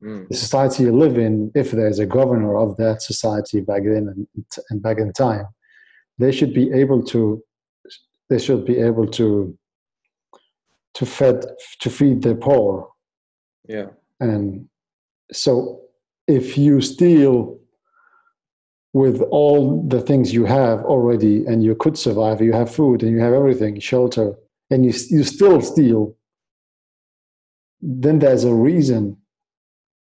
Mm. 0.04 0.28
The 0.28 0.36
society 0.36 0.84
you 0.84 0.96
live 0.96 1.18
in, 1.18 1.52
if 1.56 1.72
there's 1.72 2.00
a 2.00 2.06
governor 2.06 2.58
of 2.58 2.78
that 2.78 3.02
society 3.02 3.62
back 3.62 3.84
then 3.84 4.28
and, 4.36 4.46
and 4.70 4.82
back 4.82 4.98
in 4.98 5.14
time, 5.14 5.48
they 6.20 6.32
should 6.32 6.54
be 6.54 6.72
able 6.72 7.04
to 7.04 7.44
they 8.30 8.40
should 8.40 8.66
be 8.66 8.78
able 8.80 9.08
to 9.08 9.58
to 10.94 11.06
fed 11.06 11.44
to 11.80 11.90
feed 11.90 12.22
the 12.22 12.36
poor 12.36 12.90
yeah 13.68 13.88
and 14.20 14.68
so 15.32 15.82
if 16.28 16.58
you 16.58 16.82
steal 16.82 17.58
with 18.94 19.22
all 19.32 19.84
the 19.88 20.02
things 20.02 20.34
you 20.34 20.46
have 20.46 20.84
already 20.86 21.46
and 21.46 21.64
you 21.64 21.76
could 21.76 21.98
survive 21.98 22.42
you 22.42 22.54
have 22.54 22.74
food 22.74 23.02
and 23.02 23.12
you 23.12 23.20
have 23.20 23.34
everything 23.34 23.80
shelter 23.80 24.36
and 24.70 24.86
you, 24.86 24.94
you 25.10 25.24
still 25.24 25.62
steal 25.62 26.16
then 27.82 28.20
there's 28.20 28.46
a 28.46 28.54
reason 28.54 29.18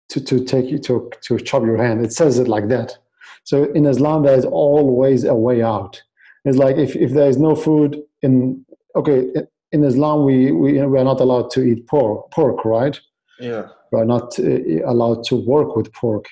to, 0.09 0.21
to 0.21 0.45
take 0.45 0.67
you 0.67 0.79
to, 0.79 1.11
to 1.23 1.39
chop 1.39 1.65
your 1.65 1.77
hand 1.77 2.05
it 2.05 2.13
says 2.13 2.39
it 2.39 2.49
like 2.49 2.69
that 2.69 2.97
so 3.45 3.65
in 3.73 3.87
islam 3.87 4.23
there 4.23 4.39
is 4.39 4.45
always 4.45 5.25
a 5.25 5.35
way 5.35 5.63
out 5.63 6.01
it's 6.45 6.59
like 6.59 6.77
if, 6.77 6.95
if 6.95 7.11
there 7.11 7.29
is 7.29 7.37
no 7.37 7.57
food 7.57 8.03
in 8.23 8.65
okay 8.95 9.33
in 9.73 9.85
Islam 9.85 10.25
we, 10.25 10.53
we 10.53 10.81
we 10.87 10.99
are 10.99 11.05
not 11.05 11.21
allowed 11.21 11.51
to 11.51 11.63
eat 11.63 11.87
pork 11.87 12.31
pork 12.31 12.65
right? 12.65 12.99
Yeah. 13.39 13.67
We 13.93 14.01
are 14.01 14.05
not 14.05 14.39
uh, 14.39 14.85
allowed 14.93 15.25
to 15.25 15.37
work 15.37 15.77
with 15.77 15.93
pork. 15.93 16.27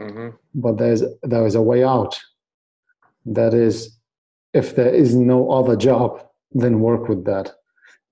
Mm-hmm. 0.00 0.28
But 0.54 0.78
there's 0.78 1.02
there 1.22 1.46
is 1.46 1.54
a 1.54 1.62
way 1.62 1.84
out. 1.84 2.18
That 3.26 3.54
is, 3.54 3.96
if 4.52 4.74
there 4.74 4.92
is 4.92 5.14
no 5.14 5.50
other 5.50 5.76
job, 5.76 6.26
then 6.54 6.80
work 6.80 7.08
with 7.08 7.24
that. 7.24 7.52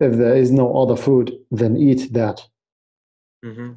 If 0.01 0.17
there 0.17 0.37
is 0.37 0.51
no 0.51 0.75
other 0.81 0.97
food, 0.97 1.33
then 1.51 1.77
eat 1.77 2.13
that. 2.13 2.43
Mm-hmm. 3.45 3.73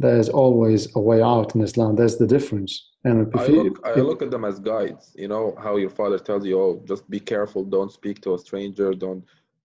There 0.00 0.18
is 0.18 0.28
always 0.28 0.94
a 0.94 1.00
way 1.00 1.22
out 1.22 1.54
in 1.54 1.60
Islam. 1.60 1.96
That's 1.96 2.16
the 2.16 2.26
difference. 2.26 2.88
And 3.04 3.32
I 3.34 3.46
look, 3.46 3.80
I 3.84 3.94
look 3.94 4.22
at 4.22 4.30
them 4.30 4.44
as 4.44 4.58
guides. 4.58 5.12
You 5.16 5.28
know 5.28 5.56
how 5.62 5.76
your 5.76 5.90
father 5.90 6.18
tells 6.18 6.44
you, 6.44 6.60
"Oh, 6.60 6.82
just 6.86 7.08
be 7.08 7.20
careful. 7.20 7.64
Don't 7.64 7.92
speak 7.92 8.20
to 8.22 8.34
a 8.34 8.38
stranger. 8.38 8.92
Don't." 8.92 9.24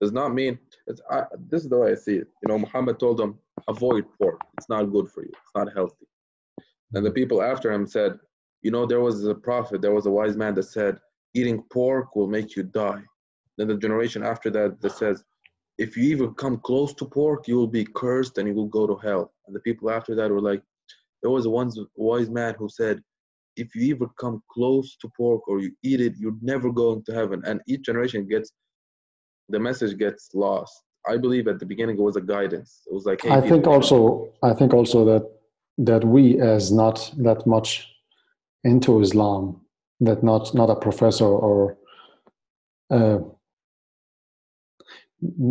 Does 0.02 0.12
not 0.12 0.34
mean 0.34 0.60
it's. 0.88 1.02
I, 1.10 1.24
this 1.50 1.64
is 1.64 1.70
the 1.70 1.78
way 1.78 1.92
I 1.92 1.96
see 1.96 2.16
it. 2.16 2.28
You 2.42 2.50
know, 2.50 2.60
Muhammad 2.60 3.00
told 3.00 3.18
them, 3.18 3.38
"Avoid 3.68 4.06
pork. 4.18 4.40
It's 4.58 4.70
not 4.70 4.84
good 4.92 5.10
for 5.10 5.24
you. 5.24 5.32
It's 5.32 5.56
not 5.56 5.74
healthy." 5.74 6.08
And 6.94 7.06
the 7.06 7.12
people 7.12 7.42
after 7.42 7.72
him 7.72 7.86
said, 7.88 8.20
"You 8.62 8.72
know, 8.72 8.86
there 8.86 9.02
was 9.02 9.26
a 9.26 9.36
prophet. 9.36 9.82
There 9.82 9.94
was 9.94 10.06
a 10.06 10.12
wise 10.12 10.36
man 10.38 10.54
that 10.56 10.64
said, 10.64 11.00
eating 11.34 11.64
pork 11.72 12.16
will 12.16 12.28
make 12.28 12.56
you 12.56 12.64
die." 12.64 13.04
Then 13.58 13.68
the 13.68 13.78
generation 13.78 14.24
after 14.24 14.50
that 14.52 14.82
that 14.82 14.92
says, 14.92 15.24
"If 15.78 15.96
you 15.98 16.04
even 16.04 16.34
come 16.36 16.58
close 16.60 16.94
to 16.96 17.06
pork, 17.06 17.48
you 17.48 17.56
will 17.56 17.74
be 17.80 17.86
cursed 17.86 18.38
and 18.38 18.48
you 18.48 18.54
will 18.54 18.68
go 18.80 18.88
to 18.88 18.96
hell." 18.96 19.34
And 19.46 19.56
the 19.56 19.62
people 19.62 19.90
after 19.90 20.16
that 20.16 20.32
were 20.32 20.42
like, 20.42 20.64
"There 21.22 21.32
was 21.32 21.46
a 21.46 21.52
wise 21.96 22.30
man 22.30 22.56
who 22.56 22.70
said." 22.70 23.04
if 23.56 23.76
you 23.76 23.84
even 23.84 24.10
come 24.20 24.42
close 24.52 24.96
to 24.98 25.08
pork 25.16 25.48
or 25.48 25.60
you 25.60 25.72
eat 25.84 26.02
it, 26.02 26.14
you're 26.18 26.38
never 26.42 26.72
going 26.72 27.04
to 27.04 27.14
heaven. 27.14 27.42
And 27.46 27.62
each 27.68 27.84
generation 27.84 28.28
gets 28.28 28.52
the 29.50 29.60
message 29.60 29.98
gets 29.98 30.30
lost. 30.34 30.74
I 31.08 31.18
believe 31.18 31.48
at 31.48 31.60
the 31.60 31.66
beginning 31.66 31.98
it 31.98 32.02
was 32.02 32.16
a 32.16 32.22
guidance. 32.22 32.82
It 32.88 32.94
was 32.94 33.06
like, 33.06 33.22
hey, 33.22 33.32
I 33.32 33.42
think 33.42 33.68
also, 33.68 34.30
I 34.42 34.54
think 34.54 34.74
also 34.74 35.04
that 35.06 35.30
that 35.80 36.04
we 36.06 36.40
as 36.40 36.72
not 36.72 37.12
that 37.18 37.46
much 37.46 37.88
into 38.64 39.02
Islam, 39.02 39.62
that 40.00 40.24
not 40.24 40.54
not 40.54 40.70
a 40.70 40.76
professor 40.76 41.26
or 41.26 41.78
uh, 42.90 43.20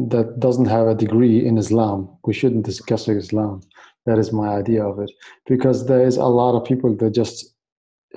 that 0.08 0.38
doesn't 0.38 0.66
have 0.66 0.86
a 0.86 0.94
degree 0.94 1.46
in 1.46 1.58
Islam, 1.58 2.08
we 2.24 2.34
shouldn't 2.34 2.64
discuss 2.64 3.08
Islam. 3.08 3.60
That 4.06 4.18
is 4.18 4.32
my 4.32 4.48
idea 4.48 4.84
of 4.84 4.98
it, 4.98 5.10
because 5.46 5.86
there 5.86 6.04
is 6.04 6.16
a 6.16 6.24
lot 6.24 6.56
of 6.56 6.64
people 6.64 6.94
that 6.96 7.10
just 7.10 7.54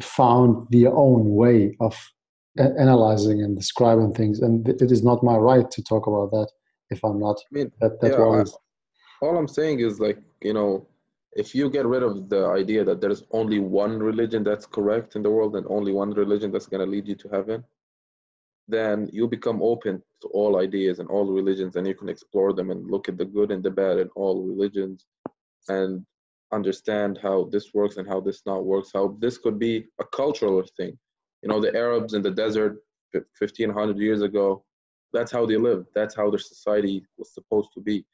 found 0.01 0.67
their 0.71 0.93
own 0.93 1.35
way 1.35 1.75
of 1.79 1.95
analyzing 2.57 3.41
and 3.43 3.55
describing 3.55 4.13
things. 4.13 4.39
And 4.39 4.67
it 4.67 4.91
is 4.91 5.03
not 5.03 5.23
my 5.23 5.35
right 5.35 5.69
to 5.69 5.83
talk 5.83 6.07
about 6.07 6.31
that 6.31 6.49
if 6.89 7.03
i'm 7.03 7.19
not 7.19 7.37
I 7.51 7.55
mean, 7.57 7.71
that, 7.81 7.99
that 8.01 8.11
yeah, 8.11 8.17
I, 8.17 9.25
all 9.25 9.37
i'm 9.37 9.47
saying 9.47 9.79
is 9.79 9.99
like 9.99 10.19
you 10.41 10.53
know 10.53 10.87
if 11.33 11.53
you 11.53 11.69
get 11.69 11.85
rid 11.85 12.03
of 12.03 12.29
the 12.29 12.45
idea 12.47 12.83
that 12.85 13.01
there's 13.01 13.23
only 13.31 13.59
one 13.59 13.99
religion 13.99 14.43
that's 14.43 14.65
correct 14.65 15.15
in 15.15 15.23
the 15.23 15.29
world 15.29 15.55
and 15.55 15.65
only 15.69 15.91
one 15.91 16.11
religion 16.11 16.51
that's 16.51 16.67
going 16.67 16.83
to 16.85 16.89
lead 16.89 17.07
you 17.07 17.15
to 17.15 17.27
heaven 17.29 17.63
then 18.67 19.09
you 19.11 19.27
become 19.27 19.61
open 19.61 20.01
to 20.21 20.27
all 20.29 20.59
ideas 20.59 20.99
and 20.99 21.09
all 21.09 21.25
religions 21.31 21.75
and 21.75 21.87
you 21.87 21.93
can 21.93 22.09
explore 22.09 22.53
them 22.53 22.71
and 22.71 22.89
look 22.89 23.07
at 23.07 23.17
the 23.17 23.25
good 23.25 23.51
and 23.51 23.63
the 23.63 23.69
bad 23.69 23.99
in 23.99 24.09
all 24.15 24.43
religions 24.43 25.05
and 25.69 26.05
understand 26.51 27.19
how 27.21 27.47
this 27.51 27.73
works 27.73 27.97
and 27.97 28.07
how 28.07 28.19
this 28.19 28.41
not 28.45 28.65
works 28.65 28.91
how 28.93 29.15
this 29.19 29.37
could 29.37 29.59
be 29.59 29.85
a 29.99 30.05
cultural 30.05 30.63
thing. 30.77 30.97
You 31.41 31.49
know 31.49 31.59
the 31.59 31.75
arabs 31.75 32.13
in 32.13 32.21
the 32.21 32.31
desert 32.31 32.77
1500 33.13 33.97
years 33.97 34.21
ago 34.21 34.63
that's 35.13 35.31
how 35.31 35.45
they 35.45 35.55
lived. 35.55 35.87
That's 35.95 36.13
how 36.13 36.29
their 36.29 36.39
society 36.39 37.05
was 37.17 37.33
supposed 37.33 37.69
to 37.75 37.79
be. 37.79 38.05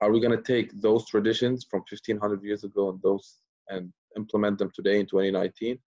Are 0.00 0.12
we 0.12 0.20
going 0.20 0.36
to 0.36 0.42
take 0.42 0.80
those 0.80 1.04
traditions 1.08 1.66
from 1.68 1.80
1500 1.80 2.44
years 2.44 2.62
ago 2.62 2.90
and 2.90 3.02
those 3.02 3.38
and 3.68 3.92
implement 4.16 4.58
them 4.58 4.70
today 4.74 5.00
in 5.00 5.06
2019 5.06 5.78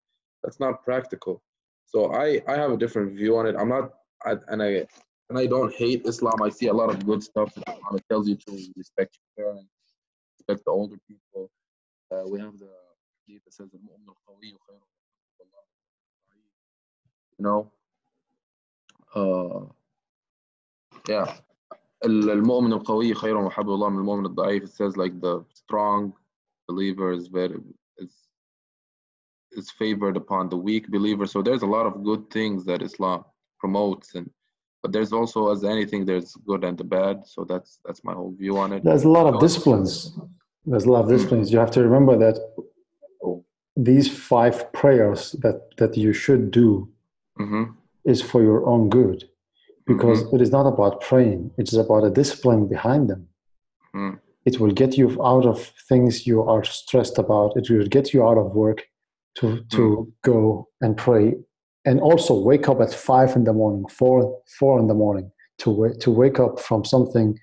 that's 0.43 0.59
not 0.59 0.83
practical. 0.83 1.41
So 1.85 2.13
i 2.13 2.41
i 2.47 2.55
have 2.55 2.71
a 2.71 2.77
different 2.77 3.15
view 3.17 3.37
on 3.37 3.45
it. 3.47 3.55
I'm 3.57 3.69
not 3.69 3.91
I, 4.24 4.36
and 4.48 4.62
i 4.62 4.86
and 5.28 5.38
i 5.38 5.46
don't 5.46 5.74
hate 5.74 6.06
islam 6.06 6.42
i 6.42 6.48
see 6.48 6.68
a 6.68 6.72
lot 6.72 6.90
of 6.90 7.04
good 7.06 7.22
stuff 7.22 7.52
it 7.56 8.04
tells 8.10 8.28
you 8.28 8.36
to 8.36 8.52
respect 8.76 9.18
your 9.18 9.46
parents 9.46 9.70
respect 10.38 10.64
the 10.64 10.70
older 10.70 10.98
people 11.08 11.50
uh, 12.12 12.24
we 12.26 12.40
have 12.40 12.58
the 12.58 12.70
hadith 13.26 13.44
that 13.44 13.54
says 13.54 13.70
المؤمن 13.74 14.08
القوي 14.08 14.56
خير 14.66 14.80
you 17.38 17.44
know 17.46 17.70
uh, 19.14 19.64
yeah 21.08 21.42
المؤمن 22.04 22.72
القوي 22.72 23.14
خير 23.14 23.36
وحب 23.36 23.68
الله 23.68 23.88
من 23.88 23.98
المؤمن 23.98 24.26
الضعيف 24.26 24.64
it 24.64 24.72
says 24.72 24.96
like 24.96 25.20
the 25.20 25.44
strong 25.54 26.12
believer 26.68 27.12
is 27.12 27.28
very 27.28 27.60
is 27.98 28.28
is 29.52 29.70
favored 29.70 30.16
upon 30.16 30.48
the 30.48 30.56
weak 30.56 30.88
believer 30.90 31.26
so 31.26 31.42
there's 31.42 31.62
a 31.62 31.66
lot 31.76 31.86
of 31.86 32.02
good 32.04 32.30
things 32.30 32.64
that 32.64 32.82
Islam 32.82 33.24
promotes 33.59 34.15
and 34.15 34.29
but 34.83 34.91
there's 34.91 35.11
also 35.11 35.51
as 35.51 35.63
anything 35.63 36.05
there's 36.05 36.35
good 36.45 36.63
and 36.63 36.77
the 36.77 36.83
bad. 36.83 37.25
So 37.25 37.43
that's 37.43 37.79
that's 37.85 38.03
my 38.03 38.13
whole 38.13 38.33
view 38.37 38.57
on 38.57 38.71
it. 38.73 38.83
There's 38.83 39.03
a 39.05 39.09
lot 39.09 39.25
of 39.33 39.39
disciplines. 39.41 40.11
There's 40.65 40.85
a 40.85 40.91
lot 40.91 41.03
of 41.05 41.09
disciplines. 41.09 41.51
You 41.51 41.59
have 41.59 41.71
to 41.71 41.81
remember 41.83 42.15
that 42.25 42.37
these 43.75 44.07
five 44.09 44.71
prayers 44.73 45.33
that 45.43 45.61
that 45.77 45.95
you 45.97 46.13
should 46.13 46.51
do 46.51 46.89
hmm 47.37 47.63
is 48.05 48.21
for 48.21 48.41
your 48.41 48.65
own 48.65 48.89
good 48.89 49.19
because 49.85 50.19
Mm-hmm. 50.23 50.35
it 50.35 50.41
is 50.41 50.51
not 50.51 50.65
about 50.73 51.01
praying. 51.01 51.51
It 51.57 51.67
is 51.71 51.77
about 51.85 52.03
a 52.05 52.09
discipline 52.09 52.67
behind 52.75 53.09
them. 53.09 53.27
Mm. 53.95 54.19
it 54.49 54.55
will 54.61 54.71
get 54.83 54.91
you 54.99 55.07
out 55.31 55.45
of 55.45 55.57
things 55.89 56.25
you 56.29 56.37
are 56.53 56.63
stressed 56.63 57.17
about. 57.17 57.49
It 57.59 57.65
will 57.69 57.87
get 57.97 58.13
you 58.13 58.21
out 58.27 58.37
of 58.43 58.47
work 58.63 58.79
to 59.39 59.47
to 59.75 59.81
go 60.31 60.67
and 60.83 60.91
pray 61.05 61.25
and 61.85 61.99
also 62.01 62.33
wake 62.39 62.67
up 62.69 62.81
at 62.81 62.93
five 62.93 63.35
in 63.35 63.43
the 63.45 63.53
morning 63.53 63.85
four 63.87 64.39
four 64.59 64.79
in 64.79 64.87
the 64.87 64.93
morning 64.93 65.31
to 65.59 65.93
to 65.99 66.11
wake 66.11 66.39
up 66.39 66.59
from 66.59 66.83
something 66.85 67.37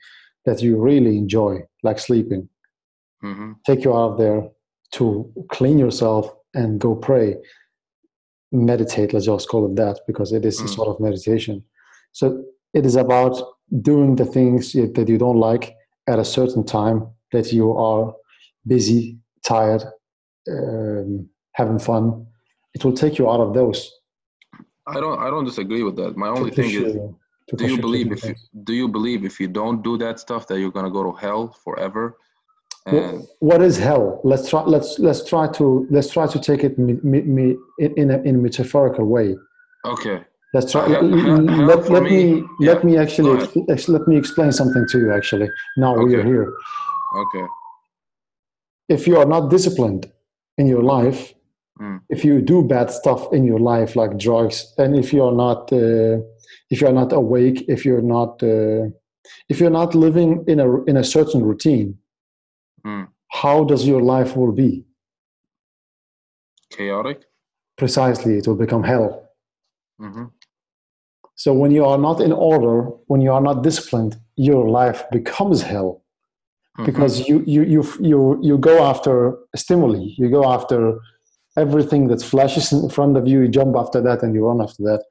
that 0.44 0.62
you 0.62 0.76
really 0.76 1.16
enjoy 1.16 1.58
like 1.82 1.98
sleeping. 1.98 2.48
Hmm 3.20 3.52
take 3.66 3.84
you 3.84 3.92
out 3.96 4.12
of 4.12 4.18
there 4.18 4.42
to 4.92 5.32
clean 5.48 5.78
yourself 5.78 6.24
and 6.54 6.78
go 6.80 6.94
pray. 6.94 7.36
Meditate 8.52 9.12
let's 9.12 9.26
just 9.26 9.48
call 9.48 9.66
it 9.66 9.74
that 9.76 9.98
because 10.06 10.32
it 10.32 10.44
is 10.44 10.60
a 10.60 10.64
Mm. 10.64 10.74
sort 10.76 10.88
of 10.88 11.00
meditation. 11.00 11.64
So 12.12 12.44
it 12.72 12.84
is 12.86 12.96
about 12.96 13.36
doing 13.82 14.16
the 14.16 14.26
things 14.26 14.72
that 14.72 15.08
you 15.08 15.18
don't 15.18 15.40
like 15.50 15.74
at 16.06 16.18
a 16.18 16.24
certain 16.24 16.64
time 16.64 16.98
that 17.32 17.52
you 17.52 17.72
are 17.76 18.14
busy 18.66 19.18
tired 19.42 19.82
um, 20.48 21.28
having 21.52 21.78
fun. 21.78 22.26
It 22.74 22.84
will 22.84 22.92
take 22.92 23.18
you 23.18 23.28
out 23.30 23.40
of 23.40 23.54
those 23.54 23.90
I 24.86 25.00
don't 25.00 25.18
I 25.18 25.30
don't 25.30 25.44
disagree 25.44 25.82
with 25.82 25.96
that. 25.96 26.16
My 26.16 26.28
only 26.28 26.50
thing 26.50 26.70
is 26.70 26.94
do 27.56 27.66
you 27.66 27.78
believe 27.80 28.12
if 28.12 28.24
you 28.24 28.34
do 28.64 28.72
you 28.72 28.88
believe 28.88 29.24
if 29.24 29.38
you 29.40 29.48
don't 29.48 29.82
do 29.82 29.96
that 29.98 30.18
stuff 30.20 30.46
that 30.48 30.58
you're 30.60 30.70
gonna 30.70 30.90
go 30.90 31.02
to 31.02 31.12
hell 31.12 31.56
forever? 31.64 32.18
And 32.86 33.26
what 33.38 33.62
is 33.62 33.78
hell 33.78 34.20
let's 34.24 34.50
try 34.50 34.62
let's 34.62 34.98
let's 34.98 35.24
try 35.24 35.50
to 35.52 35.86
let's 35.90 36.10
try 36.10 36.26
to 36.26 36.38
take 36.38 36.64
it 36.64 36.78
me, 36.78 36.98
me, 37.02 37.22
me, 37.22 37.56
in, 37.78 38.10
a, 38.10 38.18
in 38.28 38.34
a 38.34 38.38
metaphorical 38.38 39.06
way 39.06 39.36
okay. 39.86 40.22
Let's 40.52 40.70
try. 40.70 40.82
Uh, 40.82 40.88
hell- 40.88 41.02
let, 41.02 41.48
hell- 41.48 41.66
let, 41.66 41.90
let 41.90 42.02
me, 42.02 42.34
me- 42.42 42.44
let 42.60 42.84
me 42.84 42.96
actually 42.98 43.42
ex- 43.70 43.88
let 43.88 44.06
me 44.06 44.16
explain 44.16 44.52
something 44.52 44.84
to 44.90 44.98
you. 44.98 45.12
Actually, 45.12 45.48
now 45.78 45.96
we 45.96 46.14
are 46.14 46.22
here. 46.22 46.52
Okay. 47.22 47.46
If 48.88 49.06
you 49.08 49.16
are 49.16 49.24
not 49.24 49.50
disciplined 49.50 50.12
in 50.58 50.66
your 50.68 50.82
life, 50.82 51.32
Mm. 51.80 52.00
if 52.08 52.24
you 52.24 52.40
do 52.40 52.62
bad 52.62 52.88
stuff 52.90 53.32
in 53.32 53.44
your 53.44 53.58
life 53.58 53.96
like 53.96 54.16
drugs, 54.16 54.72
and 54.78 54.94
if 54.96 55.12
you 55.12 55.24
are 55.24 55.34
not, 55.34 55.72
uh, 55.72 56.18
if 56.70 56.80
you 56.80 56.86
are 56.86 56.92
not 56.92 57.12
awake, 57.12 57.64
if 57.68 57.84
you're 57.84 58.00
not, 58.16 58.40
uh, 58.42 58.84
if 59.48 59.58
you're 59.58 59.70
not 59.82 59.94
living 59.94 60.44
in 60.46 60.60
a 60.60 60.84
in 60.84 60.96
a 60.96 61.04
certain 61.04 61.42
routine, 61.42 61.98
Mm. 62.86 63.08
how 63.42 63.64
does 63.64 63.86
your 63.88 64.02
life 64.02 64.36
will 64.36 64.52
be? 64.52 64.84
Chaotic? 66.70 67.22
Precisely, 67.76 68.38
it 68.38 68.46
will 68.46 68.56
become 68.56 68.82
hell. 68.84 69.28
hmm 69.98 70.26
So 71.36 71.52
when 71.52 71.72
you 71.72 71.84
are 71.84 71.98
not 71.98 72.20
in 72.20 72.32
order, 72.32 72.82
when 73.10 73.20
you 73.20 73.32
are 73.32 73.40
not 73.40 73.62
disciplined, 73.64 74.16
your 74.36 74.68
life 74.68 75.04
becomes 75.10 75.62
hell. 75.62 76.00
Mm-hmm. 76.76 76.86
because 76.86 77.28
you 77.28 77.36
you 77.54 77.62
you 77.74 77.82
you 78.10 78.20
you 78.48 78.58
go 78.58 78.76
after 78.90 79.14
stimuli 79.54 80.02
you 80.20 80.28
go 80.28 80.42
after 80.56 80.78
everything 81.56 82.08
that 82.08 82.22
flashes 82.22 82.72
in 82.72 82.88
front 82.88 83.16
of 83.16 83.26
you 83.26 83.42
you 83.42 83.48
jump 83.48 83.76
after 83.76 84.00
that 84.00 84.22
and 84.22 84.34
you 84.34 84.46
run 84.46 84.60
after 84.60 84.82
that. 84.82 85.02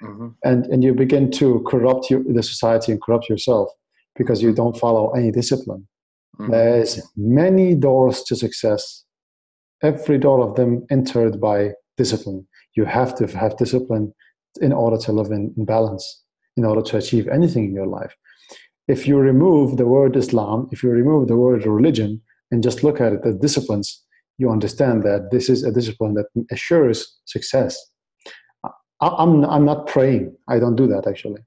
Hmm 0.00 0.28
and 0.44 0.66
and 0.66 0.82
you 0.84 0.92
begin 0.94 1.30
to 1.30 1.46
corrupt 1.70 2.10
your, 2.10 2.22
the 2.38 2.42
society 2.42 2.92
and 2.92 3.00
corrupt 3.00 3.28
yourself 3.28 3.68
because 4.16 4.42
you 4.42 4.52
don't 4.52 4.76
follow 4.76 5.10
any 5.12 5.30
discipline. 5.30 5.86
Hmm 6.36 6.50
there's 6.50 6.92
many 7.16 7.74
doors 7.74 8.22
to 8.24 8.36
success. 8.36 9.04
Every 9.82 10.18
door 10.18 10.40
of 10.46 10.56
them 10.56 10.86
entered 10.90 11.40
by 11.40 11.72
discipline. 11.96 12.46
You 12.76 12.84
have 12.84 13.14
to 13.16 13.26
have 13.42 13.56
discipline 13.56 14.14
in 14.60 14.72
order 14.72 14.98
to 15.04 15.12
live 15.12 15.30
in, 15.30 15.54
in 15.56 15.64
balance 15.64 16.22
in 16.56 16.64
order 16.64 16.82
to 16.82 16.96
achieve 16.98 17.28
anything 17.28 17.64
in 17.64 17.74
your 17.74 17.86
life. 17.86 18.14
If 18.88 19.06
you 19.06 19.18
remove 19.18 19.76
the 19.76 19.86
word 19.86 20.16
Islam, 20.16 20.68
if 20.72 20.82
you 20.82 20.90
remove 20.90 21.28
the 21.28 21.36
word 21.36 21.64
religion 21.66 22.20
and 22.50 22.62
just 22.62 22.82
look 22.84 23.00
at 23.00 23.12
it 23.12 23.20
as 23.24 23.36
disciplines, 23.36 24.01
you 24.38 24.50
understand 24.50 25.02
that 25.04 25.30
this 25.30 25.48
is 25.48 25.64
a 25.64 25.70
discipline 25.72 26.14
that 26.14 26.26
assures 26.50 27.18
success. 27.26 27.76
I- 29.00 29.16
I'm, 29.22 29.44
I'm 29.44 29.64
not 29.64 29.86
praying. 29.86 30.34
I 30.48 30.58
don't 30.58 30.76
do 30.76 30.86
that 30.88 31.06
actually. 31.06 31.42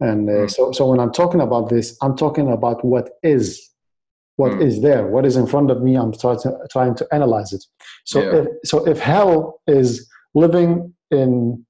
And 0.00 0.28
uh, 0.28 0.32
Mm. 0.32 0.50
so, 0.50 0.72
so 0.72 0.86
when 0.90 1.00
I'm 1.00 1.12
talking 1.12 1.40
about 1.40 1.68
this, 1.70 1.96
I'm 2.02 2.16
talking 2.16 2.52
about 2.52 2.84
what 2.84 3.10
is, 3.22 3.46
what 4.36 4.52
Mm. 4.52 4.62
is 4.62 4.80
there, 4.82 5.08
what 5.08 5.26
is 5.26 5.36
in 5.36 5.46
front 5.46 5.70
of 5.70 5.82
me. 5.82 5.96
I'm 5.96 6.12
trying 6.12 6.38
to, 6.40 6.56
trying 6.70 6.94
to 6.96 7.06
analyze 7.12 7.52
it. 7.52 7.64
So, 8.04 8.22
Yeah. 8.22 8.34
if, 8.40 8.46
so 8.64 8.86
if 8.86 8.98
hell 9.00 9.60
is 9.66 10.08
living 10.34 10.94
in, 11.10 11.64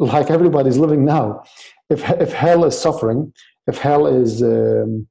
like 0.00 0.30
everybody's 0.30 0.78
living 0.78 1.04
now, 1.04 1.42
if, 1.90 2.00
if 2.26 2.32
hell 2.32 2.64
is 2.64 2.76
suffering, 2.76 3.32
if 3.68 3.78
hell 3.78 4.06
is 4.08 4.42
um, 4.42 5.06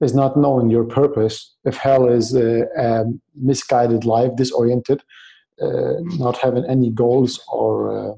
is 0.00 0.14
not 0.14 0.36
knowing 0.36 0.70
your 0.70 0.84
purpose, 0.84 1.54
if 1.64 1.76
hell 1.76 2.08
is 2.08 2.34
a, 2.34 2.68
um, 2.80 3.20
misguided 3.34 4.04
life, 4.04 4.30
disoriented, 4.36 5.02
uh, 5.60 5.94
not 6.18 6.38
having 6.38 6.64
any 6.66 6.90
goals 6.90 7.40
or 7.48 7.72
uh, 7.96 8.14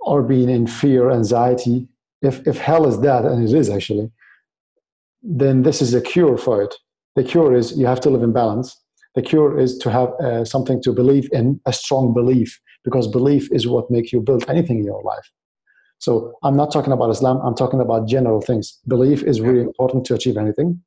or 0.00 0.22
being 0.22 0.48
in 0.48 0.66
fear, 0.66 1.10
anxiety, 1.10 1.86
if 2.22 2.46
if 2.46 2.58
hell 2.58 2.86
is 2.86 3.00
that, 3.00 3.24
and 3.24 3.46
it 3.46 3.54
is 3.54 3.68
actually, 3.68 4.10
then 5.22 5.62
this 5.62 5.82
is 5.82 5.94
a 5.94 6.00
cure 6.00 6.38
for 6.38 6.62
it. 6.62 6.74
The 7.16 7.24
cure 7.24 7.54
is 7.54 7.78
you 7.78 7.86
have 7.86 8.00
to 8.00 8.10
live 8.10 8.22
in 8.22 8.32
balance. 8.32 8.76
The 9.14 9.22
cure 9.22 9.58
is 9.58 9.76
to 9.78 9.90
have 9.90 10.10
uh, 10.14 10.44
something 10.44 10.80
to 10.82 10.92
believe 10.92 11.28
in, 11.32 11.60
a 11.66 11.72
strong 11.72 12.14
belief, 12.14 12.60
because 12.84 13.08
belief 13.08 13.48
is 13.52 13.66
what 13.66 13.90
makes 13.90 14.12
you 14.12 14.20
build 14.20 14.44
anything 14.48 14.78
in 14.78 14.84
your 14.84 15.02
life. 15.02 15.30
So 16.00 16.32
I'm 16.42 16.56
not 16.56 16.72
talking 16.72 16.92
about 16.92 17.10
Islam. 17.10 17.40
I'm 17.44 17.54
talking 17.54 17.80
about 17.80 18.08
general 18.08 18.40
things. 18.40 18.78
Belief 18.88 19.22
is 19.22 19.40
really 19.40 19.60
important 19.60 20.06
to 20.06 20.14
achieve 20.14 20.38
anything. 20.38 20.82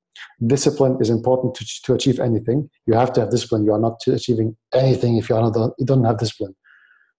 Discipline 0.48 0.98
is 1.00 1.10
important 1.10 1.54
to, 1.56 1.66
to 1.86 1.94
achieve 1.94 2.20
anything. 2.20 2.70
You 2.88 2.96
have 2.96 3.14
to 3.14 3.22
have 3.22 3.30
discipline. 3.30 3.64
You 3.64 3.74
are 3.74 3.80
not 3.80 4.02
achieving 4.08 4.58
anything 4.74 5.18
if 5.18 5.30
you 5.30 5.36
are 5.36 5.42
not 5.52 5.72
you 5.78 5.86
don't 5.86 6.04
have 6.04 6.18
discipline. 6.18 6.56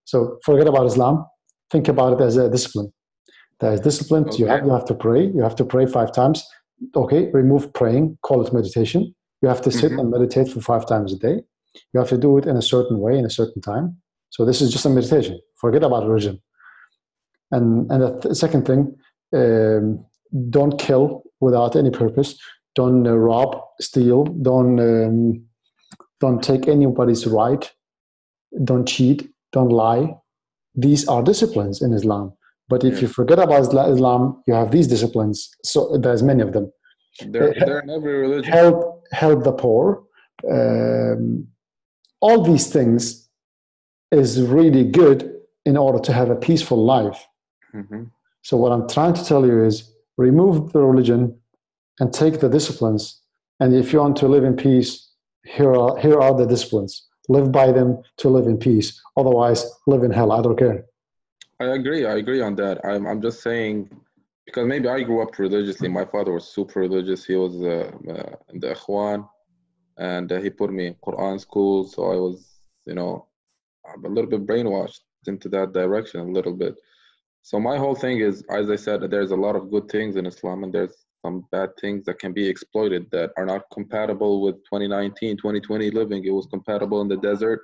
So 0.05 0.39
forget 0.45 0.67
about 0.67 0.87
Islam. 0.87 1.25
Think 1.71 1.87
about 1.89 2.21
it 2.21 2.25
as 2.25 2.37
a 2.37 2.51
discipline. 2.51 2.93
There 3.61 3.73
is 3.73 3.81
discipline. 3.81 4.25
You 4.39 4.47
have 4.47 4.65
you 4.67 4.73
have 4.73 4.87
to 4.87 4.95
pray. 4.95 5.23
You 5.37 5.43
have 5.43 5.57
to 5.57 5.65
pray 5.65 5.87
five 5.87 6.13
times. 6.13 6.45
Okay, 6.97 7.31
remove 7.33 7.73
praying. 7.75 8.19
Call 8.23 8.45
it 8.45 8.53
meditation. 8.53 9.15
You 9.41 9.49
have 9.49 9.63
to 9.63 9.71
sit 9.71 9.93
Mhm. 9.93 10.01
and 10.01 10.11
meditate 10.11 10.49
for 10.49 10.61
five 10.61 10.85
times 10.93 11.13
a 11.13 11.19
day. 11.29 11.37
You 11.93 12.01
have 12.03 12.09
to 12.15 12.19
do 12.27 12.39
it 12.39 12.45
in 12.47 12.57
a 12.57 12.67
certain 12.75 12.99
way 13.05 13.15
in 13.21 13.25
a 13.25 13.35
certain 13.41 13.63
time. 13.63 13.87
So 14.31 14.45
this 14.45 14.61
is 14.61 14.69
just 14.75 14.85
a 14.87 14.91
meditation. 14.91 15.39
Forget 15.65 15.85
about 15.85 16.03
religion. 16.09 16.37
And 17.57 17.67
and 17.93 18.01
the 18.05 18.11
th- 18.21 18.35
second 18.45 18.63
thing, 18.69 18.83
um, 19.41 19.85
don't 20.57 20.77
kill 20.87 21.07
without 21.47 21.73
any 21.81 21.91
purpose. 22.03 22.31
Don't 22.81 23.07
uh, 23.07 23.17
rob, 23.31 23.51
steal. 23.89 24.21
Don't 24.49 24.75
um, 24.91 25.19
don't 26.23 26.41
take 26.51 26.65
anybody's 26.77 27.25
right. 27.41 27.65
Don't 28.71 28.87
cheat. 28.95 29.19
Don't 29.57 29.73
lie. 29.85 30.05
These 30.87 31.03
are 31.13 31.23
disciplines 31.33 31.77
in 31.85 31.93
Islam. 32.01 32.27
But 32.73 32.81
if 32.89 32.95
Yeah. 32.95 33.03
you 33.03 33.09
forget 33.21 33.39
about 33.47 33.61
Islam, 33.97 34.23
you 34.47 34.55
have 34.61 34.71
these 34.77 34.89
disciplines. 34.95 35.37
So 35.71 35.79
there's 36.05 36.23
many 36.31 36.43
of 36.47 36.53
them. 36.55 36.67
They're, 37.33 37.53
they're 37.65 37.81
in 37.87 37.91
every 37.99 38.15
religion. 38.25 38.53
Help 38.61 38.79
help 39.23 39.39
the 39.49 39.53
poor. 39.65 39.85
Um, 40.57 41.23
all 42.27 42.39
these 42.51 42.67
things 42.77 43.29
is 44.21 44.31
really 44.59 44.85
good 45.01 45.19
in 45.71 45.77
order 45.87 46.01
to 46.07 46.13
have 46.19 46.29
a 46.31 46.39
peaceful 46.49 46.81
life. 46.97 47.21
Hmm 47.75 48.05
So 48.43 48.57
what 48.57 48.73
I'm 48.73 48.89
trying 48.89 49.15
to 49.15 49.25
tell 49.25 49.45
you 49.47 49.65
is 49.65 49.93
remove 50.17 50.73
the 50.73 50.81
religion 50.81 51.37
and 52.01 52.13
take 52.13 52.41
the 52.41 52.49
disciplines. 52.49 53.21
And 53.61 53.75
if 53.75 53.93
you 53.93 53.99
want 54.01 54.17
to 54.19 54.29
live 54.29 54.45
in 54.45 54.57
peace, 54.57 54.91
here 55.45 55.75
are 55.75 55.97
here 55.99 56.19
are 56.21 56.35
the 56.35 56.47
disciplines. 56.47 56.93
Live 57.29 57.51
by 57.51 57.73
them 57.73 58.03
to 58.19 58.29
live 58.29 58.47
in 58.47 58.59
peace. 58.59 58.89
Otherwise, 59.17 59.61
live 59.87 60.03
in 60.03 60.11
hell. 60.11 60.31
I 60.33 60.43
don't 60.43 60.59
care. 60.59 60.85
I 61.61 61.67
agree. 61.79 62.05
I 62.05 62.17
agree 62.17 62.43
on 62.49 62.55
that. 62.57 62.85
I'm, 62.85 63.07
I'm 63.07 63.23
just 63.23 63.43
saying 63.43 63.77
because 64.47 64.67
maybe 64.67 64.89
I 64.89 65.03
grew 65.03 65.23
up 65.23 65.39
religiously. 65.39 65.89
My 65.89 66.05
father 66.05 66.33
was 66.33 66.47
super 66.47 66.81
religious. 66.81 67.25
He 67.25 67.37
was 67.37 67.55
uh, 67.63 67.91
uh, 68.15 68.37
in 68.53 68.61
the 68.61 68.75
Ikhwan, 68.75 69.29
and 69.97 70.31
uh, 70.33 70.41
he 70.41 70.51
put 70.51 70.71
me 70.73 70.87
in 70.89 70.95
Quran 71.07 71.41
school. 71.41 71.85
So 71.85 71.99
I 72.15 72.17
was, 72.17 72.61
you 72.87 72.95
know, 72.95 73.27
I'm 73.89 74.05
a 74.05 74.09
little 74.09 74.31
bit 74.31 74.47
brainwashed 74.47 75.01
into 75.27 75.49
that 75.51 75.73
direction 75.73 76.21
a 76.21 76.25
little 76.39 76.53
bit. 76.53 76.75
So 77.45 77.61
my 77.61 77.77
whole 77.77 77.95
thing 77.95 78.21
is, 78.21 78.43
as 78.49 78.71
I 78.71 78.77
said, 78.77 79.03
there's 79.03 79.31
a 79.31 79.37
lot 79.37 79.55
of 79.55 79.71
good 79.71 79.91
things 79.91 80.17
in 80.17 80.25
Islam, 80.25 80.65
and 80.65 80.73
there's 80.73 81.05
some 81.21 81.45
bad 81.53 81.77
things 81.79 82.07
that 82.07 82.19
can 82.19 82.33
be 82.33 82.49
exploited 82.49 83.11
that 83.11 83.33
are 83.37 83.45
not 83.45 83.65
compatible 83.71 84.41
with 84.41 84.55
2019, 84.65 85.37
2020 85.37 85.91
living. 85.91 86.25
It 86.25 86.31
was 86.31 86.47
compatible 86.47 87.03
in 87.03 87.09
the 87.09 87.19
desert 87.19 87.61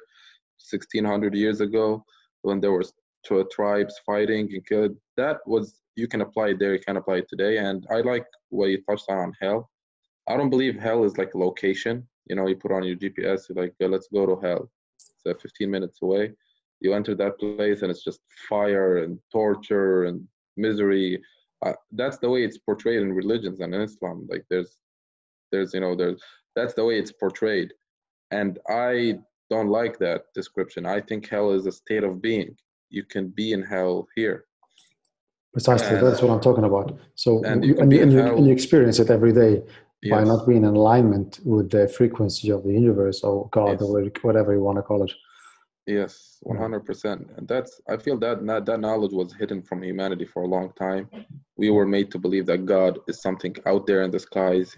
1600 0.71 1.35
years 1.35 1.63
ago 1.63 2.05
when 2.43 2.61
there 2.61 2.73
was 2.73 2.93
two 3.27 3.43
tribes 3.51 3.99
fighting 4.05 4.51
and 4.53 4.67
killed. 4.67 4.97
That 5.17 5.39
was 5.47 5.81
you 5.97 6.07
can 6.07 6.21
apply 6.21 6.49
it 6.49 6.59
there, 6.59 6.75
you 6.75 6.81
can 6.81 6.99
apply 6.99 7.17
it 7.23 7.29
today. 7.31 7.57
And 7.57 7.87
I 7.91 8.03
like 8.03 8.27
what 8.51 8.67
you 8.67 8.83
touched 8.83 9.09
on 9.09 9.33
hell. 9.41 9.71
I 10.29 10.37
don't 10.37 10.51
believe 10.51 10.79
hell 10.79 11.05
is 11.05 11.17
like 11.17 11.33
a 11.33 11.39
location. 11.39 12.07
You 12.27 12.37
know, 12.37 12.47
you 12.49 12.57
put 12.57 12.71
on 12.71 12.83
your 12.83 12.97
GPS, 12.97 13.49
you're 13.49 13.63
like, 13.65 13.73
"Yeah, 13.81 13.89
let's 13.89 14.09
go 14.09 14.27
to 14.27 14.47
hell. 14.47 14.71
It's 14.97 15.25
uh, 15.27 15.41
15 15.41 15.71
minutes 15.71 16.01
away. 16.03 16.35
You 16.81 16.95
enter 16.95 17.15
that 17.15 17.39
place 17.39 17.83
and 17.83 17.91
it's 17.91 18.05
just 18.05 18.21
fire 18.49 18.99
and 18.99 19.19
torture 19.31 20.05
and 20.05 20.27
misery. 20.57 21.21
Uh, 21.65 21.75
that's 21.93 22.19
the 22.19 22.29
way 22.29 22.45
it's 22.45 22.59
portrayed 22.59 23.03
in 23.03 23.13
religions 23.13 23.61
and 23.61 23.75
in 23.75 23.83
Islam. 23.83 24.27
Like 24.31 24.45
there's, 24.49 24.79
there's 25.53 25.75
you 25.75 25.81
know 25.81 25.95
there's 25.95 26.23
that's 26.57 26.75
the 26.75 26.85
way 26.85 26.99
it's 26.99 27.13
portrayed, 27.13 27.73
and 28.31 28.59
I 28.69 29.19
don't 29.51 29.69
like 29.69 29.99
that 29.99 30.25
description. 30.35 30.87
I 30.87 31.01
think 31.01 31.29
hell 31.29 31.51
is 31.53 31.67
a 31.67 31.73
state 31.73 32.05
of 32.05 32.23
being. 32.23 32.57
You 32.89 33.05
can 33.05 33.29
be 33.29 33.53
in 33.53 33.63
hell 33.63 34.09
here. 34.17 34.47
Precisely, 35.53 35.97
and, 35.97 36.07
that's 36.07 36.23
what 36.23 36.31
I'm 36.31 36.41
talking 36.41 36.65
about. 36.65 36.99
So, 37.17 37.43
and 37.45 37.65
you, 37.65 37.77
and 37.79 37.93
and 37.93 38.13
you, 38.13 38.21
and 38.21 38.47
you 38.47 38.53
experience 38.53 39.01
it 39.01 39.11
every 39.11 39.33
day 39.33 39.63
yes. 40.03 40.17
by 40.17 40.25
not 40.25 40.47
being 40.47 40.65
in 40.65 40.77
alignment 40.77 41.41
with 41.45 41.71
the 41.71 41.89
frequency 41.89 42.51
of 42.51 42.63
the 42.63 42.73
universe 42.73 43.23
or 43.23 43.49
God 43.51 43.81
yes. 43.81 43.83
or 43.83 44.11
whatever 44.23 44.55
you 44.55 44.63
want 44.63 44.79
to 44.79 44.83
call 44.83 45.03
it. 45.03 45.13
Yes, 45.91 46.39
one 46.43 46.57
hundred 46.57 46.85
percent, 46.89 47.21
and 47.37 47.49
that's 47.49 47.81
I 47.89 47.97
feel 47.97 48.17
that 48.19 48.47
that 48.67 48.79
knowledge 48.79 49.13
was 49.13 49.35
hidden 49.35 49.61
from 49.61 49.83
humanity 49.83 50.25
for 50.25 50.43
a 50.45 50.53
long 50.57 50.73
time. 50.79 51.11
We 51.57 51.71
were 51.71 51.85
made 51.97 52.13
to 52.13 52.19
believe 52.25 52.47
that 52.47 52.65
God 52.65 53.01
is 53.09 53.21
something 53.21 53.57
out 53.67 53.89
there 53.89 54.03
in 54.03 54.13
the 54.13 54.21
skies. 54.21 54.77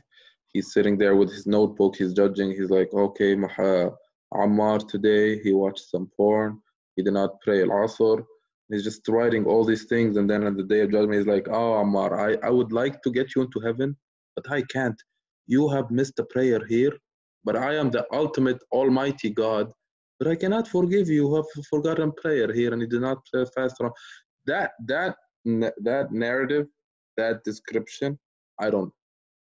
He's 0.55 0.73
sitting 0.73 0.97
there 0.97 1.15
with 1.15 1.31
his 1.31 1.47
notebook. 1.47 1.97
He's 1.97 2.15
judging. 2.15 2.51
He's 2.53 2.71
like, 2.71 2.91
okay, 2.95 3.35
Maha, 3.35 3.91
Ammar 4.33 4.89
today 4.89 5.39
he 5.43 5.53
watched 5.53 5.91
some 5.91 6.11
porn. 6.17 6.59
He 6.97 7.03
did 7.03 7.13
not 7.13 7.39
pray 7.43 7.61
al 7.61 7.77
Asr. 7.83 8.25
He's 8.71 8.85
just 8.85 9.07
writing 9.07 9.45
all 9.45 9.65
these 9.67 9.85
things, 9.85 10.17
and 10.17 10.27
then 10.31 10.47
on 10.47 10.57
the 10.57 10.69
day 10.73 10.81
of 10.81 10.93
judgment, 10.93 11.19
he's 11.19 11.35
like, 11.35 11.47
oh 11.59 11.73
Ammar, 11.83 12.11
I 12.27 12.31
I 12.49 12.51
would 12.59 12.73
like 12.73 12.97
to 13.03 13.11
get 13.19 13.35
you 13.35 13.43
into 13.43 13.61
heaven, 13.61 13.95
but 14.35 14.51
I 14.59 14.61
can't. 14.77 15.01
You 15.47 15.69
have 15.75 15.91
missed 15.99 16.19
a 16.25 16.27
prayer 16.35 16.63
here, 16.75 16.95
but 17.45 17.55
I 17.69 17.71
am 17.81 17.91
the 17.91 18.05
ultimate 18.23 18.61
Almighty 18.81 19.31
God 19.45 19.67
but 20.23 20.31
I 20.31 20.37
cannot 20.37 20.69
forgive 20.69 21.09
you 21.09 21.27
who 21.27 21.35
have 21.35 21.47
forgotten 21.69 22.13
prayer 22.13 22.53
here 22.53 22.73
and 22.73 22.81
you 22.81 22.87
do 22.87 23.01
not 23.01 23.19
fast. 23.57 23.77
That 24.47 24.71
that 24.87 25.17
that 25.89 26.13
narrative, 26.13 26.67
that 27.17 27.43
description, 27.43 28.17
I 28.61 28.71
don't 28.71 28.93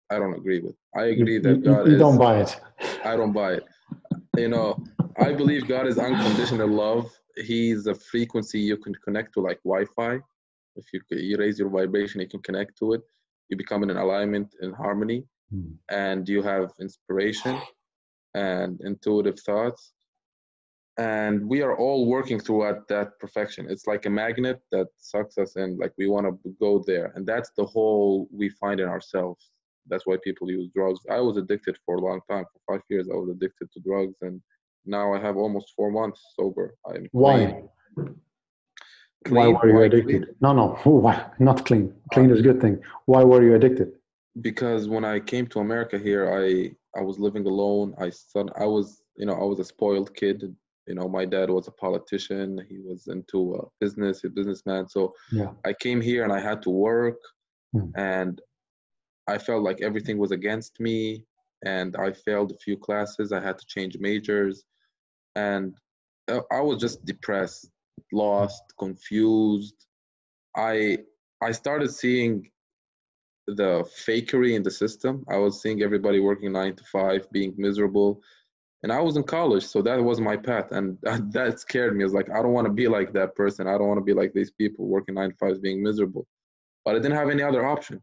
I 0.10 0.20
don't 0.20 0.36
agree 0.36 0.62
with. 0.62 0.78
I 0.96 1.06
agree 1.16 1.38
that 1.40 1.64
God 1.66 1.88
you 1.88 1.96
is, 1.96 2.00
don't 2.00 2.18
buy 2.18 2.40
it. 2.44 2.62
I 3.04 3.18
don't 3.18 3.34
buy 3.34 3.52
it. 3.60 3.66
You 4.38 4.48
know, 4.48 4.82
I 5.18 5.34
believe 5.34 5.68
God 5.68 5.86
is 5.86 5.98
unconditional 5.98 6.70
love. 6.70 7.12
He's 7.36 7.88
a 7.88 7.96
frequency 7.96 8.60
you 8.62 8.78
can 8.78 8.96
connect 9.06 9.34
to 9.34 9.42
like 9.42 9.60
Wi-Fi. 9.66 10.14
If 10.78 10.86
you, 10.94 11.02
you 11.10 11.36
raise 11.38 11.60
your 11.60 11.70
vibration, 11.70 12.22
you 12.22 12.30
can 12.30 12.42
connect 12.42 12.78
to 12.80 12.94
it. 12.94 13.02
You 13.50 13.58
become 13.58 13.84
in 13.84 13.90
an 13.90 13.98
alignment 13.98 14.56
in 14.62 14.72
harmony, 14.72 15.26
mm. 15.54 15.74
and 15.90 16.30
you 16.30 16.42
have 16.42 16.72
inspiration 16.80 17.60
and 18.34 18.80
intuitive 18.82 19.40
thoughts 19.42 19.92
and 21.00 21.48
we 21.48 21.62
are 21.62 21.78
all 21.78 22.06
working 22.08 22.40
toward 22.40 22.78
that 22.90 23.18
perfection. 23.20 23.68
It's 23.70 23.88
like 23.88 24.06
a 24.06 24.10
magnet 24.10 24.60
that 24.74 24.88
sucks 24.98 25.38
us 25.38 25.56
in 25.56 25.78
like 25.78 25.94
we 25.98 26.08
want 26.08 26.26
to 26.28 26.56
go 26.60 26.84
there. 26.86 27.14
And 27.16 27.26
that's 27.26 27.52
the 27.58 27.66
hole 27.66 28.28
we 28.32 28.50
find 28.50 28.82
in 28.82 28.90
ourselves. 28.90 29.52
That's 29.88 30.06
why 30.06 30.18
people 30.22 30.52
use 30.52 30.70
drugs. 30.76 31.00
I 31.10 31.22
was 31.22 31.38
addicted 31.38 31.78
for 31.86 31.96
a 31.96 32.02
long 32.02 32.20
time. 32.30 32.44
For 32.52 32.74
five 32.74 32.84
years 32.90 33.08
i 33.12 33.16
was 33.16 33.30
addicted 33.30 33.72
to 33.72 33.80
drugs 33.80 34.18
and 34.22 34.42
now 34.86 35.14
i 35.14 35.20
have 35.20 35.38
almost 35.38 35.74
four 35.76 35.90
months 35.90 36.22
sober. 36.36 36.76
I'm 36.86 37.08
why? 37.12 37.64
clean. 37.96 39.38
why 39.38 39.48
were 39.48 39.70
you 39.70 39.82
addicted? 39.84 40.24
Clean? 40.24 40.36
no 40.42 40.52
no. 40.54 40.68
Why? 41.06 41.16
Not 41.40 41.66
clean. 41.66 41.86
Uh, 41.94 42.14
clean 42.14 42.30
is 42.30 42.40
a 42.40 42.48
good 42.50 42.62
thing. 42.62 42.76
Why 43.06 43.24
were 43.24 43.42
you 43.42 43.56
addicted? 43.56 43.90
because 44.42 44.88
when 44.88 45.04
i 45.04 45.20
came 45.20 45.46
to 45.48 45.60
america 45.60 45.98
here 45.98 46.24
i 46.42 46.70
i 46.98 47.02
was 47.02 47.18
living 47.20 47.46
alone. 47.48 47.88
I 47.98 48.10
son 48.12 48.48
i 48.56 48.66
was 48.66 49.02
you 49.18 49.26
know 49.26 49.34
i 49.34 49.46
was 49.52 49.60
a 49.60 49.66
spoiled 49.66 50.14
kid 50.14 50.56
you 50.90 50.96
know 50.96 51.08
my 51.08 51.24
dad 51.24 51.50
was 51.50 51.68
a 51.68 51.72
politician 51.72 52.60
he 52.68 52.80
was 52.80 53.08
into 53.08 53.56
uh, 53.56 53.66
business 53.80 54.24
a 54.24 54.30
businessman 54.30 54.90
so 54.90 55.14
yeah. 55.32 55.52
i 55.64 55.72
came 55.72 56.02
here 56.02 56.24
and 56.24 56.34
i 56.34 56.40
had 56.40 56.62
to 56.64 56.72
work 56.72 57.20
mm. 57.76 57.92
and 57.96 58.42
i 59.28 59.38
felt 59.38 59.64
like 59.64 59.82
everything 59.82 60.18
was 60.18 60.32
against 60.32 60.80
me 60.80 61.24
and 61.64 61.96
i 61.98 62.12
failed 62.12 62.52
a 62.52 62.58
few 62.66 62.76
classes 62.76 63.32
i 63.32 63.40
had 63.40 63.58
to 63.60 63.66
change 63.68 63.96
majors 64.00 64.64
and 65.36 65.78
uh, 66.32 66.42
i 66.52 66.60
was 66.60 66.80
just 66.80 67.06
depressed 67.06 67.70
lost 68.12 68.64
confused 68.80 69.86
i 70.58 70.98
i 71.42 71.52
started 71.52 71.92
seeing 71.92 72.50
the 73.62 73.84
fakery 74.08 74.56
in 74.56 74.64
the 74.64 74.72
system 74.72 75.24
i 75.30 75.38
was 75.38 75.62
seeing 75.62 75.84
everybody 75.84 76.20
working 76.20 76.52
nine 76.52 76.76
to 76.76 76.84
five 76.86 77.30
being 77.32 77.54
miserable 77.58 78.22
and 78.84 78.94
I 78.94 79.02
was 79.02 79.18
in 79.18 79.24
college, 79.24 79.66
so 79.66 79.82
that 79.82 80.02
was 80.02 80.22
my 80.22 80.38
path, 80.38 80.72
and 80.72 80.98
that, 81.02 81.60
scared 81.60 81.96
me. 81.96 82.04
I 82.04 82.06
was 82.06 82.14
like, 82.14 82.30
I 82.30 82.42
don't 82.42 82.54
want 82.54 82.68
to 82.68 82.74
be 82.74 82.88
like 82.88 83.12
that 83.14 83.36
person. 83.36 83.68
I 83.68 83.78
don't 83.78 83.88
want 83.88 84.00
to 84.00 84.04
be 84.04 84.14
like 84.14 84.34
these 84.34 84.52
people 84.52 84.88
working 84.88 85.16
nine 85.16 85.32
to 85.32 85.36
five, 85.36 85.62
being 85.62 85.84
miserable. 85.84 86.26
But 86.86 86.96
I 86.96 87.00
didn't 87.00 87.18
have 87.18 87.30
any 87.30 87.44
other 87.44 87.66
option. 87.66 88.02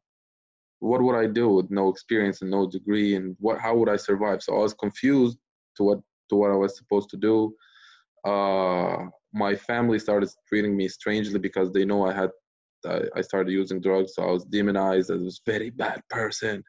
What 0.81 1.03
would 1.03 1.17
I 1.17 1.27
do 1.27 1.49
with 1.49 1.71
no 1.71 1.89
experience 1.89 2.43
and 2.43 2.51
no 2.51 2.69
degree, 2.69 3.17
and 3.17 3.37
what? 3.41 3.59
How 3.59 3.75
would 3.75 3.89
I 3.89 3.97
survive? 3.97 4.43
So 4.43 4.55
I 4.55 4.59
was 4.59 4.75
confused 4.75 5.39
to 5.79 5.83
what 5.83 6.01
to 6.29 6.37
what 6.37 6.51
I 6.51 6.57
was 6.57 6.77
supposed 6.77 7.09
to 7.11 7.17
do. 7.17 7.55
Uh, 8.25 9.07
my 9.33 9.55
family 9.55 9.99
started 9.99 10.29
treating 10.49 10.77
me 10.77 10.89
strangely 10.89 11.39
because 11.39 11.73
they 11.73 11.87
know 11.87 12.07
I 12.07 12.13
had 12.13 12.31
I, 12.85 13.03
I 13.17 13.21
started 13.23 13.51
using 13.51 13.81
drugs, 13.81 14.15
so 14.15 14.23
I 14.25 14.31
was 14.31 14.45
demonized 14.45 15.11
as 15.11 15.23
this 15.23 15.41
very 15.47 15.71
bad 15.71 16.03
person 16.11 16.63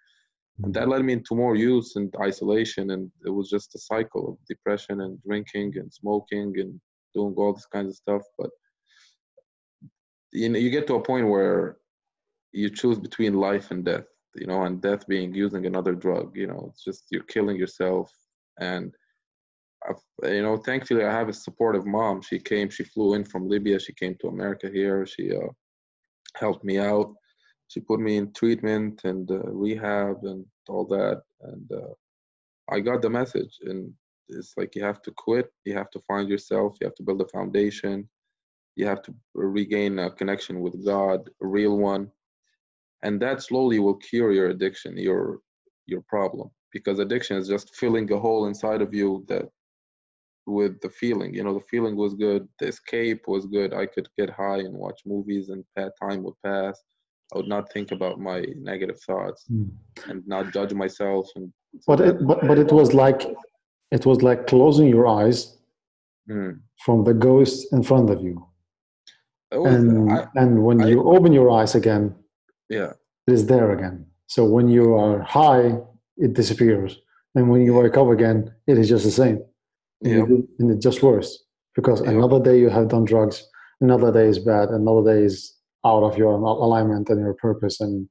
and 0.64 0.74
that 0.74 0.88
led 0.88 1.04
me 1.04 1.14
into 1.14 1.36
more 1.36 1.56
use 1.56 1.96
and 1.96 2.14
isolation 2.20 2.92
and 2.92 3.12
it 3.26 3.30
was 3.30 3.50
just 3.50 3.76
a 3.76 3.80
cycle 3.80 4.30
of 4.30 4.38
depression 4.48 5.02
and 5.02 5.22
drinking 5.22 5.74
and 5.78 5.94
smoking 5.94 6.54
and 6.60 6.80
doing 7.14 7.34
all 7.38 7.54
this 7.54 7.68
kinds 7.68 7.90
of 7.90 7.96
stuff. 7.96 8.24
But 8.38 8.50
you 10.32 10.50
know 10.50 10.60
you 10.60 10.70
get 10.70 10.88
to 10.88 10.96
a 10.96 11.02
point 11.02 11.28
where 11.28 11.78
you 12.52 12.70
choose 12.70 13.00
between 13.00 13.34
life 13.34 13.72
and 13.72 13.86
death 13.86 14.08
you 14.36 14.48
know 14.48 14.64
and 14.64 14.82
death 14.82 15.08
being 15.08 15.34
using 15.34 15.66
another 15.66 15.94
drug 15.94 16.36
you 16.36 16.48
know 16.48 16.68
it's 16.72 16.84
just 16.84 17.06
you're 17.12 17.24
killing 17.24 17.58
yourself. 17.58 18.12
And 18.60 18.94
I've, 19.88 20.32
you 20.34 20.42
know 20.42 20.58
thankfully 20.58 21.06
i 21.06 21.12
have 21.12 21.30
a 21.30 21.34
supportive 21.34 21.86
mom. 21.86 22.24
She 22.24 22.40
came 22.40 22.70
she 22.70 22.84
flew 22.84 23.14
in 23.14 23.26
from 23.26 23.48
libya. 23.48 23.80
She 23.80 23.94
came 23.94 24.16
to 24.22 24.28
america 24.30 24.70
here. 24.74 25.06
She 25.06 25.36
uh, 25.36 25.52
helped 26.36 26.64
me 26.64 26.80
out 26.80 27.14
she 27.68 27.80
put 27.80 28.00
me 28.00 28.18
in 28.18 28.32
treatment 28.34 29.02
and 29.04 29.30
uh, 29.32 29.40
rehab 29.44 30.24
and 30.24 30.46
all 30.70 30.86
that 30.86 31.22
and 31.42 31.72
uh, 31.72 31.94
i 32.70 32.80
got 32.80 33.02
the 33.02 33.10
message 33.10 33.58
and 33.64 33.92
it's 34.30 34.54
like 34.58 34.76
you 34.76 34.84
have 34.84 35.02
to 35.02 35.12
quit 35.12 35.52
you 35.66 35.74
have 35.74 35.90
to 35.90 36.00
find 36.02 36.30
yourself 36.30 36.76
you 36.80 36.86
have 36.88 36.96
to 36.96 37.04
build 37.04 37.22
a 37.22 37.28
foundation 37.28 38.08
you 38.76 38.86
have 38.86 39.02
to 39.02 39.14
regain 39.34 40.00
a 40.00 40.12
connection 40.12 40.60
with 40.62 40.86
god 40.86 41.30
a 41.42 41.48
real 41.48 41.78
one 41.78 42.10
and 43.04 43.22
that 43.22 43.42
slowly 43.42 43.80
will 43.80 43.96
cure 43.96 44.32
your 44.32 44.50
addiction 44.50 44.98
your 44.98 45.40
your 45.86 46.02
problem 46.02 46.50
because 46.74 47.00
addiction 47.00 47.38
is 47.38 47.48
just 47.48 47.76
filling 47.76 48.12
a 48.12 48.20
hole 48.20 48.48
inside 48.48 48.82
of 48.82 48.94
you 48.94 49.24
that 49.28 49.46
with 50.46 50.80
the 50.82 50.90
feeling 50.90 51.34
you 51.34 51.44
know 51.44 51.54
the 51.54 51.66
feeling 51.72 51.96
was 51.96 52.14
good 52.14 52.48
the 52.60 52.68
escape 52.68 53.24
was 53.28 53.46
good 53.46 53.74
i 53.74 53.86
could 53.86 54.08
get 54.18 54.30
high 54.30 54.60
and 54.60 54.74
watch 54.74 55.02
movies 55.06 55.50
and 55.50 55.64
time 56.02 56.24
would 56.24 56.36
pass 56.44 56.82
I 57.34 57.38
would 57.38 57.48
not 57.48 57.72
think 57.72 57.92
about 57.92 58.20
my 58.20 58.46
negative 58.58 59.00
thoughts 59.02 59.46
mm. 59.52 59.70
and 60.08 60.26
not 60.28 60.54
judge 60.54 60.74
myself. 60.74 61.30
And 61.36 61.52
but 61.86 62.00
it, 62.00 62.26
but 62.26 62.48
but 62.48 62.58
it 62.58 62.72
was 62.72 62.94
like 62.94 63.26
it 63.92 64.06
was 64.06 64.22
like 64.22 64.48
closing 64.48 64.88
your 64.88 65.08
eyes 65.08 65.58
mm. 66.30 66.60
from 66.86 67.04
the 67.04 67.14
ghost 67.14 67.74
in 67.74 67.84
front 67.84 68.10
of 68.10 68.22
you. 68.22 68.46
Was, 69.52 69.74
and 69.74 70.12
I, 70.12 70.28
and 70.36 70.64
when 70.64 70.82
I, 70.82 70.90
you 70.90 71.04
open 71.04 71.34
your 71.34 71.50
eyes 71.52 71.76
again, 71.76 72.16
yeah, 72.70 72.94
it 73.28 73.34
is 73.34 73.46
there 73.46 73.72
again. 73.72 74.06
So 74.28 74.46
when 74.46 74.68
you 74.68 74.96
are 74.96 75.22
high, 75.22 75.78
it 76.18 76.34
disappears, 76.34 76.98
and 77.36 77.50
when 77.50 77.62
you 77.62 77.74
wake 77.74 77.98
up 77.98 78.10
again, 78.10 78.54
it 78.68 78.78
is 78.78 78.90
just 78.90 79.06
the 79.06 79.12
same. 79.12 79.44
Yeah, 80.02 80.24
and 80.60 80.72
it's 80.72 80.84
just 80.84 81.02
worse 81.02 81.44
because 81.76 82.02
yeah. 82.02 82.12
another 82.12 82.40
day 82.40 82.60
you 82.60 82.70
have 82.70 82.90
done 82.90 83.06
drugs, 83.06 83.48
another 83.82 84.12
day 84.12 84.28
is 84.28 84.40
bad, 84.40 84.70
another 84.70 85.14
day 85.14 85.24
is 85.24 85.57
out 85.88 86.04
of 86.04 86.18
your 86.18 86.34
alignment 86.34 87.10
and 87.10 87.20
your 87.20 87.34
purpose 87.48 87.80
and 87.82 88.08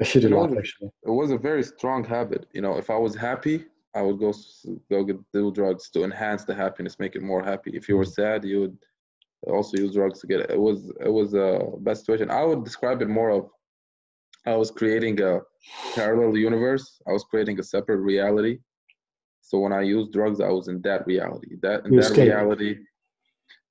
a 0.00 0.04
shitty 0.04 0.24
you 0.24 0.30
know, 0.30 0.40
life 0.42 0.58
actually. 0.58 0.90
it 1.08 1.14
was 1.20 1.30
a 1.30 1.38
very 1.38 1.62
strong 1.62 2.04
habit. 2.04 2.46
You 2.56 2.62
know 2.64 2.74
if 2.82 2.88
i 2.96 2.98
was 3.06 3.14
happy 3.28 3.56
i 3.98 4.02
would 4.06 4.18
go 4.24 4.32
go 4.90 4.98
get 5.08 5.18
do 5.32 5.50
drugs 5.58 5.84
to 5.90 5.98
enhance 6.08 6.42
the 6.44 6.54
happiness 6.54 7.02
make 7.04 7.14
it 7.16 7.22
more 7.22 7.42
happy. 7.52 7.70
If 7.80 7.88
you 7.88 7.96
were 7.96 8.10
mm-hmm. 8.10 8.22
sad 8.22 8.44
you 8.44 8.58
would 8.62 8.78
also 9.54 9.78
use 9.84 9.94
drugs 9.94 10.20
to 10.20 10.26
get 10.26 10.40
it. 10.44 10.50
It 10.50 10.60
was 10.68 10.78
it 11.08 11.12
was 11.20 11.30
a 11.34 11.48
best 11.86 12.00
situation. 12.02 12.30
I 12.30 12.44
would 12.48 12.62
describe 12.64 13.00
it 13.04 13.08
more 13.20 13.30
of 13.38 13.42
i 14.46 14.56
was 14.62 14.70
creating 14.70 15.16
a 15.30 15.32
parallel 15.94 16.36
universe. 16.50 16.86
I 17.08 17.12
was 17.16 17.24
creating 17.30 17.56
a 17.60 17.66
separate 17.74 18.02
reality. 18.12 18.54
So 19.48 19.54
when 19.62 19.74
i 19.80 19.82
used 19.96 20.12
drugs 20.16 20.40
i 20.48 20.52
was 20.58 20.68
in 20.72 20.78
that 20.88 21.06
reality. 21.12 21.52
That 21.64 21.78
in 21.86 21.96
that 21.96 22.16
reality 22.26 22.72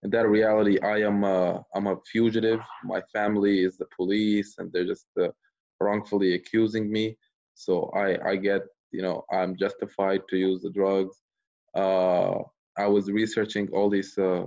in 0.03 0.09
that 0.11 0.29
reality, 0.29 0.79
I 0.79 0.99
am 0.99 1.23
a, 1.23 1.63
I'm 1.75 1.87
a 1.87 1.97
fugitive. 2.11 2.61
My 2.83 3.01
family 3.13 3.63
is 3.63 3.77
the 3.77 3.87
police, 3.95 4.55
and 4.57 4.71
they're 4.71 4.85
just 4.85 5.07
uh, 5.19 5.29
wrongfully 5.79 6.35
accusing 6.35 6.91
me. 6.91 7.17
So 7.53 7.91
I 7.93 8.29
I 8.29 8.35
get 8.37 8.61
you 8.91 9.01
know 9.01 9.25
I'm 9.31 9.57
justified 9.57 10.21
to 10.29 10.37
use 10.37 10.61
the 10.61 10.71
drugs. 10.71 11.15
Uh, 11.75 12.39
I 12.77 12.87
was 12.87 13.11
researching 13.11 13.67
all 13.73 13.89
these 13.89 14.17
uh, 14.17 14.45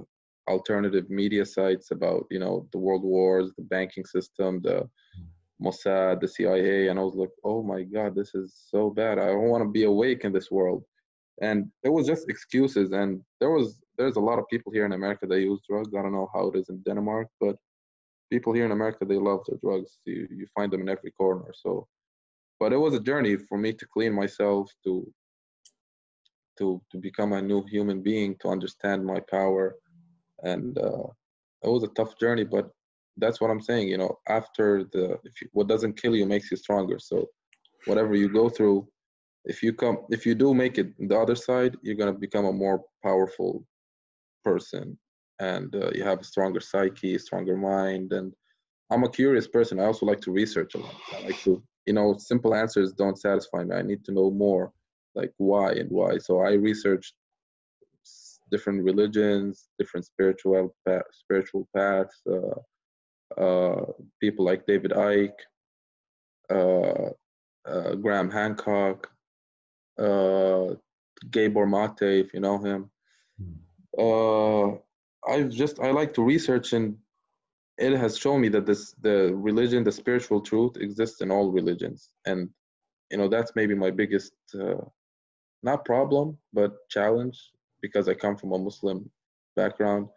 alternative 0.48 1.10
media 1.10 1.44
sites 1.44 1.90
about 1.90 2.26
you 2.30 2.38
know 2.38 2.66
the 2.72 2.78
world 2.78 3.04
wars, 3.04 3.52
the 3.58 3.64
banking 3.64 4.06
system, 4.06 4.60
the 4.62 4.88
Mossad, 5.62 6.20
the 6.20 6.28
CIA, 6.28 6.88
and 6.88 6.98
I 6.98 7.02
was 7.02 7.14
like, 7.14 7.30
oh 7.44 7.62
my 7.62 7.82
god, 7.82 8.14
this 8.14 8.34
is 8.34 8.54
so 8.70 8.90
bad. 8.90 9.18
I 9.18 9.26
don't 9.26 9.48
want 9.48 9.62
to 9.62 9.70
be 9.70 9.84
awake 9.84 10.24
in 10.24 10.32
this 10.32 10.50
world. 10.50 10.84
And 11.40 11.70
it 11.82 11.88
was 11.88 12.06
just 12.06 12.28
excuses. 12.28 12.92
And 12.92 13.20
there 13.40 13.50
was 13.50 13.81
there's 14.02 14.16
a 14.16 14.28
lot 14.30 14.40
of 14.40 14.48
people 14.48 14.72
here 14.72 14.84
in 14.84 14.92
America 14.92 15.26
that 15.26 15.40
use 15.40 15.60
drugs. 15.68 15.94
I 15.94 16.02
don't 16.02 16.12
know 16.12 16.28
how 16.34 16.48
it 16.48 16.56
is 16.58 16.68
in 16.68 16.78
Denmark, 16.82 17.28
but 17.40 17.56
people 18.30 18.52
here 18.52 18.64
in 18.64 18.72
America 18.72 19.04
they 19.04 19.20
love 19.30 19.40
their 19.46 19.58
drugs. 19.64 19.90
You 20.04 20.26
you 20.38 20.46
find 20.56 20.72
them 20.72 20.82
in 20.84 20.88
every 20.96 21.12
corner. 21.22 21.50
So, 21.64 21.86
but 22.60 22.72
it 22.72 22.80
was 22.84 22.94
a 22.94 23.06
journey 23.10 23.34
for 23.48 23.58
me 23.64 23.70
to 23.74 23.86
clean 23.94 24.12
myself 24.22 24.64
to 24.84 24.92
to 26.58 26.66
to 26.90 26.96
become 27.08 27.32
a 27.32 27.46
new 27.50 27.60
human 27.74 27.98
being, 28.10 28.30
to 28.40 28.48
understand 28.56 29.10
my 29.12 29.20
power, 29.36 29.64
and 30.52 30.70
uh, 30.88 31.08
it 31.66 31.70
was 31.76 31.84
a 31.84 31.94
tough 31.98 32.12
journey. 32.22 32.46
But 32.56 32.66
that's 33.22 33.40
what 33.40 33.50
I'm 33.52 33.64
saying. 33.70 33.86
You 33.92 33.98
know, 34.02 34.12
after 34.38 34.66
the 34.94 35.04
if 35.28 35.34
you, 35.40 35.46
what 35.56 35.68
doesn't 35.72 36.00
kill 36.02 36.14
you 36.16 36.26
makes 36.34 36.50
you 36.50 36.56
stronger. 36.56 36.98
So, 37.10 37.16
whatever 37.88 38.14
you 38.22 38.28
go 38.40 38.48
through, 38.56 38.78
if 39.52 39.62
you 39.64 39.72
come 39.82 39.98
if 40.16 40.26
you 40.26 40.34
do 40.44 40.48
make 40.64 40.76
it 40.82 40.88
the 41.10 41.18
other 41.24 41.38
side, 41.48 41.72
you're 41.82 42.00
gonna 42.00 42.20
become 42.26 42.46
a 42.46 42.60
more 42.64 42.78
powerful 43.08 43.52
person, 44.44 44.98
and 45.40 45.74
uh, 45.74 45.90
you 45.94 46.04
have 46.04 46.20
a 46.20 46.24
stronger 46.24 46.60
psyche, 46.60 47.18
stronger 47.18 47.56
mind, 47.56 48.12
and 48.12 48.32
I'm 48.90 49.04
a 49.04 49.08
curious 49.08 49.48
person. 49.48 49.80
I 49.80 49.84
also 49.84 50.06
like 50.06 50.20
to 50.22 50.32
research 50.32 50.74
a 50.74 50.78
lot. 50.78 50.94
I 51.14 51.20
like 51.20 51.42
to, 51.44 51.62
you 51.86 51.94
know, 51.94 52.16
simple 52.18 52.54
answers 52.54 52.92
don't 52.92 53.18
satisfy 53.18 53.64
me. 53.64 53.74
I 53.74 53.82
need 53.82 54.04
to 54.04 54.12
know 54.12 54.30
more 54.30 54.72
like 55.14 55.32
why 55.38 55.72
and 55.72 55.90
why. 55.90 56.18
So 56.18 56.40
I 56.40 56.52
researched 56.52 57.14
different 58.50 58.84
religions, 58.84 59.68
different 59.78 60.04
spiritual 60.06 60.74
path, 60.86 61.02
spiritual 61.12 61.66
paths, 61.74 62.20
uh, 62.30 63.40
uh, 63.40 63.86
people 64.20 64.44
like 64.44 64.66
David 64.66 64.92
Icke, 64.92 65.40
uh, 66.50 67.10
uh 67.66 67.94
Graham 67.94 68.30
Hancock, 68.30 69.08
uh, 69.98 70.74
Gabor 71.30 71.66
Mate, 71.66 72.20
if 72.24 72.34
you 72.34 72.40
know 72.40 72.58
him. 72.58 72.90
Uh, 73.98 74.72
I've 75.28 75.50
just 75.50 75.80
I 75.80 75.90
like 75.90 76.14
to 76.14 76.22
research 76.22 76.72
and 76.72 76.96
it 77.78 77.96
has 77.96 78.18
shown 78.18 78.40
me 78.40 78.48
that 78.50 78.66
this 78.66 78.94
the 79.00 79.34
religion, 79.34 79.84
the 79.84 79.92
spiritual 79.92 80.40
truth 80.40 80.76
exists 80.76 81.20
in 81.20 81.30
all 81.30 81.50
religions, 81.50 82.10
and 82.26 82.48
you 83.10 83.18
know 83.18 83.28
that's 83.28 83.52
maybe 83.54 83.74
my 83.74 83.90
biggest 83.90 84.32
uh, 84.58 84.84
not 85.62 85.84
problem 85.84 86.38
but 86.52 86.72
challenge 86.90 87.38
because 87.80 88.08
I 88.08 88.14
come 88.14 88.36
from 88.36 88.52
a 88.52 88.58
Muslim 88.58 89.10
background 89.56 90.08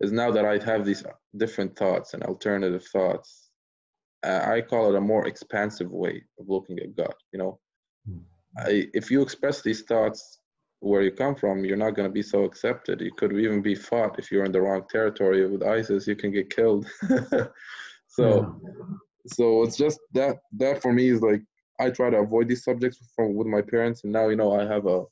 is 0.00 0.12
now 0.12 0.30
that 0.30 0.44
I 0.44 0.58
have 0.64 0.84
these 0.84 1.04
different 1.36 1.76
thoughts 1.76 2.14
and 2.14 2.22
alternative 2.24 2.84
thoughts. 2.84 3.50
Uh, 4.24 4.40
I 4.44 4.60
call 4.60 4.88
it 4.88 4.96
a 4.96 5.00
more 5.00 5.26
expansive 5.26 5.90
way 5.90 6.24
of 6.38 6.48
looking 6.48 6.78
at 6.78 6.96
God. 6.96 7.14
You 7.32 7.38
know, 7.38 7.60
hmm. 8.06 8.18
I, 8.58 8.88
if 8.94 9.10
you 9.10 9.22
express 9.22 9.62
these 9.62 9.82
thoughts 9.82 10.38
where 10.82 11.02
you 11.02 11.12
come 11.12 11.36
from, 11.36 11.64
you're 11.64 11.76
not 11.76 11.94
going 11.94 12.08
to 12.08 12.12
be 12.12 12.22
so 12.22 12.42
accepted. 12.42 13.00
You 13.00 13.12
could 13.12 13.32
even 13.38 13.62
be 13.62 13.76
fought 13.76 14.18
if 14.18 14.32
you're 14.32 14.44
in 14.44 14.50
the 14.50 14.60
wrong 14.60 14.82
territory 14.90 15.48
with 15.48 15.62
ISIS. 15.62 16.08
You 16.08 16.16
can 16.16 16.32
get 16.32 16.54
killed. 16.54 16.86
so, 18.08 18.58
yeah. 18.64 18.96
so 19.28 19.62
it's 19.62 19.76
just 19.76 20.00
that 20.12 20.38
that 20.58 20.82
for 20.82 20.92
me 20.92 21.08
is 21.08 21.22
like 21.22 21.42
I 21.78 21.90
try 21.90 22.10
to 22.10 22.18
avoid 22.18 22.48
these 22.48 22.64
subjects 22.64 22.98
from 23.14 23.34
with 23.34 23.46
my 23.46 23.62
parents, 23.62 24.02
and 24.02 24.12
now 24.12 24.28
you 24.28 24.36
know 24.36 24.58
I 24.60 24.64
have 24.66 24.86
a 24.86 25.04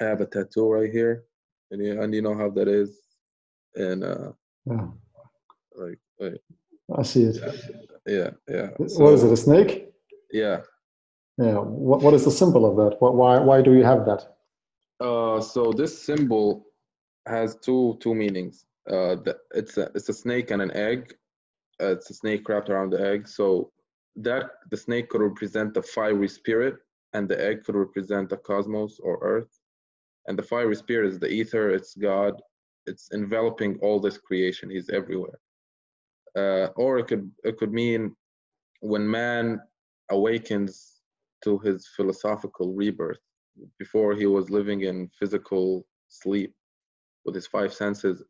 I 0.00 0.04
have 0.04 0.20
a 0.20 0.26
tattoo 0.26 0.70
right 0.70 0.90
here, 0.90 1.24
and 1.72 1.84
you, 1.84 2.00
and 2.00 2.14
you 2.14 2.22
know 2.22 2.36
how 2.36 2.50
that 2.50 2.68
is, 2.68 2.96
and 3.74 4.04
uh, 4.04 4.32
yeah. 4.66 4.86
like 5.74 5.98
wait. 6.20 6.38
I 6.96 7.02
see 7.02 7.24
it. 7.24 7.38
Yeah, 8.06 8.30
yeah. 8.48 8.68
So, 8.86 9.02
what 9.02 9.14
is 9.14 9.24
it? 9.24 9.32
A 9.32 9.36
snake? 9.36 9.88
Yeah. 10.30 10.60
Yeah. 11.38 11.58
What 11.58 12.02
What 12.02 12.14
is 12.14 12.24
the 12.24 12.30
symbol 12.30 12.64
of 12.64 12.76
that? 12.76 13.02
Why 13.02 13.40
Why 13.40 13.62
do 13.62 13.74
you 13.74 13.82
have 13.82 14.06
that? 14.06 14.35
Uh, 15.00 15.40
so 15.40 15.72
this 15.72 16.02
symbol 16.02 16.66
has 17.26 17.56
two 17.56 17.96
two 18.00 18.14
meanings. 18.14 18.66
Uh, 18.88 19.16
the, 19.16 19.36
it's 19.54 19.76
a 19.76 19.90
it's 19.94 20.08
a 20.08 20.14
snake 20.14 20.50
and 20.50 20.62
an 20.62 20.70
egg. 20.76 21.14
Uh, 21.80 21.92
it's 21.92 22.10
a 22.10 22.14
snake 22.14 22.48
wrapped 22.48 22.70
around 22.70 22.90
the 22.90 23.00
egg. 23.00 23.28
So 23.28 23.72
that 24.16 24.50
the 24.70 24.76
snake 24.76 25.10
could 25.10 25.20
represent 25.20 25.74
the 25.74 25.82
fiery 25.82 26.28
spirit 26.28 26.76
and 27.12 27.28
the 27.28 27.42
egg 27.42 27.64
could 27.64 27.74
represent 27.74 28.30
the 28.30 28.36
cosmos 28.38 28.98
or 29.02 29.18
earth 29.22 29.60
and 30.26 30.38
the 30.38 30.42
fiery 30.42 30.74
spirit 30.74 31.08
is 31.08 31.18
the 31.18 31.28
ether 31.28 31.70
it's 31.70 31.94
god 31.94 32.34
it's 32.86 33.10
enveloping 33.12 33.78
all 33.82 34.00
this 34.00 34.18
creation 34.18 34.70
he's 34.70 34.88
everywhere 34.90 35.38
uh, 36.36 36.66
or 36.76 36.98
it 36.98 37.06
could 37.06 37.30
it 37.44 37.56
could 37.58 37.72
mean 37.72 38.14
when 38.80 39.08
man 39.08 39.60
awakens 40.10 41.00
to 41.44 41.58
his 41.58 41.86
philosophical 41.96 42.72
rebirth 42.74 43.25
before 43.78 44.14
he 44.14 44.26
was 44.26 44.50
living 44.50 44.82
in 44.82 45.10
physical 45.18 45.86
sleep 46.08 46.54
with 47.24 47.34
his 47.34 47.46
five 47.46 47.72
senses 47.72 48.22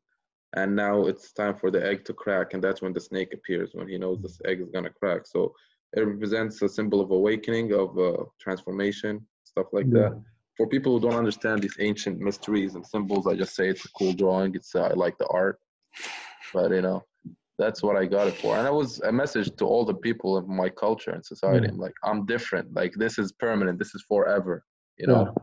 and 0.54 0.74
now 0.74 1.06
it's 1.06 1.32
time 1.32 1.54
for 1.54 1.70
the 1.70 1.84
egg 1.84 2.04
to 2.04 2.14
crack 2.14 2.54
and 2.54 2.62
that's 2.62 2.82
when 2.82 2.92
the 2.92 3.00
snake 3.00 3.34
appears 3.34 3.70
when 3.74 3.88
he 3.88 3.98
knows 3.98 4.20
this 4.22 4.40
egg 4.46 4.60
is 4.60 4.70
going 4.70 4.84
to 4.84 4.90
crack 4.90 5.26
so 5.26 5.52
it 5.94 6.06
represents 6.06 6.60
a 6.62 6.68
symbol 6.68 7.00
of 7.00 7.10
awakening, 7.10 7.72
of 7.72 7.98
uh, 7.98 8.24
transformation, 8.40 9.26
stuff 9.44 9.66
like 9.72 9.86
yeah. 9.86 10.00
that. 10.00 10.22
For 10.56 10.66
people 10.66 10.92
who 10.92 11.08
don't 11.08 11.18
understand 11.18 11.62
these 11.62 11.76
ancient 11.80 12.18
mysteries 12.18 12.74
and 12.74 12.86
symbols, 12.86 13.26
I 13.26 13.34
just 13.34 13.54
say 13.54 13.68
it's 13.68 13.84
a 13.84 13.90
cool 13.90 14.12
drawing. 14.12 14.54
It's 14.54 14.74
uh, 14.74 14.84
I 14.84 14.94
like 14.94 15.18
the 15.18 15.26
art, 15.26 15.58
but 16.52 16.70
you 16.70 16.80
know, 16.80 17.04
that's 17.58 17.82
what 17.82 17.96
I 17.96 18.06
got 18.06 18.26
it 18.26 18.36
for. 18.36 18.56
And 18.56 18.66
it 18.66 18.72
was 18.72 19.00
a 19.00 19.12
message 19.12 19.54
to 19.56 19.66
all 19.66 19.84
the 19.84 19.94
people 19.94 20.36
of 20.36 20.48
my 20.48 20.68
culture 20.70 21.10
and 21.10 21.24
society. 21.24 21.66
Yeah. 21.66 21.72
I'm 21.72 21.78
like, 21.78 21.94
I'm 22.04 22.24
different. 22.24 22.72
Like 22.72 22.94
this 22.94 23.18
is 23.18 23.32
permanent. 23.32 23.78
This 23.78 23.94
is 23.94 24.02
forever. 24.08 24.64
You 24.98 25.06
know, 25.08 25.34
yeah. 25.36 25.42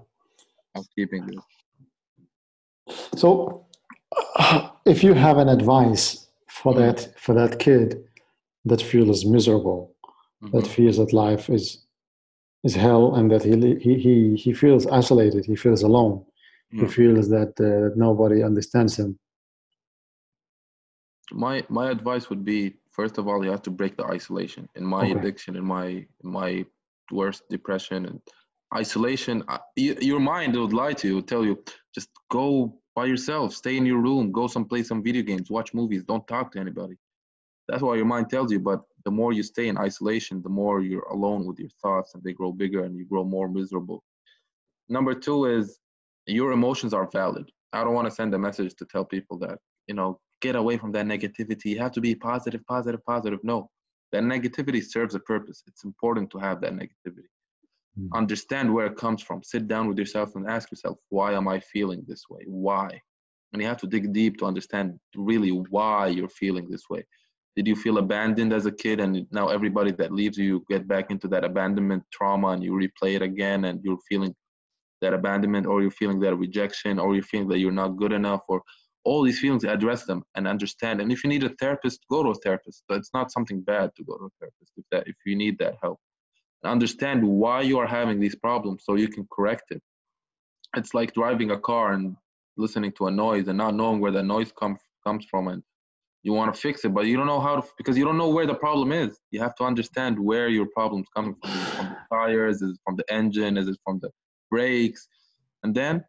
I'm 0.76 0.84
keeping 0.96 1.26
this. 1.28 2.98
So, 3.16 3.66
if 4.86 5.04
you 5.04 5.14
have 5.14 5.38
an 5.38 5.50
advice 5.50 6.28
for 6.50 6.74
mm. 6.74 6.78
that 6.78 7.20
for 7.20 7.34
that 7.36 7.60
kid 7.60 8.04
that 8.66 8.82
feels 8.82 9.26
miserable 9.26 9.96
mm-hmm. 10.44 10.56
that 10.56 10.68
feels 10.68 10.98
that 10.98 11.14
life 11.14 11.50
is 11.50 11.86
is 12.64 12.76
hell 12.76 13.16
and 13.16 13.32
that 13.32 13.44
he 13.44 13.56
he 13.86 13.94
he, 14.06 14.36
he 14.36 14.54
feels 14.54 14.88
isolated 14.88 15.46
he 15.46 15.56
feels 15.56 15.84
alone 15.84 16.16
mm-hmm. 16.20 16.82
he 16.82 16.92
feels 16.92 17.30
that 17.30 17.54
uh, 17.60 17.94
nobody 17.96 18.44
understands 18.44 18.98
him 18.98 19.18
my 21.32 21.64
my 21.70 21.90
advice 21.90 22.30
would 22.30 22.46
be 22.46 22.74
first 22.92 23.18
of 23.18 23.28
all 23.28 23.44
you 23.44 23.52
have 23.52 23.62
to 23.62 23.72
break 23.72 23.98
the 23.98 24.06
isolation 24.06 24.68
in 24.76 24.86
my 24.86 25.04
okay. 25.04 25.14
addiction 25.14 25.56
in 25.56 25.66
my 25.66 25.88
in 26.24 26.30
my 26.42 26.66
worst 27.12 27.44
depression 27.50 28.06
and 28.06 28.22
isolation 28.76 29.44
uh, 29.48 29.58
your 29.76 30.20
mind 30.20 30.56
would 30.56 30.74
lie 30.74 30.94
to 30.94 31.08
you 31.08 31.22
tell 31.22 31.46
you 31.46 31.62
just 31.94 32.10
go 32.32 32.80
by 32.96 33.06
yourself 33.06 33.54
stay 33.54 33.78
in 33.78 33.86
your 33.86 34.00
room 34.00 34.32
go 34.32 34.48
some 34.48 34.66
play 34.66 34.84
some 34.84 35.04
video 35.04 35.22
games 35.22 35.50
watch 35.50 35.74
movies 35.74 36.04
don't 36.04 36.28
talk 36.28 36.52
to 36.52 36.60
anybody 36.60 36.96
that's 37.68 37.82
why 37.82 37.96
your 37.96 38.06
mind 38.06 38.30
tells 38.30 38.52
you 38.52 38.60
but 38.60 38.82
the 39.06 39.12
more 39.12 39.34
you 39.34 39.44
stay 39.44 39.68
in 39.68 39.78
isolation, 39.78 40.42
the 40.42 40.50
more 40.50 40.82
you're 40.82 41.08
alone 41.10 41.46
with 41.46 41.60
your 41.60 41.70
thoughts 41.82 42.14
and 42.14 42.24
they 42.24 42.34
grow 42.34 42.52
bigger 42.52 42.84
and 42.84 42.96
you 42.96 43.06
grow 43.06 43.24
more 43.24 43.48
miserable. 43.48 44.04
Number 44.90 45.14
two 45.14 45.46
is 45.46 45.80
your 46.26 46.52
emotions 46.52 46.94
are 46.94 47.10
valid. 47.12 47.50
I 47.74 47.84
don't 47.84 47.94
want 47.94 48.08
to 48.08 48.14
send 48.14 48.34
a 48.34 48.40
message 48.40 48.76
to 48.76 48.86
tell 48.86 49.04
people 49.04 49.38
that, 49.40 49.60
you 49.88 49.96
know, 49.96 50.20
get 50.42 50.56
away 50.56 50.78
from 50.78 50.92
that 50.94 51.06
negativity. 51.06 51.66
You 51.66 51.80
have 51.80 51.92
to 51.94 52.02
be 52.02 52.16
positive, 52.16 52.66
positive, 52.66 53.04
positive. 53.06 53.40
No, 53.44 53.70
that 54.12 54.24
negativity 54.24 54.84
serves 54.84 55.16
a 55.16 55.20
purpose. 55.20 55.64
It's 55.68 55.84
important 55.84 56.30
to 56.32 56.38
have 56.38 56.62
that 56.62 56.74
negativity. 56.74 57.28
Mm-hmm. 58.00 58.18
Understand 58.18 58.74
where 58.74 58.88
it 58.88 58.98
comes 58.98 59.22
from. 59.22 59.44
Sit 59.44 59.68
down 59.68 59.88
with 59.88 59.98
yourself 59.98 60.36
and 60.36 60.50
ask 60.50 60.72
yourself, 60.72 60.98
why 61.10 61.34
am 61.34 61.48
I 61.48 61.60
feeling 61.60 62.04
this 62.08 62.24
way? 62.30 62.42
Why? 62.48 62.90
And 63.52 63.62
you 63.62 63.68
have 63.68 63.78
to 63.82 63.88
dig 63.88 64.14
deep 64.14 64.38
to 64.40 64.46
understand 64.46 65.00
really 65.16 65.50
why 65.50 66.08
you're 66.08 66.30
feeling 66.30 66.70
this 66.70 66.90
way 66.90 67.06
did 67.56 67.68
you 67.68 67.76
feel 67.76 67.98
abandoned 68.00 68.52
as 68.52 68.66
a 68.66 68.72
kid 68.72 69.00
and 69.00 69.28
now 69.32 69.48
everybody 69.50 69.92
that 69.92 70.12
leaves 70.12 70.38
you, 70.38 70.46
you 70.46 70.66
get 70.70 70.88
back 70.88 71.12
into 71.12 71.28
that 71.28 71.44
abandonment 71.44 72.04
trauma 72.12 72.50
and 72.50 72.64
you 72.64 72.72
replay 72.72 73.16
it 73.16 73.22
again 73.22 73.66
and 73.66 73.80
you're 73.84 74.00
feeling 74.10 74.34
that 75.02 75.14
abandonment 75.14 75.66
or 75.66 75.82
you're 75.82 75.92
feeling 75.92 76.20
that 76.20 76.36
rejection 76.36 76.98
or 76.98 77.14
you're 77.14 77.24
feeling 77.24 77.48
that 77.48 77.60
you're 77.60 77.72
not 77.72 77.98
good 77.98 78.14
enough 78.14 78.42
or 78.48 78.62
all 79.06 79.22
these 79.22 79.40
feelings 79.40 79.64
address 79.66 80.06
them 80.06 80.24
and 80.36 80.48
understand 80.48 81.02
and 81.02 81.12
if 81.12 81.24
you 81.24 81.30
need 81.30 81.44
a 81.44 81.50
therapist 81.60 82.00
go 82.10 82.24
to 82.24 82.30
a 82.30 82.36
therapist 82.36 82.84
but 82.88 82.98
it's 82.98 83.14
not 83.14 83.32
something 83.32 83.62
bad 83.62 83.92
to 83.96 84.04
go 84.06 84.18
to 84.18 84.26
a 84.26 84.30
therapist 84.40 84.72
if 84.78 84.86
that 84.92 85.06
if 85.08 85.16
you 85.26 85.36
need 85.36 85.58
that 85.60 85.76
help 85.82 86.00
understand 86.64 87.24
why 87.24 87.62
you 87.62 87.78
are 87.78 87.88
having 87.88 88.20
these 88.20 88.36
problems 88.36 88.84
so 88.86 88.96
you 88.96 89.08
can 89.08 89.28
correct 89.32 89.66
it 89.72 89.82
it's 90.76 90.94
like 90.94 91.14
driving 91.14 91.52
a 91.52 91.60
car 91.60 91.94
and 91.94 92.16
listening 92.58 92.92
to 92.92 93.08
a 93.08 93.12
noise 93.12 93.48
and 93.48 93.58
not 93.58 93.76
knowing 93.76 94.00
where 94.00 94.12
that 94.12 94.24
noise 94.24 94.52
comes 94.52 94.80
comes 95.06 95.26
from 95.30 95.48
and 95.48 95.64
you 96.24 96.32
want 96.32 96.54
to 96.54 96.60
fix 96.60 96.86
it, 96.86 96.94
but 96.94 97.06
you 97.06 97.18
don't 97.18 97.28
know 97.28 97.42
how 97.42 97.58
to 97.58 97.68
because 97.78 97.98
you 97.98 98.06
don't 98.06 98.18
know 98.18 98.30
where 98.30 98.48
the 98.48 98.56
problem 98.56 98.94
is. 98.94 99.20
You 99.32 99.42
have 99.42 99.56
to 99.56 99.66
understand 99.66 100.18
where 100.18 100.48
your 100.48 100.68
problem's 100.68 101.08
coming 101.14 101.36
from. 101.44 101.52
From 101.52 101.90
the 101.90 102.16
tires? 102.16 102.62
Is 102.62 102.72
it 102.72 102.80
from 102.86 102.96
the 102.96 103.14
engine? 103.14 103.58
Is 103.58 103.68
it 103.68 103.78
from 103.84 104.00
the 104.02 104.10
brakes? 104.50 105.08
And 105.64 105.76
then 105.76 106.04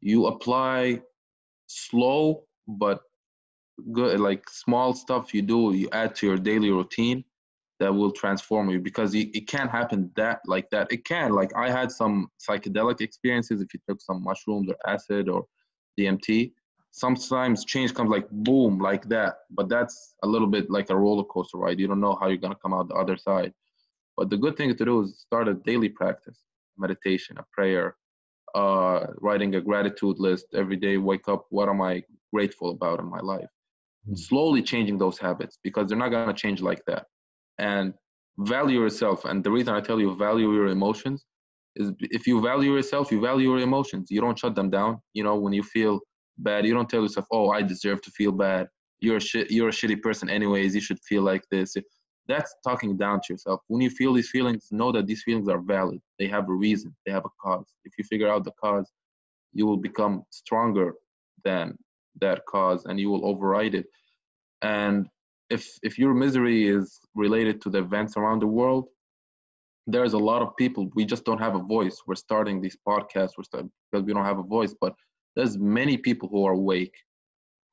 you 0.00 0.26
apply 0.26 1.02
slow 1.66 2.44
but 2.68 3.00
good 3.92 4.20
like 4.20 4.48
small 4.48 4.92
stuff 4.94 5.32
you 5.34 5.42
do 5.42 5.72
you 5.74 5.88
add 5.92 6.14
to 6.14 6.26
your 6.26 6.36
daily 6.36 6.70
routine 6.70 7.24
that 7.80 7.94
will 7.94 8.10
transform 8.10 8.70
you 8.70 8.80
because 8.80 9.14
it, 9.14 9.28
it 9.34 9.46
can't 9.46 9.70
happen 9.70 10.10
that 10.16 10.40
like 10.46 10.68
that. 10.70 10.92
It 10.92 11.04
can 11.04 11.32
like 11.32 11.54
i 11.56 11.70
had 11.70 11.90
some 11.90 12.28
psychedelic 12.46 13.00
experiences 13.00 13.60
if 13.60 13.72
you 13.74 13.80
took 13.88 14.00
some 14.00 14.22
mushrooms 14.22 14.68
or 14.70 14.76
acid 14.92 15.28
or 15.28 15.46
dmt 15.98 16.52
sometimes 16.90 17.64
change 17.64 17.94
comes 17.94 18.10
like 18.10 18.28
boom 18.30 18.78
like 18.78 19.08
that. 19.08 19.40
But 19.50 19.68
that's 19.68 20.14
a 20.22 20.26
little 20.26 20.48
bit 20.48 20.70
like 20.70 20.90
a 20.90 20.96
roller 20.96 21.24
coaster 21.24 21.58
ride. 21.58 21.78
You 21.78 21.86
don't 21.86 22.00
know 22.00 22.16
how 22.20 22.28
you're 22.28 22.38
going 22.38 22.52
to 22.52 22.58
come 22.58 22.74
out 22.74 22.88
the 22.88 22.94
other 22.94 23.16
side. 23.16 23.52
But 24.16 24.30
the 24.30 24.36
good 24.36 24.56
thing 24.56 24.74
to 24.74 24.84
do 24.84 25.02
is 25.02 25.20
start 25.20 25.48
a 25.48 25.54
daily 25.54 25.88
practice 25.88 26.38
meditation 26.78 27.36
a 27.38 27.44
prayer 27.52 27.96
uh, 28.54 29.06
writing 29.20 29.54
a 29.56 29.60
gratitude 29.60 30.18
list 30.18 30.46
every 30.54 30.76
day 30.76 30.96
wake 30.96 31.28
up 31.28 31.46
what 31.50 31.68
am 31.68 31.82
i 31.82 32.02
grateful 32.32 32.70
about 32.70 33.00
in 33.00 33.06
my 33.06 33.20
life? 33.20 33.50
Mm-hmm. 34.06 34.14
slowly 34.14 34.62
changing 34.62 34.96
those 34.96 35.18
habits 35.18 35.58
because 35.64 35.88
they're 35.88 35.98
not 35.98 36.10
going 36.10 36.28
to 36.28 36.32
change 36.32 36.62
like 36.62 36.82
that 36.86 37.06
and 37.58 37.94
value 38.38 38.80
yourself. 38.80 39.24
And 39.24 39.42
the 39.42 39.50
reason 39.50 39.74
i 39.74 39.80
tell 39.80 40.00
you 40.00 40.14
value 40.16 40.52
your 40.52 40.68
emotions 40.68 41.26
is 41.76 41.92
if 42.00 42.26
you 42.26 42.40
value 42.40 42.74
yourself 42.74 43.10
you 43.10 43.20
value 43.20 43.50
your 43.50 43.58
emotions. 43.60 44.10
You 44.10 44.20
don't 44.20 44.38
shut 44.38 44.54
them 44.54 44.70
down. 44.70 45.00
You 45.14 45.24
know 45.24 45.36
when 45.36 45.52
you 45.52 45.62
feel 45.62 46.00
bad 46.38 46.66
you 46.66 46.74
don't 46.74 46.88
tell 46.88 47.02
yourself 47.02 47.26
oh 47.32 47.50
i 47.50 47.62
deserve 47.62 48.00
to 48.02 48.10
feel 48.10 48.32
bad. 48.32 48.68
You're 49.00 49.16
a 49.16 49.20
shit 49.20 49.50
you're 49.50 49.68
a 49.68 49.72
shitty 49.72 50.02
person 50.02 50.28
anyways. 50.28 50.74
You 50.74 50.80
should 50.80 51.00
feel 51.00 51.22
like 51.22 51.44
this. 51.50 51.76
That's 52.28 52.54
talking 52.62 52.96
down 52.98 53.20
to 53.24 53.32
yourself. 53.32 53.62
When 53.68 53.80
you 53.80 53.88
feel 53.88 54.12
these 54.12 54.28
feelings 54.28 54.68
know 54.70 54.92
that 54.92 55.06
these 55.06 55.22
feelings 55.22 55.48
are 55.48 55.60
valid. 55.60 56.00
They 56.18 56.26
have 56.28 56.48
a 56.48 56.52
reason. 56.52 56.94
They 57.06 57.12
have 57.12 57.24
a 57.24 57.30
cause. 57.40 57.66
If 57.84 57.92
you 57.96 58.04
figure 58.04 58.28
out 58.28 58.44
the 58.44 58.52
cause 58.62 58.90
you 59.52 59.66
will 59.66 59.76
become 59.76 60.22
stronger 60.30 60.94
than 61.44 61.76
that 62.20 62.44
cause 62.46 62.84
and 62.86 62.98
you 63.00 63.10
will 63.10 63.26
override 63.26 63.74
it. 63.74 63.86
And 64.62 65.08
if 65.50 65.78
if 65.82 65.98
your 65.98 66.14
misery 66.14 66.68
is 66.68 66.98
related 67.14 67.60
to 67.62 67.70
the 67.70 67.78
events 67.78 68.16
around 68.16 68.40
the 68.40 68.46
world 68.46 68.88
there's 69.86 70.12
a 70.12 70.18
lot 70.18 70.42
of 70.42 70.56
people 70.56 70.90
we 70.94 71.04
just 71.04 71.24
don't 71.24 71.40
have 71.40 71.54
a 71.54 71.62
voice. 71.62 71.96
We're 72.06 72.14
starting 72.14 72.60
these 72.60 72.76
podcasts 72.86 73.32
we're 73.36 73.44
starting 73.44 73.70
because 73.90 74.04
we 74.04 74.12
don't 74.12 74.24
have 74.24 74.38
a 74.38 74.42
voice 74.58 74.74
but 74.80 74.94
there's 75.34 75.56
many 75.56 75.96
people 75.96 76.28
who 76.28 76.44
are 76.46 76.52
awake 76.52 76.94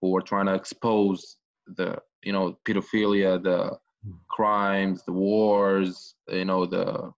who 0.02 0.16
are 0.16 0.22
trying 0.22 0.46
to 0.46 0.54
expose 0.54 1.38
the 1.78 1.98
you 2.24 2.32
know 2.32 2.58
pedophilia 2.66 3.42
the 3.44 3.78
hmm. 4.04 4.18
crimes 4.30 5.04
the 5.06 5.12
wars 5.12 6.16
you 6.30 6.46
know 6.46 6.66
the 6.66 7.12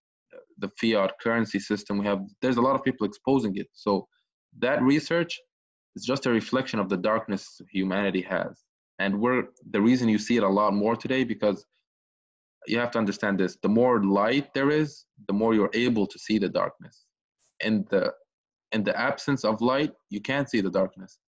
the 0.60 0.70
fiat 0.80 1.14
currency 1.22 1.60
system 1.60 2.00
we 2.00 2.06
have. 2.06 2.22
There's 2.42 2.58
a 2.58 2.62
lot 2.62 2.76
of 2.76 2.84
people 2.84 3.06
exposing 3.06 3.56
it. 3.56 3.68
So 3.74 4.08
that 4.60 4.82
research 4.82 5.40
is 5.96 6.04
just 6.04 6.26
a 6.26 6.32
reflection 6.32 6.80
of 6.80 6.90
the 6.90 6.98
darkness 6.98 7.62
humanity 7.72 8.22
has 8.22 8.64
and 9.00 9.20
we're 9.20 9.44
the 9.72 9.82
reason 9.82 10.10
you 10.10 10.18
see 10.18 10.38
it 10.38 10.44
a 10.44 10.50
lot 10.50 10.74
more 10.74 10.96
today 10.96 11.24
because 11.24 11.66
you 12.68 12.78
have 12.80 12.92
to 12.92 12.98
understand 12.98 13.40
this 13.40 13.58
the 13.62 13.70
more 13.70 14.04
light 14.04 14.54
there 14.54 14.70
is 14.70 15.06
the 15.28 15.34
more 15.34 15.54
you're 15.54 15.70
able 15.74 16.06
to 16.08 16.20
see 16.20 16.38
the 16.38 16.50
darkness. 16.50 17.06
In 17.62 17.86
the 17.90 18.14
in 18.72 18.84
the 18.84 18.98
absence 19.00 19.44
of 19.46 19.62
light 19.62 19.94
you 20.10 20.22
can't 20.22 20.50
see 20.50 20.62
the 20.62 20.70
darkness. 20.70 21.20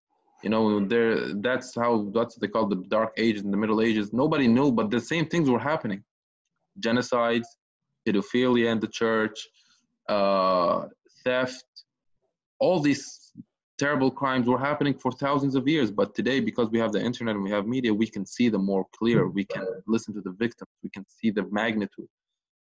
You 0.44 0.50
know 0.50 0.86
there 0.86 1.34
that's 1.36 1.76
how 1.76 2.12
that's 2.14 2.36
what 2.36 2.42
they 2.42 2.48
call 2.48 2.68
the 2.68 2.84
dark 2.88 3.14
ages 3.18 3.44
in 3.44 3.52
the 3.52 3.58
middle 3.58 3.82
ages. 3.82 4.14
Nobody 4.14 4.48
knew 4.48 4.72
but 4.72 4.90
the 4.90 5.00
same 5.00 5.26
things 5.28 5.50
were 5.50 5.60
happening. 5.60 6.04
Genocides 6.80 7.48
pedophilia 8.08 8.72
in 8.72 8.80
the 8.80 8.88
church 8.88 9.48
uh, 10.08 10.86
theft 11.24 11.64
all 12.60 12.80
these 12.80 13.29
terrible 13.80 14.12
crimes 14.12 14.48
were 14.48 14.60
happening 14.60 14.94
for 14.94 15.12
thousands 15.12 15.56
of 15.56 15.68
years 15.68 15.90
but 15.90 16.14
today 16.14 16.40
because 16.42 16.70
we 16.70 16.78
have 16.78 16.92
the 16.92 17.02
internet 17.02 17.36
and 17.36 17.44
we 17.44 17.50
have 17.50 17.66
media 17.66 17.94
we 17.94 18.08
can 18.08 18.26
see 18.26 18.50
them 18.50 18.66
more 18.66 18.86
clear. 18.98 19.28
We 19.28 19.46
can 19.46 19.66
listen 19.88 20.14
to 20.16 20.22
the 20.22 20.32
victims. 20.32 20.70
We 20.84 20.90
can 20.90 21.06
see 21.08 21.32
the 21.32 21.48
magnitude. 21.50 22.10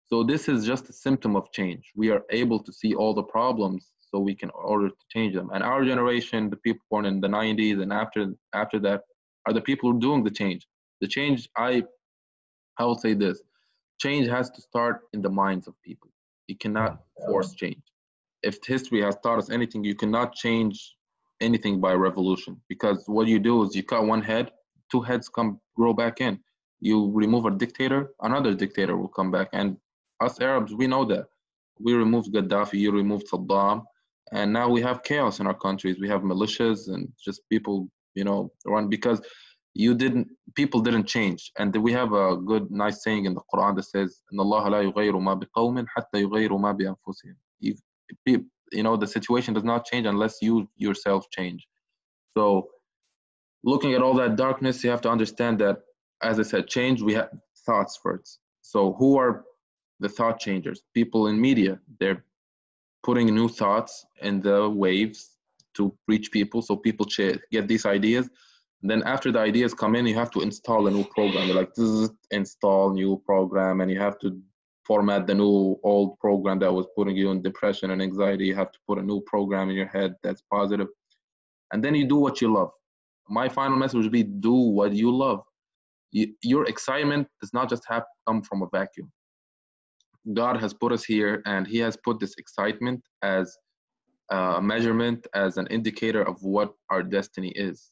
So 0.07 0.23
this 0.23 0.47
is 0.49 0.65
just 0.65 0.89
a 0.89 0.93
symptom 0.93 1.35
of 1.35 1.51
change. 1.51 1.91
We 1.95 2.11
are 2.11 2.23
able 2.29 2.59
to 2.61 2.71
see 2.71 2.93
all 2.93 3.13
the 3.13 3.23
problems 3.23 3.91
so 4.11 4.19
we 4.19 4.35
can 4.35 4.51
order 4.51 4.89
to 4.89 5.03
change 5.09 5.33
them. 5.33 5.49
And 5.53 5.63
our 5.63 5.83
generation 5.85 6.49
the 6.49 6.57
people 6.57 6.85
born 6.91 7.05
in 7.05 7.21
the 7.21 7.29
90s 7.29 7.81
and 7.81 7.91
after 7.93 8.33
after 8.53 8.79
that 8.79 9.01
are 9.45 9.53
the 9.53 9.61
people 9.61 9.89
who 9.89 9.97
are 9.97 10.07
doing 10.07 10.23
the 10.23 10.35
change. 10.41 10.67
The 11.01 11.07
change 11.07 11.49
i 11.57 11.83
i 12.77 12.83
will 12.83 12.99
say 13.05 13.13
this 13.13 13.41
change 13.99 14.27
has 14.27 14.49
to 14.51 14.61
start 14.61 14.95
in 15.13 15.21
the 15.21 15.33
minds 15.43 15.65
of 15.67 15.73
people. 15.81 16.09
You 16.47 16.57
cannot 16.57 16.99
force 17.25 17.53
change. 17.55 17.85
If 18.43 18.59
history 18.65 19.01
has 19.01 19.15
taught 19.23 19.39
us 19.39 19.49
anything 19.49 19.83
you 19.83 19.95
cannot 19.95 20.35
change 20.35 20.95
anything 21.41 21.81
by 21.81 21.93
revolution 21.93 22.61
because 22.69 23.03
what 23.07 23.27
you 23.27 23.39
do 23.39 23.63
is 23.63 23.75
you 23.75 23.83
cut 23.83 24.05
one 24.05 24.21
head, 24.21 24.51
two 24.91 25.01
heads 25.01 25.29
come 25.29 25.59
grow 25.75 25.93
back 25.93 26.21
in. 26.21 26.39
You 26.79 27.11
remove 27.11 27.45
a 27.45 27.51
dictator, 27.51 28.11
another 28.21 28.53
dictator 28.53 28.97
will 28.97 29.07
come 29.07 29.31
back. 29.31 29.49
And 29.53 29.77
us 30.21 30.39
Arabs, 30.39 30.73
we 30.73 30.87
know 30.87 31.05
that. 31.05 31.27
We 31.79 31.93
removed 31.93 32.33
Gaddafi, 32.33 32.79
you 32.79 32.91
removed 32.91 33.27
Saddam, 33.29 33.83
and 34.31 34.53
now 34.53 34.69
we 34.69 34.81
have 34.81 35.03
chaos 35.03 35.39
in 35.39 35.47
our 35.47 35.53
countries. 35.53 35.99
We 35.99 36.07
have 36.09 36.21
militias 36.21 36.87
and 36.87 37.11
just 37.23 37.41
people, 37.49 37.89
you 38.13 38.23
know, 38.23 38.51
run 38.65 38.87
because 38.89 39.21
you 39.75 39.93
didn't 39.93 40.27
people 40.55 40.79
didn't 40.79 41.05
change 41.05 41.51
and 41.59 41.75
we 41.75 41.91
have 41.91 42.13
a 42.13 42.37
good 42.37 42.71
nice 42.71 43.03
saying 43.03 43.25
in 43.25 43.33
the 43.33 43.41
quran 43.53 43.75
that 43.75 43.83
says 43.83 44.21
ma 44.31 44.43
ma 44.43 45.35
you 48.71 48.83
know 48.83 48.97
the 48.97 49.07
situation 49.07 49.53
does 49.53 49.63
not 49.63 49.85
change 49.85 50.05
unless 50.05 50.37
you 50.41 50.67
yourself 50.77 51.29
change. 51.31 51.67
So 52.37 52.69
looking 53.63 53.93
at 53.93 54.01
all 54.01 54.13
that 54.15 54.35
darkness 54.35 54.83
you 54.83 54.89
have 54.89 55.01
to 55.01 55.09
understand 55.09 55.59
that 55.59 55.77
as 56.21 56.39
i 56.39 56.43
said 56.43 56.67
change 56.67 57.01
we 57.01 57.13
have 57.13 57.29
thoughts 57.65 57.99
first. 58.01 58.39
So 58.61 58.93
who 58.93 59.17
are 59.17 59.43
the 59.99 60.09
thought 60.09 60.39
changers? 60.39 60.81
People 60.93 61.27
in 61.27 61.39
media. 61.39 61.79
They're 61.99 62.23
putting 63.03 63.33
new 63.33 63.47
thoughts 63.47 64.05
in 64.21 64.41
the 64.41 64.69
waves 64.69 65.31
to 65.75 65.93
reach 66.07 66.31
people 66.31 66.61
so 66.61 66.75
people 66.75 67.05
get 67.51 67.67
these 67.67 67.85
ideas. 67.85 68.29
Then 68.81 69.03
after 69.03 69.31
the 69.31 69.39
ideas 69.39 69.73
come 69.73 69.95
in 69.95 70.05
you 70.05 70.15
have 70.15 70.31
to 70.31 70.41
install 70.41 70.87
a 70.87 70.91
new 70.91 71.05
program 71.05 71.47
You're 71.47 71.55
like 71.55 71.73
this 71.73 71.89
is 71.89 72.09
install 72.31 72.93
new 72.93 73.21
program 73.25 73.81
and 73.81 73.89
you 73.89 73.99
have 73.99 74.19
to 74.19 74.39
format 74.85 75.25
the 75.25 75.33
new 75.33 75.79
old 75.83 76.19
program 76.19 76.59
that 76.59 76.71
was 76.71 76.85
putting 76.95 77.15
you 77.15 77.31
in 77.31 77.41
depression 77.41 77.91
and 77.91 78.01
anxiety. 78.01 78.45
You 78.45 78.55
have 78.55 78.71
to 78.71 78.79
put 78.87 78.99
a 78.99 79.01
new 79.01 79.21
program 79.21 79.69
in 79.69 79.75
your 79.75 79.87
head 79.87 80.15
that's 80.23 80.43
positive. 80.51 80.87
And 81.73 81.83
then 81.83 81.95
you 81.95 82.07
do 82.07 82.17
what 82.17 82.41
you 82.41 82.53
love. 82.53 82.69
My 83.27 83.49
final 83.49 83.77
message 83.77 84.03
would 84.03 84.11
be 84.11 84.23
do 84.23 84.53
what 84.53 84.93
you 84.93 85.15
love. 85.15 85.41
You, 86.11 86.33
your 86.43 86.67
excitement 86.67 87.27
does 87.41 87.53
not 87.53 87.69
just 87.69 87.83
have 87.87 88.03
come 88.27 88.43
from 88.43 88.61
a 88.61 88.67
vacuum. 88.71 89.11
God 90.33 90.57
has 90.57 90.73
put 90.73 90.91
us 90.91 91.03
here 91.03 91.41
and 91.45 91.65
He 91.65 91.79
has 91.79 91.97
put 92.03 92.19
this 92.19 92.35
excitement 92.37 93.01
as 93.21 93.57
a 94.29 94.61
measurement, 94.61 95.25
as 95.33 95.57
an 95.57 95.67
indicator 95.67 96.23
of 96.23 96.41
what 96.41 96.73
our 96.89 97.03
destiny 97.03 97.49
is. 97.49 97.91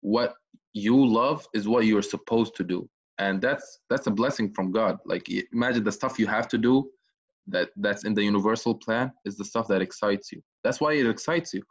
What 0.00 0.34
you 0.72 1.04
love 1.04 1.46
is 1.54 1.66
what 1.66 1.86
you're 1.86 2.02
supposed 2.02 2.54
to 2.56 2.64
do 2.64 2.88
and 3.18 3.40
that's 3.40 3.80
that's 3.90 4.06
a 4.06 4.10
blessing 4.10 4.52
from 4.54 4.70
god. 4.72 4.98
Like 5.04 5.28
imagine 5.52 5.84
the 5.84 5.92
stuff 5.92 6.18
you 6.18 6.26
have 6.26 6.48
to 6.48 6.58
do 6.58 6.88
that 7.48 7.70
that's 7.76 8.04
in 8.04 8.14
the 8.14 8.22
universal 8.22 8.74
plan 8.74 9.12
is 9.24 9.36
the 9.36 9.44
stuff 9.44 9.68
that 9.68 9.82
excites 9.82 10.32
you. 10.32 10.42
That's 10.64 10.80
why 10.80 10.94
it 10.94 11.06
excites 11.06 11.52
you 11.54 11.62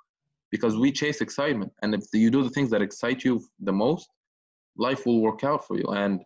because 0.52 0.78
we 0.78 0.92
chase 0.92 1.22
excitement. 1.22 1.72
And 1.82 1.94
if 1.94 2.06
you 2.14 2.32
do 2.32 2.44
the 2.44 2.50
things 2.50 2.70
that 2.72 2.82
excite 2.82 3.24
you 3.24 3.44
the 3.60 3.74
most 3.74 4.10
life 4.78 5.06
will 5.06 5.22
work 5.22 5.44
out 5.44 5.66
for 5.66 5.78
you 5.78 5.88
and 5.90 6.22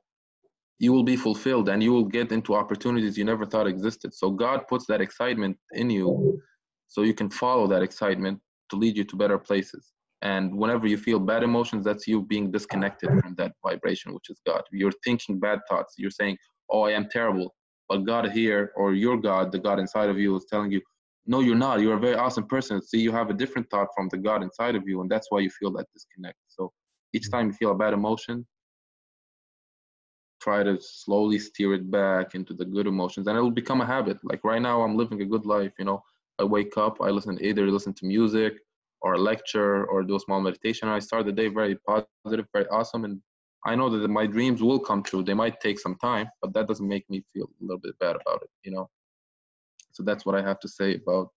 you 0.80 0.91
will 0.91 1.03
be 1.03 1.15
fulfilled 1.15 1.69
and 1.69 1.82
you 1.84 1.93
will 1.93 2.05
get 2.05 2.32
into 2.32 2.55
opportunities 2.55 3.17
you 3.17 3.24
never 3.24 3.45
thought 3.45 3.67
existed. 3.67 4.13
So 4.13 4.32
god 4.32 4.67
puts 4.67 4.86
that 4.88 5.01
excitement 5.01 5.57
in 5.74 5.89
you 5.89 6.41
so 6.88 7.03
you 7.03 7.13
can 7.13 7.30
follow 7.30 7.67
that 7.67 7.84
excitement 7.84 8.39
to 8.69 8.76
lead 8.76 8.97
you 8.97 9.03
to 9.03 9.15
better 9.15 9.38
places 9.38 9.93
and 10.22 10.55
whenever 10.55 10.88
you 10.88 10.97
feel 10.97 11.19
bad 11.19 11.43
emotions 11.43 11.84
that's 11.84 12.07
you 12.07 12.22
being 12.22 12.51
disconnected 12.51 13.09
from 13.22 13.34
that 13.38 13.53
vibration 13.65 14.13
which 14.13 14.30
is 14.30 14.39
god. 14.45 14.63
You're 14.72 14.93
thinking 15.03 15.39
bad 15.39 15.59
thoughts. 15.69 15.95
You're 15.97 16.11
saying 16.11 16.38
oh 16.69 16.84
i 16.84 16.91
am 16.91 17.07
terrible. 17.09 17.53
But 17.89 18.05
god 18.05 18.32
here 18.32 18.72
or 18.76 18.93
your 18.93 19.17
god 19.17 19.51
the 19.51 19.59
god 19.59 19.80
inside 19.80 20.09
of 20.09 20.19
you 20.19 20.36
is 20.36 20.45
telling 20.49 20.72
you 20.72 20.82
no 21.26 21.39
you're 21.39 21.55
not. 21.55 21.82
You're 21.82 21.97
a 21.97 21.99
very 21.99 22.15
awesome 22.15 22.45
person. 22.47 22.82
See 22.82 22.99
you 22.99 23.11
have 23.11 23.30
a 23.30 23.34
different 23.34 23.69
thought 23.69 23.89
from 23.95 24.09
the 24.09 24.17
god 24.17 24.43
inside 24.43 24.76
of 24.76 24.88
you 24.88 25.01
and 25.01 25.09
that's 25.09 25.28
why 25.32 25.39
you 25.39 25.49
feel 25.49 25.72
that 25.74 25.88
disconnect. 25.93 26.38
So 26.47 26.72
each 27.13 27.30
time 27.32 27.47
you 27.47 27.53
feel 27.53 27.72
a 27.72 27.76
bad 27.76 27.93
emotion 27.93 28.45
try 30.41 30.63
to 30.63 30.76
slowly 30.82 31.38
steer 31.38 31.76
it 31.76 31.91
back 31.91 32.34
into 32.34 32.51
the 32.55 32.65
good 32.65 32.88
emotions 32.88 33.28
and 33.28 33.38
it 33.38 33.41
will 33.41 33.51
become 33.51 33.82
a 33.82 33.86
habit. 33.86 34.17
Like 34.24 34.43
right 34.43 34.61
now 34.61 34.82
i'm 34.82 34.95
living 34.97 35.22
a 35.22 35.26
good 35.26 35.45
life 35.45 35.74
you 35.80 35.86
know? 35.86 36.03
I 36.39 36.43
wake 36.43 36.76
up 36.78 36.97
i 37.01 37.09
listen 37.09 37.38
either 37.41 37.69
listen 37.69 37.93
to 37.95 38.05
music 38.05 38.53
or 39.02 39.14
a 39.14 39.18
lecture 39.18 39.86
or 39.86 40.04
do 40.04 40.16
a 40.16 40.20
small 40.20 40.41
meditation. 40.41 40.88
I 40.88 40.99
start 40.99 41.26
the 41.26 41.32
day 41.32 41.47
very 41.47 41.78
positive, 41.88 42.45
very 42.54 42.68
awesome, 42.68 43.06
and 43.06 43.22
I 43.66 43.76
know 43.76 43.89
that 43.89 44.08
my 44.08 44.26
dreams 44.26 44.62
will 44.62 44.80
come 44.80 45.04
true. 45.04 45.24
They 45.24 45.34
might 45.34 45.60
take 45.60 45.80
some 45.80 45.95
time, 45.95 46.28
but 46.41 46.54
that 46.54 46.68
doesn't 46.68 46.88
make 46.88 47.08
me 47.10 47.24
feel 47.34 47.45
a 47.45 47.64
little 47.64 47.80
bit 47.80 47.97
bad 47.99 48.16
about 48.16 48.41
it, 48.41 48.49
you 48.64 48.72
know. 48.72 48.89
So 49.91 50.04
that's 50.04 50.26
what 50.26 50.36
I 50.36 50.41
have 50.41 50.60
to 50.62 50.68
say 50.68 50.95
about 50.95 51.30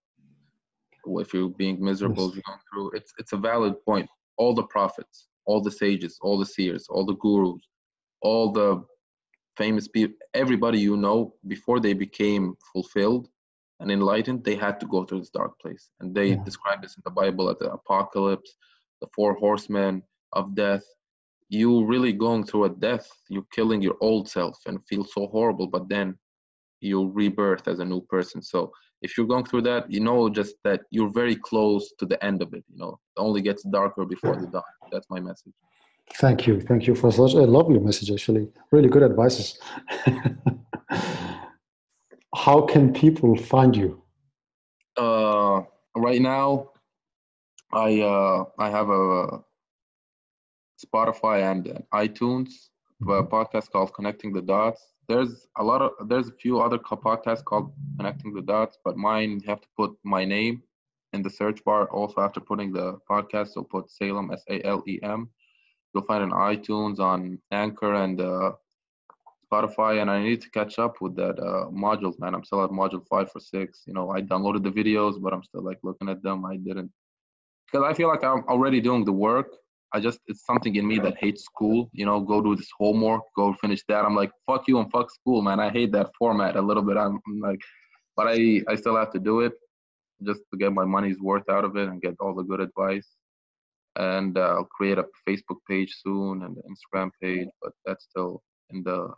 if 1.06 1.34
you're 1.34 1.50
being 1.50 1.82
miserable, 1.84 2.32
yes. 2.34 2.42
going 2.46 2.58
through. 2.72 2.90
It's 2.98 3.12
it's 3.18 3.32
a 3.32 3.36
valid 3.36 3.74
point. 3.84 4.08
all 4.36 4.54
the 4.54 4.64
prophets, 4.64 5.28
all 5.46 5.60
the 5.60 5.70
sages, 5.70 6.18
all 6.22 6.38
the 6.38 6.46
seers, 6.46 6.86
all 6.88 7.04
the 7.06 7.14
gurus, 7.16 7.62
all 8.20 8.50
the 8.50 8.82
famous 9.56 9.86
people, 9.86 10.16
everybody 10.34 10.78
you 10.78 10.96
know, 10.96 11.34
before 11.46 11.78
they 11.78 11.92
became 11.92 12.54
fulfilled 12.72 13.28
and 13.80 13.90
enlightened, 13.90 14.44
they 14.44 14.54
had 14.54 14.80
to 14.80 14.86
go 14.86 15.04
through 15.04 15.20
this 15.20 15.30
dark 15.30 15.58
place. 15.60 15.90
And 16.00 16.14
they 16.14 16.30
yeah. 16.30 16.44
describe 16.44 16.82
this 16.82 16.96
in 16.96 17.02
the 17.04 17.10
Bible 17.10 17.50
as 17.50 17.56
the 17.58 17.70
apocalypse, 17.70 18.56
the 19.00 19.08
four 19.14 19.34
horsemen 19.34 20.02
of 20.32 20.54
death. 20.54 20.84
You 21.48 21.84
really 21.84 22.12
going 22.12 22.44
through 22.44 22.64
a 22.64 22.70
death, 22.70 23.08
you're 23.28 23.46
killing 23.52 23.82
your 23.82 23.96
old 24.00 24.28
self 24.28 24.58
and 24.66 24.84
feel 24.88 25.04
so 25.04 25.26
horrible, 25.28 25.66
but 25.66 25.88
then 25.88 26.18
you 26.80 27.10
rebirth 27.10 27.68
as 27.68 27.78
a 27.80 27.84
new 27.84 28.00
person. 28.02 28.42
So 28.42 28.72
if 29.02 29.16
you're 29.16 29.26
going 29.26 29.44
through 29.44 29.62
that, 29.62 29.90
you 29.90 30.00
know 30.00 30.28
just 30.28 30.56
that 30.64 30.82
you're 30.90 31.10
very 31.10 31.36
close 31.36 31.92
to 31.98 32.06
the 32.06 32.22
end 32.24 32.42
of 32.42 32.54
it. 32.54 32.64
You 32.68 32.78
know, 32.78 32.98
it 33.16 33.20
only 33.20 33.42
gets 33.42 33.62
darker 33.64 34.04
before 34.04 34.36
the 34.36 34.46
dawn. 34.46 34.62
That's 34.90 35.08
my 35.10 35.20
message. 35.20 35.52
Thank 36.14 36.46
you. 36.46 36.60
Thank 36.60 36.86
you 36.86 36.94
for 36.94 37.10
such 37.10 37.34
a 37.34 37.42
lovely 37.42 37.78
message, 37.78 38.10
actually. 38.10 38.48
Really 38.70 38.88
good 38.88 39.02
advices. 39.02 39.58
How 42.34 42.62
can 42.62 42.92
people 42.92 43.36
find 43.36 43.76
you? 43.76 44.02
Uh, 44.96 45.62
right 45.96 46.20
now, 46.20 46.70
I 47.72 48.00
uh, 48.00 48.44
I 48.58 48.70
have 48.70 48.88
a 48.90 49.40
Spotify 50.84 51.50
and 51.50 51.82
iTunes 51.92 52.50
a 53.02 53.04
mm-hmm. 53.04 53.34
podcast 53.34 53.70
called 53.70 53.92
Connecting 53.94 54.32
the 54.32 54.42
Dots. 54.42 54.80
There's 55.08 55.46
a 55.58 55.64
lot 55.64 55.82
of 55.82 56.08
there's 56.08 56.28
a 56.28 56.32
few 56.32 56.60
other 56.60 56.78
podcasts 56.78 57.44
called 57.44 57.72
Connecting 57.98 58.32
the 58.32 58.42
Dots, 58.42 58.78
but 58.84 58.96
mine 58.96 59.40
you 59.42 59.48
have 59.48 59.60
to 59.60 59.68
put 59.76 59.92
my 60.04 60.24
name 60.24 60.62
in 61.12 61.22
the 61.22 61.30
search 61.30 61.62
bar. 61.64 61.86
Also, 61.90 62.20
after 62.20 62.40
putting 62.40 62.72
the 62.72 62.98
podcast, 63.10 63.48
so 63.48 63.62
put 63.62 63.90
Salem 63.90 64.30
S 64.32 64.42
A 64.48 64.62
L 64.64 64.82
E 64.86 64.98
M 65.02 65.28
You'll 65.94 66.04
find 66.04 66.24
it 66.24 66.32
on 66.32 66.56
iTunes, 66.56 66.98
on 66.98 67.38
Anchor, 67.52 67.94
and 67.94 68.20
uh, 68.20 68.52
Spotify. 69.46 70.00
And 70.00 70.10
I 70.10 70.22
need 70.22 70.40
to 70.42 70.50
catch 70.50 70.78
up 70.78 71.00
with 71.00 71.16
that 71.16 71.38
uh, 71.38 71.70
modules, 71.70 72.18
man. 72.18 72.34
I'm 72.34 72.44
still 72.44 72.64
at 72.64 72.70
module 72.70 73.06
five 73.08 73.30
for 73.30 73.40
six. 73.40 73.82
You 73.86 73.94
know, 73.94 74.10
I 74.10 74.20
downloaded 74.20 74.62
the 74.62 74.70
videos, 74.70 75.20
but 75.20 75.32
I'm 75.32 75.42
still 75.42 75.62
like 75.62 75.78
looking 75.82 76.08
at 76.08 76.22
them. 76.22 76.44
I 76.44 76.56
didn't 76.56 76.90
because 77.70 77.84
I 77.88 77.94
feel 77.94 78.08
like 78.08 78.22
I'm 78.22 78.44
already 78.48 78.80
doing 78.80 79.04
the 79.04 79.12
work. 79.12 79.48
I 79.92 80.00
just 80.00 80.18
it's 80.26 80.44
something 80.44 80.74
in 80.76 80.86
me 80.86 80.98
that 81.00 81.16
hates 81.18 81.44
school. 81.44 81.90
You 81.92 82.06
know, 82.06 82.20
go 82.20 82.40
do 82.40 82.56
this 82.56 82.70
homework, 82.78 83.22
go 83.36 83.54
finish 83.54 83.82
that. 83.88 84.04
I'm 84.04 84.16
like, 84.16 84.32
fuck 84.46 84.64
you 84.66 84.78
and 84.80 84.90
fuck 84.90 85.10
school, 85.10 85.42
man. 85.42 85.60
I 85.60 85.70
hate 85.70 85.92
that 85.92 86.10
format 86.18 86.56
a 86.56 86.62
little 86.62 86.82
bit. 86.82 86.96
I'm, 86.96 87.20
I'm 87.26 87.40
like, 87.40 87.60
but 88.16 88.26
I 88.28 88.62
I 88.68 88.74
still 88.76 88.96
have 88.96 89.12
to 89.12 89.20
do 89.20 89.40
it 89.40 89.52
just 90.22 90.40
to 90.50 90.58
get 90.58 90.72
my 90.72 90.84
money's 90.84 91.20
worth 91.20 91.48
out 91.48 91.64
of 91.64 91.76
it 91.76 91.88
and 91.88 92.00
get 92.00 92.16
all 92.20 92.34
the 92.34 92.42
good 92.42 92.60
advice 92.60 93.08
and 93.96 94.36
uh, 94.36 94.56
I'll 94.56 94.64
create 94.64 94.98
a 94.98 95.06
Facebook 95.28 95.58
page 95.68 95.94
soon 96.02 96.42
and 96.42 96.56
an 96.56 96.62
Instagram 96.68 97.10
page, 97.22 97.48
but 97.62 97.72
that's 97.84 98.04
still 98.04 98.42
in 98.70 98.82
the 98.82 99.08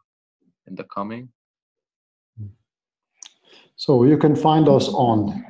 in 0.67 0.75
the 0.75 0.85
coming. 0.85 1.29
So 3.77 4.05
you 4.05 4.17
can 4.17 4.35
find 4.35 4.69
us 4.69 4.89
on 4.89 5.45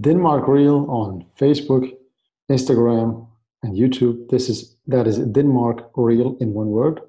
Denmark 0.00 0.48
Real 0.48 0.86
on 0.90 1.24
Facebook, 1.38 1.92
Instagram, 2.50 3.26
and 3.62 3.76
YouTube. 3.76 4.28
This 4.28 4.48
is 4.48 4.76
that 4.88 5.06
is 5.06 5.18
Denmark 5.18 5.90
Real 5.94 6.36
in 6.40 6.52
one 6.52 6.68
word, 6.68 7.00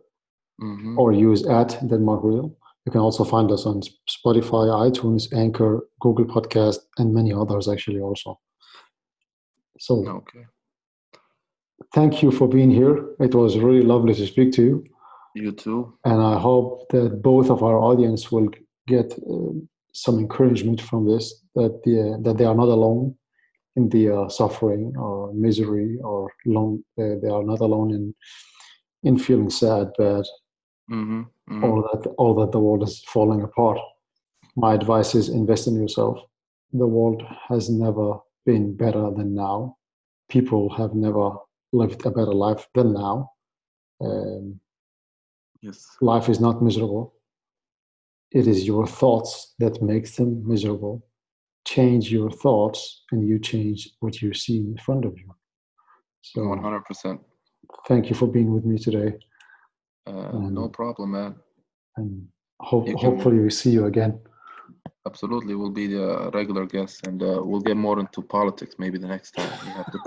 mm-hmm. 0.62 1.00
or 1.00 1.14
use 1.14 1.46
at 1.48 1.80
Denmark 1.88 2.22
Real. 2.24 2.56
You 2.86 2.92
can 2.92 3.02
also 3.02 3.24
find 3.24 3.52
us 3.52 3.66
on 3.66 3.82
Spotify, 4.08 4.66
iTunes, 4.90 5.34
Anchor, 5.34 5.88
Google 6.00 6.26
Podcast, 6.26 6.80
and 6.98 7.14
many 7.14 7.34
others 7.34 7.68
actually 7.68 8.02
also. 8.02 8.40
So 9.80 10.08
okay 10.08 10.46
thank 11.94 12.24
you 12.24 12.32
for 12.32 12.48
being 12.48 12.72
here. 12.72 13.06
It 13.20 13.36
was 13.36 13.58
really 13.58 13.82
lovely 13.82 14.14
to 14.14 14.28
speak 14.28 14.54
to 14.54 14.62
you. 14.64 14.86
You 15.36 15.52
too. 15.52 15.98
And 16.06 16.22
I 16.22 16.40
hope 16.40 16.90
that 16.90 17.22
both 17.22 17.50
of 17.50 17.64
our 17.64 17.78
audience 17.78 18.32
will 18.32 18.50
get 18.88 19.14
uh, 19.14 19.54
some 19.94 20.20
encouragement 20.20 20.82
from 20.82 21.08
this 21.08 21.44
that 21.56 21.82
the, 21.84 22.20
that 22.24 22.38
they 22.38 22.46
are 22.46 22.56
not 22.56 22.68
alone 22.68 23.16
in 23.76 23.90
the 23.90 24.10
uh, 24.10 24.30
suffering 24.30 24.94
or 24.98 25.34
misery 25.34 25.98
or 26.04 26.30
long 26.46 26.84
uh, 27.00 27.16
they 27.22 27.30
are 27.30 27.44
not 27.44 27.62
alone 27.62 27.92
in 27.92 28.14
in 29.04 29.18
feeling 29.18 29.50
sad, 29.50 29.92
bad, 29.98 30.24
mm-hmm, 30.92 31.22
mm-hmm. 31.22 31.64
all 31.64 31.82
that 31.82 32.08
all 32.18 32.36
that 32.36 32.52
the 32.52 32.60
world 32.60 32.84
is 32.84 33.04
falling 33.08 33.42
apart. 33.42 33.80
My 34.56 34.74
advice 34.74 35.16
is 35.16 35.30
invest 35.30 35.68
in 35.68 35.76
yourself. 35.76 36.20
The 36.74 36.88
world 36.88 37.24
has 37.48 37.70
never 37.70 38.20
been 38.46 38.76
better 38.76 39.10
than 39.12 39.34
now. 39.34 39.78
People 40.30 40.70
have 40.70 40.94
never 40.94 41.32
lived 41.74 42.06
a 42.06 42.12
better 42.12 42.34
life 42.34 42.68
than 42.76 42.94
now. 42.94 43.32
Um, 44.02 44.60
yes. 45.62 45.86
Life 46.02 46.30
is 46.30 46.40
not 46.40 46.62
miserable. 46.62 47.16
It 48.32 48.48
is 48.48 48.66
your 48.66 48.88
thoughts 48.88 49.54
that 49.60 49.82
makes 49.82 50.16
them 50.16 50.48
miserable. 50.48 51.06
Change 51.66 52.12
your 52.12 52.32
thoughts, 52.32 53.04
and 53.12 53.28
you 53.28 53.38
change 53.40 53.90
what 54.00 54.22
you 54.22 54.34
see 54.34 54.58
in 54.58 54.78
front 54.78 55.06
of 55.06 55.18
you. 55.18 55.36
So, 56.22 56.48
one 56.48 56.62
hundred 56.62 56.86
percent. 56.86 57.22
Thank 57.88 58.10
you 58.10 58.16
for 58.16 58.28
being 58.28 58.54
with 58.54 58.66
me 58.66 58.78
today. 58.78 59.18
Uh, 60.08 60.32
no 60.34 60.70
problem, 60.70 61.12
man. 61.12 61.36
And 61.98 62.28
hope, 62.60 62.90
hopefully, 62.90 63.40
we 63.40 63.50
see 63.50 63.72
you 63.72 63.86
again. 63.86 64.20
Absolutely, 65.06 65.56
we'll 65.56 65.72
be 65.72 65.88
the 65.88 66.32
regular 66.34 66.66
guests, 66.66 67.02
and 67.06 67.22
uh, 67.22 67.42
we'll 67.44 67.62
get 67.62 67.78
more 67.78 68.00
into 68.00 68.22
politics 68.22 68.76
maybe 68.78 68.98
the 68.98 69.08
next 69.08 69.32
time. 69.32 69.52
We 69.66 69.72
have 69.72 69.92
to 69.92 70.00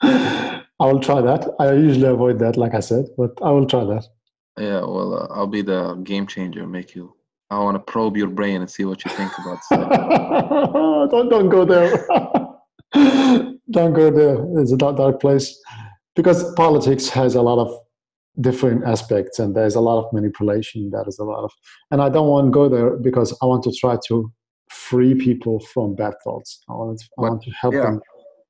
prepare. 0.00 0.38
I 0.82 0.86
will 0.86 0.98
try 0.98 1.20
that. 1.20 1.48
I 1.60 1.72
usually 1.74 2.08
avoid 2.08 2.40
that, 2.40 2.56
like 2.56 2.74
I 2.74 2.80
said, 2.80 3.04
but 3.16 3.30
I 3.40 3.50
will 3.50 3.66
try 3.66 3.84
that. 3.84 4.04
Yeah, 4.58 4.80
well, 4.80 5.14
uh, 5.14 5.26
I'll 5.32 5.46
be 5.46 5.62
the 5.62 5.94
game 6.02 6.26
changer. 6.26 6.66
Make 6.66 6.96
you. 6.96 7.14
I 7.50 7.60
want 7.60 7.76
to 7.76 7.92
probe 7.92 8.16
your 8.16 8.26
brain 8.28 8.60
and 8.62 8.68
see 8.68 8.84
what 8.84 9.04
you 9.04 9.10
think 9.12 9.30
about 9.38 9.62
stuff. 9.62 9.88
don't 11.12 11.28
don't 11.28 11.48
go 11.50 11.64
there. 11.64 12.04
don't 13.70 13.92
go 13.92 14.10
there. 14.10 14.44
It's 14.60 14.72
a 14.72 14.76
dark, 14.76 14.96
dark 14.96 15.20
place 15.20 15.56
because 16.16 16.52
politics 16.54 17.08
has 17.10 17.36
a 17.36 17.42
lot 17.42 17.58
of 17.60 17.72
different 18.40 18.84
aspects 18.84 19.38
and 19.38 19.54
there's 19.54 19.76
a 19.76 19.80
lot 19.80 20.04
of 20.04 20.12
manipulation. 20.12 20.90
That 20.90 21.04
is 21.06 21.20
a 21.20 21.24
lot 21.24 21.44
of, 21.44 21.52
and 21.92 22.02
I 22.02 22.08
don't 22.08 22.28
want 22.28 22.48
to 22.48 22.50
go 22.50 22.68
there 22.68 22.96
because 22.96 23.36
I 23.40 23.46
want 23.46 23.62
to 23.64 23.72
try 23.78 23.96
to 24.08 24.32
free 24.68 25.14
people 25.14 25.60
from 25.60 25.94
bad 25.94 26.14
thoughts. 26.24 26.60
I 26.68 26.72
want 26.72 26.98
to, 26.98 27.06
I 27.18 27.20
want 27.20 27.42
to 27.42 27.50
help 27.52 27.74
yeah. 27.74 27.82
them 27.82 28.00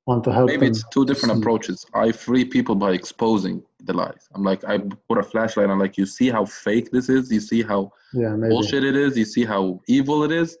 want 0.05 0.23
to 0.25 0.33
help 0.33 0.47
maybe 0.47 0.67
it's 0.67 0.83
two 0.89 1.05
different 1.05 1.37
approaches. 1.37 1.85
I 1.93 2.11
free 2.11 2.45
people 2.45 2.75
by 2.75 2.91
exposing 2.91 3.63
the 3.83 3.93
lies. 3.93 4.27
I'm 4.33 4.43
like 4.43 4.63
i 4.65 4.77
put 4.77 5.17
a 5.17 5.23
flashlight 5.23 5.69
on 5.69 5.79
like 5.79 5.97
you 5.97 6.05
see 6.05 6.29
how 6.29 6.45
fake 6.45 6.91
this 6.91 7.09
is 7.09 7.31
you 7.31 7.39
see 7.39 7.61
how 7.61 7.91
yeah, 8.13 8.35
bullshit 8.35 8.83
it 8.83 8.95
is 8.95 9.17
you 9.17 9.25
see 9.25 9.45
how 9.45 9.79
evil 9.87 10.23
it 10.23 10.31
is. 10.31 10.57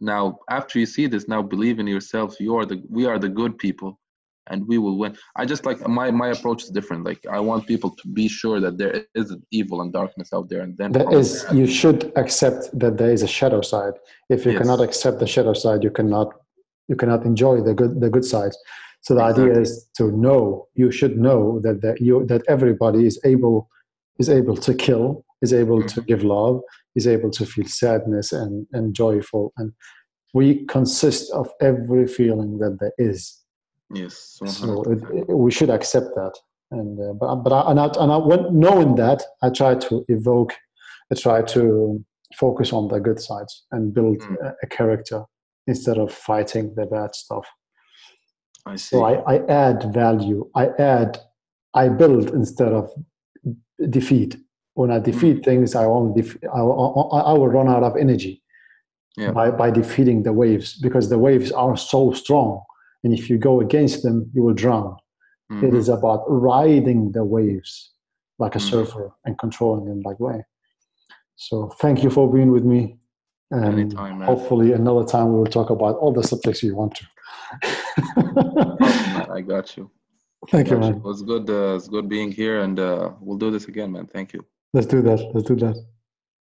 Now 0.00 0.38
after 0.48 0.78
you 0.78 0.86
see 0.86 1.06
this 1.06 1.28
now 1.28 1.42
believe 1.42 1.78
in 1.78 1.86
yourself. 1.86 2.38
You 2.40 2.56
are 2.56 2.66
the 2.66 2.82
we 2.88 3.06
are 3.06 3.18
the 3.18 3.28
good 3.28 3.58
people 3.58 3.98
and 4.46 4.66
we 4.66 4.78
will 4.78 4.98
win. 4.98 5.16
I 5.36 5.46
just 5.46 5.66
like 5.66 5.86
my 5.88 6.10
my 6.10 6.28
approach 6.28 6.62
is 6.62 6.70
different. 6.70 7.04
Like 7.04 7.26
i 7.26 7.40
want 7.40 7.66
people 7.66 7.90
to 7.90 8.08
be 8.08 8.28
sure 8.28 8.60
that 8.60 8.78
there 8.78 9.04
is 9.14 9.36
evil 9.50 9.80
and 9.82 9.92
darkness 9.92 10.32
out 10.32 10.48
there 10.48 10.60
and 10.60 10.76
then 10.78 10.92
there 10.92 11.12
is 11.12 11.44
you 11.52 11.66
should 11.66 12.12
accept 12.16 12.78
that 12.78 12.98
there 12.98 13.10
is 13.10 13.22
a 13.22 13.32
shadow 13.38 13.62
side. 13.62 13.94
If 14.28 14.46
you 14.46 14.52
yes. 14.52 14.60
cannot 14.60 14.80
accept 14.80 15.18
the 15.18 15.26
shadow 15.26 15.54
side 15.54 15.82
you 15.82 15.90
cannot 15.90 16.28
you 16.90 16.96
cannot 16.96 17.24
enjoy 17.24 17.62
the 17.62 17.72
good 17.72 18.00
the 18.00 18.10
good 18.10 18.26
sides. 18.34 18.56
So 19.02 19.14
the 19.14 19.22
exactly. 19.22 19.44
idea 19.44 19.62
is 19.62 19.88
to 19.98 20.04
know. 20.24 20.66
You 20.74 20.90
should 20.90 21.16
know 21.16 21.60
that 21.64 21.80
that 21.84 22.00
you 22.00 22.26
that 22.26 22.42
everybody 22.48 23.06
is 23.06 23.18
able 23.24 23.70
is 24.18 24.28
able 24.28 24.56
to 24.66 24.74
kill, 24.74 25.24
is 25.40 25.52
able 25.54 25.78
mm-hmm. 25.78 26.00
to 26.00 26.00
give 26.02 26.22
love, 26.24 26.60
is 26.96 27.06
able 27.06 27.30
to 27.38 27.46
feel 27.46 27.68
sadness 27.82 28.32
and 28.32 28.66
and 28.72 28.94
joyful, 28.94 29.52
and 29.56 29.72
we 30.34 30.66
consist 30.66 31.32
of 31.32 31.48
every 31.60 32.06
feeling 32.06 32.58
that 32.58 32.76
there 32.80 32.92
is. 32.98 33.38
Yes. 33.92 34.38
100%. 34.40 34.48
So 34.48 34.82
it, 34.92 35.00
it, 35.18 35.28
we 35.28 35.50
should 35.50 35.70
accept 35.70 36.14
that. 36.14 36.34
And 36.70 37.00
uh, 37.00 37.12
but 37.14 37.36
but 37.44 37.52
I, 37.52 37.70
and 37.70 37.80
I, 37.80 37.86
and 37.98 38.12
I, 38.12 38.16
when 38.16 38.42
knowing 38.58 38.94
that, 38.96 39.20
I 39.42 39.50
try 39.50 39.74
to 39.74 40.04
evoke, 40.08 40.52
I 41.10 41.16
try 41.16 41.42
to 41.42 42.04
focus 42.36 42.72
on 42.72 42.86
the 42.86 43.00
good 43.00 43.20
sides 43.20 43.64
and 43.72 43.92
build 43.92 44.18
mm. 44.20 44.36
a, 44.46 44.54
a 44.62 44.66
character 44.68 45.24
instead 45.70 45.98
of 45.98 46.12
fighting 46.12 46.74
the 46.76 46.86
bad 46.86 47.14
stuff. 47.14 47.46
I 48.66 48.76
see. 48.76 48.96
So 48.96 49.04
I, 49.04 49.14
I 49.34 49.36
add 49.46 49.78
value. 49.94 50.40
I 50.54 50.66
add, 50.78 51.18
I 51.74 51.88
build 51.88 52.30
instead 52.30 52.72
of 52.80 52.90
defeat. 53.88 54.36
When 54.74 54.90
I 54.90 54.98
hmm. 54.98 55.10
defeat 55.10 55.38
mm. 55.38 55.44
things, 55.44 55.74
I 55.74 55.86
won't. 55.86 56.16
Def- 56.16 56.42
I, 56.44 56.58
I, 56.58 57.20
I 57.30 57.32
will 57.38 57.48
run 57.48 57.68
out 57.68 57.82
of 57.82 57.96
energy 57.96 58.42
yeah. 59.16 59.32
by 59.32 59.50
by 59.50 59.70
defeating 59.70 60.22
the 60.22 60.32
waves 60.32 60.78
because 60.86 61.08
the 61.08 61.18
waves 61.18 61.50
are 61.52 61.76
so 61.76 62.12
strong, 62.12 62.62
and 63.02 63.12
if 63.18 63.28
you 63.28 63.36
go 63.38 63.60
against 63.60 64.02
them, 64.02 64.30
you 64.34 64.42
will 64.42 64.54
drown. 64.54 64.96
Mm-hmm. 65.50 65.66
It 65.66 65.74
is 65.74 65.88
about 65.88 66.22
riding 66.28 67.12
the 67.12 67.24
waves 67.24 67.92
like 68.38 68.54
a 68.54 68.58
mm-hmm. 68.58 68.70
surfer 68.70 69.12
and 69.24 69.38
controlling 69.38 69.86
them 69.86 70.00
that 70.06 70.20
way. 70.20 70.44
So 71.36 71.68
thank 71.80 72.04
you 72.04 72.10
for 72.10 72.32
being 72.32 72.52
with 72.52 72.64
me. 72.64 72.98
And 73.52 73.64
Anytime, 73.64 74.20
hopefully, 74.20 74.72
another 74.72 75.04
time 75.04 75.32
we 75.32 75.38
will 75.40 75.46
talk 75.46 75.70
about 75.70 75.96
all 75.96 76.12
the 76.12 76.22
subjects 76.22 76.62
you 76.62 76.76
want 76.76 76.94
to. 76.94 77.04
oh, 78.16 79.26
I 79.32 79.40
got 79.40 79.76
you. 79.76 79.90
Thank 80.50 80.70
you, 80.70 80.76
Pleasure. 80.76 80.92
man. 80.92 81.00
It 81.00 81.04
was 81.04 81.22
good. 81.22 81.50
Uh, 81.50 81.74
it's 81.76 81.88
good 81.88 82.08
being 82.08 82.30
here, 82.30 82.60
and 82.60 82.78
uh, 82.78 83.10
we'll 83.20 83.38
do 83.38 83.50
this 83.50 83.66
again, 83.66 83.92
man. 83.92 84.06
Thank 84.06 84.32
you. 84.32 84.44
Let's 84.72 84.86
do 84.86 85.02
that. 85.02 85.18
Let's 85.34 85.48
do 85.48 85.56
that. 85.56 85.76